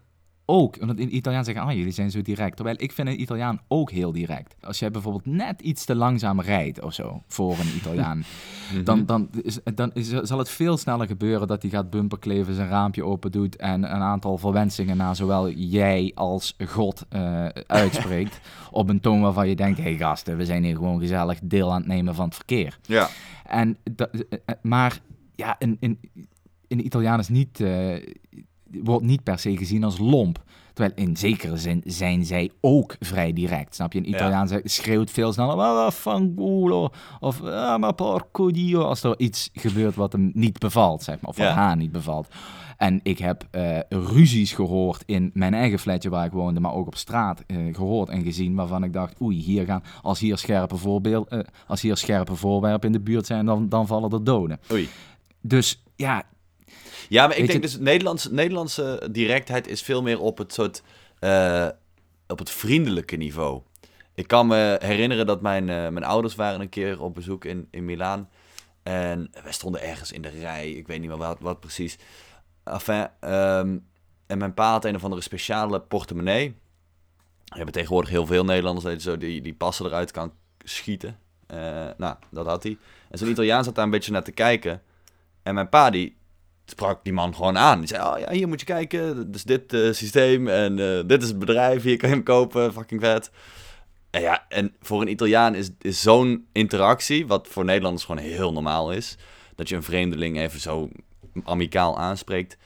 ook, 0.46 0.80
omdat 0.80 0.98
in 0.98 1.16
Italiaan 1.16 1.44
zeggen, 1.44 1.64
ah, 1.64 1.72
jullie 1.72 1.92
zijn 1.92 2.10
zo 2.10 2.22
direct. 2.22 2.56
Terwijl 2.56 2.76
ik 2.78 2.92
vind 2.92 3.08
een 3.08 3.20
Italiaan 3.20 3.60
ook 3.68 3.90
heel 3.90 4.12
direct. 4.12 4.56
Als 4.60 4.78
jij 4.78 4.90
bijvoorbeeld 4.90 5.26
net 5.26 5.60
iets 5.60 5.84
te 5.84 5.94
langzaam 5.94 6.40
rijdt 6.40 6.82
of 6.82 6.94
zo, 6.94 7.22
voor 7.26 7.58
een 7.58 7.76
Italiaan, 7.76 8.24
dan, 8.84 9.06
dan, 9.06 9.28
is, 9.42 9.58
dan 9.74 9.90
is, 9.94 10.08
zal 10.08 10.38
het 10.38 10.48
veel 10.48 10.76
sneller 10.76 11.06
gebeuren 11.06 11.48
dat 11.48 11.62
hij 11.62 11.70
gaat 11.70 11.90
bumperkleven, 11.90 12.54
zijn 12.54 12.68
raampje 12.68 13.04
open 13.04 13.32
doet 13.32 13.56
en 13.56 13.82
een 13.82 14.02
aantal 14.02 14.38
verwensingen 14.38 14.96
naar 14.96 15.16
zowel 15.16 15.50
jij 15.50 16.12
als 16.14 16.56
God 16.66 17.04
eh, 17.08 17.46
uitspreekt. 17.66 18.40
op 18.70 18.88
een 18.88 19.00
toon 19.00 19.20
waarvan 19.20 19.48
je 19.48 19.56
denkt, 19.56 19.78
hé 19.78 19.84
hey 19.84 19.96
gasten, 19.96 20.36
we 20.36 20.44
zijn 20.44 20.64
hier 20.64 20.76
gewoon 20.76 21.00
gezellig 21.00 21.38
deel 21.42 21.72
aan 21.72 21.78
het 21.78 21.86
nemen 21.86 22.14
van 22.14 22.24
het 22.24 22.34
verkeer. 22.34 22.78
Ja, 22.82 23.08
En 23.46 23.76
dat, 23.92 24.10
eh, 24.10 24.38
eh, 24.44 24.54
maar 24.62 25.00
ja, 25.34 25.56
een, 25.58 25.76
een, 25.80 25.98
een 26.68 26.84
Italiaan 26.86 27.18
is 27.18 27.28
niet, 27.28 27.64
wordt 28.82 29.04
niet 29.04 29.22
per 29.22 29.38
se 29.38 29.56
gezien 29.56 29.84
als 29.84 29.98
lomp. 29.98 30.42
Terwijl 30.72 31.08
in 31.08 31.16
zekere 31.16 31.56
zin 31.56 31.82
zijn 31.84 32.24
zij 32.24 32.50
ook 32.60 32.96
vrij 33.00 33.32
direct. 33.32 33.74
Snap 33.74 33.92
je? 33.92 33.98
Een 33.98 34.04
Ja. 34.08 34.14
Italiaan 34.14 34.48
zegt- 34.48 34.70
schreeuwt 34.70 35.10
veel 35.10 35.32
sneller. 35.32 35.54
"Ah, 35.56 35.90
fanculo. 35.90 36.88
Of 37.20 37.42
ah, 37.42 37.78
ma 37.78 37.92
porco 37.92 38.50
dio. 38.50 38.80
Als 38.82 39.02
er 39.02 39.18
iets 39.18 39.50
gebeurt 39.52 39.94
wat 39.94 40.12
hem 40.12 40.30
niet 40.34 40.58
bevalt, 40.58 41.02
zeg 41.02 41.20
maar. 41.20 41.30
Of 41.30 41.36
wat 41.36 41.46
Ja. 41.46 41.52
haar 41.52 41.76
niet 41.76 41.92
bevalt. 41.92 42.28
En 42.76 43.00
ik 43.02 43.18
heb 43.18 43.46
eh, 43.50 43.78
ruzies 43.88 44.52
gehoord 44.52 45.02
in 45.06 45.30
mijn 45.34 45.54
eigen 45.54 45.78
flatje 45.78 46.10
waar 46.10 46.26
ik 46.26 46.32
woonde, 46.32 46.60
maar 46.60 46.72
ook 46.74 46.86
op 46.86 46.96
straat 46.96 47.42
eh, 47.46 47.56
gehoord 47.72 48.08
en 48.08 48.22
gezien, 48.22 48.54
waarvan 48.54 48.84
ik 48.84 48.92
dacht, 48.92 49.20
oei, 49.20 49.36
hier 49.42 49.64
gaan, 49.64 49.82
als 50.02 50.18
hier 50.20 50.38
scherpe, 50.38 50.76
voorbeeld, 50.76 51.28
eh, 51.28 51.38
als 51.66 51.80
hier 51.80 51.96
scherpe 51.96 52.34
voorwerpen 52.34 52.86
in 52.86 52.92
de 52.92 53.00
buurt 53.00 53.26
zijn, 53.26 53.46
dan, 53.46 53.68
dan 53.68 53.86
vallen 53.86 54.10
er 54.10 54.24
doden. 54.24 54.58
oei. 54.72 54.88
Dus 55.40 55.82
ja, 55.96 56.22
Ja, 57.08 57.26
maar 57.26 57.36
ik 57.36 57.40
Weet 57.40 57.50
denk 57.50 57.62
je- 57.64 57.68
dus 57.70 57.78
Nederlands, 57.78 58.28
Nederlandse 58.30 59.08
directheid 59.10 59.66
is 59.66 59.82
veel 59.82 60.02
meer 60.02 60.20
op 60.20 60.38
het 60.38 60.52
soort 60.52 60.82
eh, 61.18 61.68
op 62.28 62.38
het 62.38 62.50
vriendelijke 62.50 63.16
niveau. 63.16 63.62
Ik 64.14 64.26
kan 64.26 64.46
me 64.46 64.76
herinneren 64.82 65.26
dat 65.26 65.40
mijn, 65.40 65.62
eh, 65.68 65.76
mijn 65.88 66.04
ouders 66.04 66.34
waren 66.34 66.60
een 66.60 66.68
keer 66.68 67.00
op 67.02 67.14
bezoek 67.14 67.44
in, 67.44 67.68
in 67.70 67.84
Milaan. 67.84 68.28
En 68.82 69.30
wij 69.42 69.52
stonden 69.52 69.82
ergens 69.82 70.12
in 70.12 70.22
de 70.22 70.28
rij, 70.28 70.70
ik 70.70 70.86
weet 70.86 71.00
niet 71.00 71.08
meer 71.08 71.18
wat, 71.18 71.36
wat 71.40 71.60
precies. 71.60 71.98
Enfin, 72.64 73.08
ehm, 73.20 73.78
en 74.26 74.38
mijn 74.38 74.54
pa 74.54 74.70
had 74.70 74.84
een 74.84 74.94
of 74.94 75.02
andere 75.04 75.22
speciale 75.22 75.80
portemonnee. 75.80 76.54
We 77.44 77.56
hebben 77.56 77.74
tegenwoordig 77.74 78.10
heel 78.10 78.26
veel 78.26 78.44
Nederlanders 78.44 78.84
die, 78.86 79.00
zo 79.00 79.16
die, 79.18 79.40
die 79.42 79.54
passen 79.54 79.86
eruit 79.86 80.10
kan 80.10 80.32
schieten. 80.64 81.18
Eh, 81.46 81.86
nou, 81.96 82.16
dat 82.30 82.46
had 82.46 82.62
hij. 82.62 82.78
En 83.10 83.18
zo'n 83.18 83.28
Italiaan 83.28 83.64
zat 83.64 83.74
daar 83.74 83.84
een 83.84 83.90
beetje 83.90 84.12
naar 84.12 84.22
te 84.24 84.32
kijken. 84.32 84.82
En 85.42 85.54
mijn 85.54 85.68
pa 85.68 85.90
die 85.90 86.16
sprak 86.66 87.04
die 87.04 87.12
man 87.12 87.34
gewoon 87.34 87.58
aan. 87.58 87.78
Die 87.78 87.88
zei, 87.88 88.02
oh 88.02 88.18
ja, 88.18 88.32
hier 88.32 88.48
moet 88.48 88.60
je 88.60 88.66
kijken. 88.66 89.30
Is 89.32 89.44
dit 89.44 89.72
eh, 89.72 89.92
systeem 89.92 90.48
en 90.48 90.78
eh, 90.78 91.06
dit 91.06 91.22
is 91.22 91.28
het 91.28 91.38
bedrijf. 91.38 91.82
Hier 91.82 91.96
kan 91.96 92.08
je 92.08 92.14
hem 92.14 92.24
kopen. 92.24 92.72
Fucking 92.72 93.00
vet. 93.00 93.30
En 94.10 94.20
ja, 94.20 94.44
en 94.48 94.74
voor 94.80 95.00
een 95.00 95.10
Italiaan 95.10 95.54
is, 95.54 95.70
is 95.80 96.00
zo'n 96.00 96.46
interactie, 96.52 97.26
wat 97.26 97.48
voor 97.48 97.64
Nederlanders 97.64 98.04
gewoon 98.04 98.22
heel 98.22 98.52
normaal 98.52 98.92
is, 98.92 99.16
dat 99.54 99.68
je 99.68 99.76
een 99.76 99.82
vreemdeling 99.82 100.38
even 100.38 100.60
zo 100.60 100.88
amicaal 101.44 101.98
aanspreekt. 101.98 102.56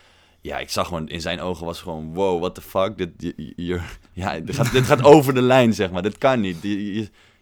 Ja, 0.40 0.58
ik 0.58 0.70
zag 0.70 0.86
gewoon 0.86 1.08
in 1.08 1.20
zijn 1.20 1.40
ogen 1.40 1.66
was 1.66 1.80
gewoon, 1.80 2.14
wow, 2.14 2.40
what 2.40 2.54
the 2.54 2.60
fuck. 2.60 2.98
Dit, 2.98 3.10
je, 3.56 3.80
ja, 4.12 4.40
dit, 4.40 4.54
gaat, 4.54 4.72
dit 4.72 4.84
gaat 4.84 5.04
over 5.04 5.34
de 5.34 5.42
lijn, 5.42 5.74
zeg 5.74 5.90
maar. 5.90 6.02
Dit 6.02 6.18
kan 6.18 6.40
niet. 6.40 6.62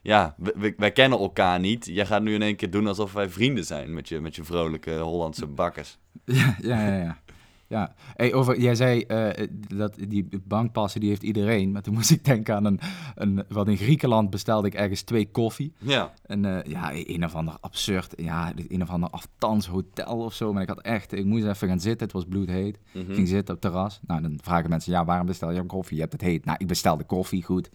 Ja, 0.02 0.34
we- 0.38 0.54
we- 0.56 0.74
wij 0.76 0.92
kennen 0.92 1.18
elkaar 1.18 1.60
niet. 1.60 1.84
Jij 1.86 2.06
gaat 2.06 2.22
nu 2.22 2.34
in 2.34 2.42
één 2.42 2.56
keer 2.56 2.70
doen 2.70 2.86
alsof 2.86 3.12
wij 3.12 3.28
vrienden 3.28 3.64
zijn 3.64 3.94
met 3.94 4.08
je, 4.08 4.20
met 4.20 4.36
je 4.36 4.44
vrolijke 4.44 4.98
Hollandse 4.98 5.46
bakkers. 5.46 5.98
ja, 6.24 6.56
ja, 6.62 6.86
ja. 6.86 6.96
ja. 6.96 7.18
ja. 7.66 7.94
Hey, 8.14 8.34
over, 8.34 8.60
jij 8.60 8.74
zei 8.74 9.00
eh, 9.02 9.46
dat 9.76 9.94
die 10.08 10.28
bankpassen 10.44 11.00
die 11.00 11.08
heeft 11.08 11.22
iedereen, 11.22 11.72
maar 11.72 11.82
toen 11.82 11.94
moest 11.94 12.10
ik 12.10 12.24
denken 12.24 12.54
aan 12.54 12.64
een, 12.64 12.80
een, 13.14 13.44
wat 13.48 13.68
in 13.68 13.76
Griekenland 13.76 14.30
bestelde 14.30 14.66
ik 14.66 14.74
ergens 14.74 15.02
twee 15.02 15.30
koffie. 15.30 15.72
Ja. 15.78 16.12
En 16.26 16.44
eh, 16.44 16.72
ja, 16.72 16.90
een 16.94 17.24
of 17.24 17.34
ander 17.34 17.56
absurd, 17.60 18.12
ja, 18.16 18.52
een 18.68 18.82
of 18.82 18.90
ander 18.90 19.10
aftans 19.10 19.66
hotel 19.66 20.18
of 20.18 20.34
zo. 20.34 20.52
Maar 20.52 20.62
ik 20.62 20.68
had 20.68 20.80
echt, 20.80 21.12
ik 21.12 21.24
moest 21.24 21.44
even 21.44 21.68
gaan 21.68 21.80
zitten, 21.80 22.06
het 22.06 22.12
was 22.16 22.24
bloedheet. 22.24 22.78
Mhm. 22.92 23.08
Ik 23.08 23.14
ging 23.14 23.28
zitten 23.28 23.54
op 23.54 23.62
het 23.62 23.72
terras. 23.72 24.00
Nou, 24.06 24.22
dan 24.22 24.38
vragen 24.42 24.70
mensen, 24.70 24.92
ja, 24.92 25.04
waarom 25.04 25.26
bestel 25.26 25.50
je 25.50 25.58
een 25.60 25.66
koffie? 25.66 25.94
Je 25.96 26.00
hebt 26.02 26.12
het 26.12 26.22
heet. 26.22 26.44
Nou, 26.44 26.56
ik 26.60 26.66
bestelde 26.66 27.04
koffie, 27.04 27.42
goed. 27.44 27.70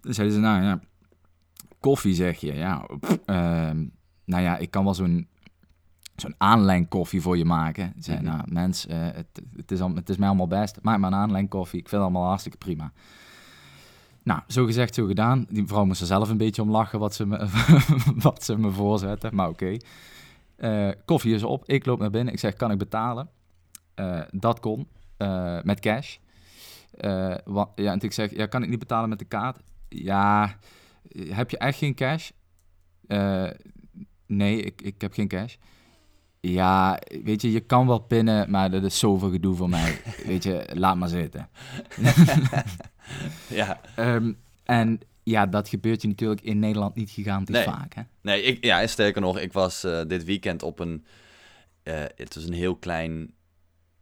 Dan 0.00 0.14
zeiden 0.14 0.36
ze, 0.36 0.42
nou 0.42 0.62
ja, 0.62 0.80
koffie 1.80 2.14
zeg 2.14 2.40
je. 2.40 2.54
Ja, 2.54 2.86
pff, 3.00 3.18
ehm, 3.26 3.84
nou 4.24 4.42
ja, 4.42 4.56
ik 4.56 4.70
kan 4.70 4.84
wel 4.84 4.94
zo'n 4.94 5.28
zo'n 6.16 6.34
aanlengkoffie 6.38 7.20
voor 7.20 7.36
je 7.38 7.44
maken. 7.44 7.92
Zei, 7.98 8.16
Mhm. 8.20 8.26
nou 8.26 8.42
mens, 8.52 8.86
eh, 8.86 8.98
het, 9.00 9.42
het, 9.56 9.70
is 9.72 9.80
al, 9.80 9.94
het 9.94 10.08
is 10.08 10.16
mij 10.16 10.28
allemaal 10.28 10.46
best. 10.46 10.78
Maak 10.82 10.98
maar 10.98 11.12
een 11.12 11.18
aanlengkoffie. 11.18 11.78
Ik 11.80 11.88
vind 11.88 12.02
het 12.02 12.10
allemaal 12.10 12.28
hartstikke 12.28 12.58
prima. 12.58 12.92
Nou, 14.22 14.40
zo 14.46 14.64
gezegd, 14.64 14.94
zo 14.94 15.06
gedaan. 15.06 15.46
Die 15.48 15.66
vrouw 15.66 15.84
moest 15.84 16.00
er 16.00 16.06
zelf 16.06 16.28
een 16.28 16.36
beetje 16.36 16.62
om 16.62 16.70
lachen 16.70 16.98
wat 16.98 17.14
ze 17.14 17.26
me, 17.26 17.46
wat 18.22 18.44
ze 18.44 18.58
me 18.58 18.70
voorzetten. 18.70 19.34
Maar 19.34 19.48
oké. 19.48 19.76
Eh, 20.56 20.88
koffie 21.04 21.34
is 21.34 21.42
op. 21.42 21.64
Ik 21.68 21.86
loop 21.86 21.98
naar 21.98 22.10
binnen. 22.10 22.32
Ik 22.32 22.38
zeg, 22.40 22.54
kan 22.54 22.70
ik 22.70 22.78
betalen? 22.78 23.28
Eh, 23.94 24.20
dat 24.30 24.60
kon. 24.60 24.88
met 25.62 25.80
cash. 25.80 26.16
Eh, 26.90 27.34
wa- 27.44 27.68
ja, 27.74 27.92
en 27.92 28.00
ik 28.00 28.12
zeg, 28.12 28.36
ja, 28.36 28.46
kan 28.46 28.62
ik 28.62 28.68
niet 28.68 28.78
betalen 28.78 29.08
met 29.08 29.18
de 29.18 29.24
kaart? 29.24 29.58
Ja, 29.88 30.54
heb 31.18 31.50
je 31.50 31.58
echt 31.58 31.78
geen 31.78 31.94
cash? 31.94 32.30
Eh, 33.06 33.50
nee, 34.26 34.62
ik, 34.62 34.82
ik 34.82 35.00
heb 35.00 35.12
geen 35.12 35.28
cash. 35.28 35.54
Ja, 36.40 36.98
weet 37.22 37.42
je, 37.42 37.52
je 37.52 37.60
kan 37.60 37.86
wel 37.86 37.98
pinnen, 37.98 38.50
maar 38.50 38.70
dat 38.70 38.82
is 38.82 38.98
zoveel 38.98 39.30
gedoe 39.30 39.54
voor 39.56 39.68
mij. 39.68 40.00
weet 40.26 40.42
je, 40.42 40.66
laat 40.74 40.96
maar 40.96 41.08
zitten. 41.08 41.48
Ja. 43.48 43.80
Ehm, 43.96 44.32
en 44.64 45.00
ja, 45.22 45.46
dat 45.46 45.68
gebeurt 45.68 46.02
je 46.02 46.08
natuurlijk 46.08 46.40
in 46.40 46.58
Nederland 46.58 46.94
niet 46.94 47.10
gigantisch 47.10 47.54
Nee. 47.54 47.64
vaak. 47.64 47.94
Hè? 47.94 48.02
Nee, 48.22 48.42
ik, 48.42 48.64
ja, 48.64 48.80
en 48.80 48.88
sterker 48.88 49.20
nog, 49.20 49.38
ik 49.38 49.52
was 49.52 49.84
eh, 49.84 50.00
dit 50.06 50.24
weekend 50.24 50.62
op 50.62 50.78
een... 50.78 51.04
eh, 51.82 52.04
het 52.16 52.34
was 52.34 52.44
een 52.44 52.52
heel 52.52 52.76
klein 52.76 53.34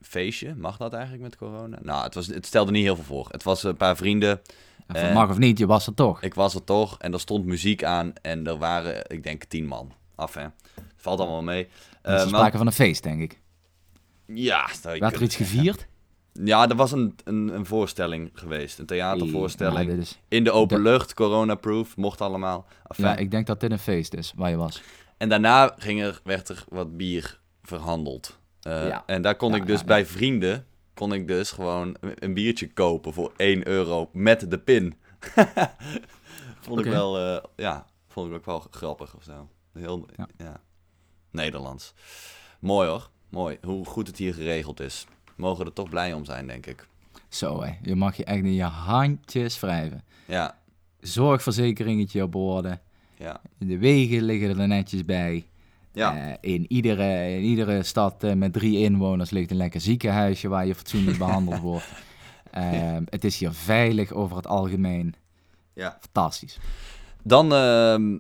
feestje. 0.01 0.55
Mag 0.55 0.77
dat 0.77 0.93
eigenlijk 0.93 1.23
met 1.23 1.37
corona? 1.37 1.79
Nou, 1.83 2.03
het, 2.05 2.15
was, 2.15 2.27
het 2.27 2.47
stelde 2.47 2.71
niet 2.71 2.83
heel 2.85 2.95
veel 2.95 3.05
voor. 3.05 3.29
Het 3.31 3.43
was 3.43 3.63
een 3.63 3.77
paar 3.77 3.97
vrienden. 3.97 4.41
Of 4.89 4.95
Eh, 4.97 5.03
het 5.03 5.13
mag 5.15 5.31
of 5.31 5.39
niet, 5.39 5.59
je 5.59 5.67
was 5.67 5.87
er 5.87 5.95
toch. 5.95 6.23
Ik 6.23 6.35
was 6.35 6.55
er 6.55 6.65
toch 6.65 6.99
en 6.99 7.13
er 7.13 7.21
stond 7.21 7.45
muziek 7.45 7.85
aan. 7.85 8.13
En 8.23 8.47
er 8.47 8.57
waren, 8.59 9.05
ik 9.11 9.23
denk, 9.23 9.45
tien 9.45 9.67
man. 9.67 9.93
Af, 10.15 10.35
hè. 10.35 10.47
Valt 10.97 11.21
allemaal 11.21 11.43
mee. 11.43 11.63
Is 11.65 11.69
maar- 12.03 12.19
sprake 12.21 12.57
van 12.57 12.67
een 12.67 12.73
feest, 12.73 13.03
denk 13.03 13.21
ik. 13.21 13.41
ja, 14.27 14.69
Werd 14.83 15.15
er 15.15 15.23
iets 15.23 15.37
gevierd? 15.37 15.87
Ja, 16.33 16.69
er 16.69 16.77
was 16.77 16.93
een, 16.93 17.15
een, 17.25 17.49
een 17.55 17.67
voorstelling 17.67 18.31
geweest. 18.33 18.79
Een 18.79 18.87
theatervoorstelling. 18.87 19.91
Is- 19.91 20.19
In 20.29 20.45
de 20.45 20.51
open 20.51 20.83
lucht, 20.83 21.15
corona-proof. 21.15 21.97
Mocht 21.97 22.21
allemaal. 22.21 22.67
Enfin, 22.87 23.05
ja, 23.05 23.17
ik 23.17 23.31
denk 23.31 23.47
dat 23.47 23.61
dit 23.61 23.71
een 23.71 23.79
feest 23.79 24.15
is 24.15 24.33
waar 24.37 24.51
je 24.51 24.57
was. 24.57 24.83
En 25.17 25.29
daarna 25.29 25.75
ging 25.79 26.03
er, 26.03 26.21
werd 26.25 26.49
er 26.49 26.65
wat 26.69 26.97
bier 26.97 27.39
verhandeld. 27.63 28.38
Eh, 28.68 28.87
Ja. 28.88 29.02
En 29.07 29.22
daar 29.22 29.37
kon 29.37 29.50
Ja, 29.50 29.57
ik 29.57 29.66
dus 29.66 29.81
ja, 29.81 29.87
bij 29.87 30.07
vrienden 30.07 30.66
kon 30.94 31.12
ik 31.12 31.26
dus 31.28 31.50
gewoon 31.50 31.96
een 32.00 32.35
biertje 32.35 32.72
kopen 32.72 33.12
voor 33.12 33.33
1 33.37 33.66
euro 33.68 34.11
met 34.12 34.50
de 34.50 34.59
pin. 34.59 34.94
vond 36.61 36.78
ik 36.81 36.85
wel, 36.87 37.18
eh, 37.18 37.44
ja, 37.57 37.87
vond 38.09 38.28
ik 38.31 38.35
ook 38.37 38.44
wel 38.46 38.64
grappig 38.70 39.16
of 39.16 39.22
zo. 39.22 39.48
Heel, 39.72 40.07
ja. 40.16 40.28
Ja. 40.37 40.61
Nederlands. 41.31 41.94
Mooi 42.59 42.88
hoor, 42.88 43.11
mooi. 43.28 43.59
Hoe 43.62 43.85
goed 43.85 44.07
het 44.07 44.16
hier 44.18 44.35
geregeld 44.35 44.81
is. 44.81 45.07
Mogen 45.37 45.66
er 45.66 45.72
toch 45.72 45.88
blij 45.88 46.12
om 46.12 46.24
zijn, 46.24 46.46
denk 46.46 46.66
ik. 46.66 46.87
Zo 47.28 47.62
hè, 47.62 47.72
je 47.83 47.94
mag 47.94 48.16
je 48.16 48.24
echt 48.24 48.44
in 48.44 48.54
je 48.54 48.62
handjes 48.62 49.61
wrijven. 49.61 50.04
Ja, 50.26 50.59
Zorgverzekeringetje 51.00 52.22
op 52.22 52.35
orde. 52.35 52.78
ja, 53.16 53.40
De 53.59 53.78
wegen 53.78 54.22
liggen 54.22 54.59
er 54.59 54.68
netjes 54.68 55.04
bij. 55.04 55.46
Ja. 55.99 56.29
Eh, 56.29 56.35
in, 56.55 56.73
iedere, 56.73 57.31
in 57.37 57.43
iedere 57.43 57.83
stad 57.83 58.25
eh, 58.25 58.33
met 58.33 58.53
drie 58.53 58.79
inwoners 58.79 59.31
ligt 59.31 59.51
een 59.51 59.57
lekker 59.57 59.81
ziekenhuisje 59.81 60.49
waar 60.49 60.67
je 60.67 60.75
fatsoenlijk 60.75 61.19
behandeld 61.27 61.61
wordt. 61.61 61.87
Eh, 62.51 62.97
Het 63.05 63.25
is 63.25 63.39
hier 63.39 63.53
veilig 63.53 64.13
over 64.13 64.37
het 64.37 64.47
algemeen. 64.47 65.15
ja. 65.73 65.99
Fantastisch. 66.01 66.59
Dan, 67.23 67.53
ehm, 67.55 68.19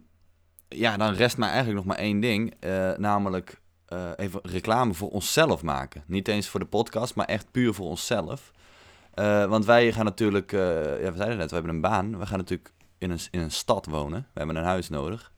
ja, 0.68 0.96
dan 0.96 1.12
rest 1.14 1.36
mij 1.38 1.48
eigenlijk 1.48 1.76
nog 1.78 1.86
maar 1.86 2.04
één 2.04 2.20
ding. 2.20 2.54
eh, 2.60 2.90
namelijk 2.96 3.60
even 4.16 4.40
reclame 4.42 4.94
voor 4.94 5.10
onszelf 5.10 5.62
maken. 5.62 6.02
Niet 6.06 6.28
eens 6.28 6.48
voor 6.48 6.60
de 6.60 6.66
podcast, 6.66 7.14
maar 7.14 7.26
echt 7.26 7.50
puur 7.50 7.74
voor 7.74 7.86
onszelf. 7.86 8.52
Want 9.48 9.64
wij 9.64 9.92
gaan 9.92 10.04
natuurlijk, 10.04 10.50
ja, 10.50 10.58
we 10.58 11.12
zeiden 11.16 11.36
net, 11.38 11.48
we 11.48 11.54
hebben 11.56 11.74
een 11.74 11.80
baan. 11.80 12.18
We 12.18 12.26
gaan 12.26 12.38
natuurlijk 12.38 12.72
in 12.98 13.10
een, 13.10 13.18
in 13.30 13.40
een 13.40 13.50
stad 13.50 13.86
wonen. 13.86 14.20
We 14.32 14.38
hebben 14.38 14.56
een 14.56 14.64
huis 14.64 14.88
nodig. 14.88 15.32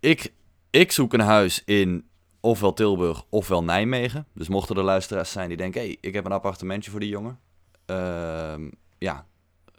Ik, 0.00 0.32
ik 0.74 0.92
zoek 0.92 1.12
een 1.12 1.20
huis 1.20 1.62
in 1.64 2.08
ofwel 2.40 2.72
Tilburg 2.72 3.24
ofwel 3.28 3.64
Nijmegen. 3.64 4.26
Dus 4.32 4.48
mochten 4.48 4.76
er 4.76 4.82
luisteraars 4.82 5.32
zijn 5.32 5.48
die 5.48 5.56
denken, 5.56 5.80
hé, 5.80 5.86
hey, 5.86 5.96
ik 6.00 6.14
heb 6.14 6.24
een 6.24 6.32
appartementje 6.32 6.90
voor 6.90 7.00
die 7.00 7.08
jongen. 7.08 7.38
Ehm, 7.86 8.70
ja, 8.98 9.26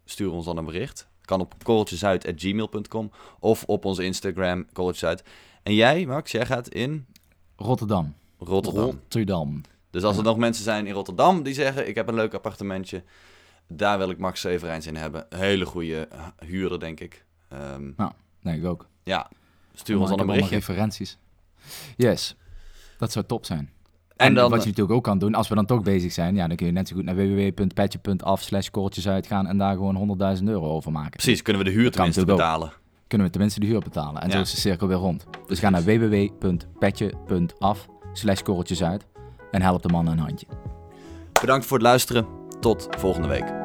stuur 0.06 0.32
ons 0.32 0.46
dan 0.46 0.58
een 0.58 0.66
bericht. 0.66 1.08
Kan 1.22 1.40
op 1.40 1.64
korreltjesuit.gmail.com 1.64 3.12
of 3.40 3.64
op 3.64 3.86
onze 3.86 4.04
Instagram, 4.04 4.66
korreltjesuit. 4.72 5.24
En 5.64 5.74
jij, 5.74 6.06
Max, 6.06 6.32
jij 6.32 6.46
gaat 6.46 6.68
in 6.68 7.06
Rotterdam. 7.56 8.16
Rotterdam. 8.38 8.84
Rotterdam. 8.84 9.62
Dus 9.90 10.04
als 10.04 10.18
er 10.18 10.24
nog 10.24 10.38
mensen 10.38 10.64
zijn 10.64 10.88
in 10.88 10.94
Rotterdam 10.94 11.44
die 11.44 11.54
zeggen, 11.54 11.88
ik 11.88 11.96
heb 11.96 12.08
een 12.08 12.16
leuk 12.16 12.34
appartementje. 12.34 13.04
Daar 13.68 13.98
wil 13.98 14.10
ik 14.10 14.18
Max 14.18 14.40
Severijns 14.40 14.88
in 14.88 14.96
hebben. 14.96 15.26
Hele 15.30 15.66
goede 15.66 16.08
huurder, 16.46 16.80
denk 16.80 17.00
ik. 17.00 17.26
Ehm, 17.50 17.92
Nee, 18.42 18.58
ik 18.58 18.66
ook. 18.66 18.88
ja, 19.04 19.30
stuur 19.80 20.00
ons 20.00 20.10
dan 20.10 20.20
een 20.20 20.26
allemaal 20.26 20.46
berichtje. 20.48 20.72
referenties. 20.74 21.18
Yes, 21.98 22.36
dat 22.98 23.12
zou 23.12 23.26
top 23.26 23.46
zijn. 23.46 23.70
En 24.18 24.28
En, 24.28 24.34
dan- 24.34 24.50
wat 24.50 24.62
je 24.64 24.70
natuurlijk 24.70 24.96
ook 24.96 25.04
kan 25.04 25.18
doen, 25.20 25.36
als 25.36 25.48
we 25.48 25.56
dan 25.56 25.66
toch 25.66 25.82
bezig 25.84 26.12
zijn, 26.12 26.36
ja, 26.36 26.48
dan 26.48 26.56
kun 26.56 26.66
je 26.66 26.72
net 26.72 26.88
zo 26.88 26.96
goed 26.96 27.06
naar 27.06 27.16
www.petje.af 27.16 28.42
slash 28.42 28.70
korreltjes 28.70 29.08
uitgaan 29.08 29.48
en 29.48 29.58
daar 29.58 29.76
gewoon 29.76 30.18
100.000 30.38 30.44
euro 30.48 30.70
over 30.70 30.92
maken. 30.92 31.10
Precies, 31.12 31.42
kunnen 31.42 31.64
we 31.64 31.70
de 31.70 31.76
huur 31.76 31.92
tenminste 31.92 32.26
betalen. 32.26 32.72
Kunnen 33.08 33.28
we 33.28 33.34
tenminste 33.34 33.60
de 33.60 33.66
huur 33.66 33.80
betalen. 33.80 34.22
En 34.22 34.28
Ja. 34.28 34.34
zo 34.36 34.42
is 34.42 34.52
de 34.52 34.58
cirkel 34.60 34.88
weer 34.88 34.98
rond. 34.98 35.26
Dus 35.48 35.60
ga 35.60 35.70
naar 35.70 35.84
www.petje.af 35.84 37.88
slash 38.14 38.42
korreltjes 38.42 38.84
uit 38.84 39.06
en 39.52 39.62
help 39.62 39.82
de 39.82 39.90
man 39.90 40.08
een 40.08 40.20
handje. 40.20 40.48
Bedankt 41.42 41.66
voor 41.66 41.78
het 41.78 41.86
luisteren. 41.86 42.26
Tot 42.60 42.88
volgende 42.98 43.28
week. 43.28 43.65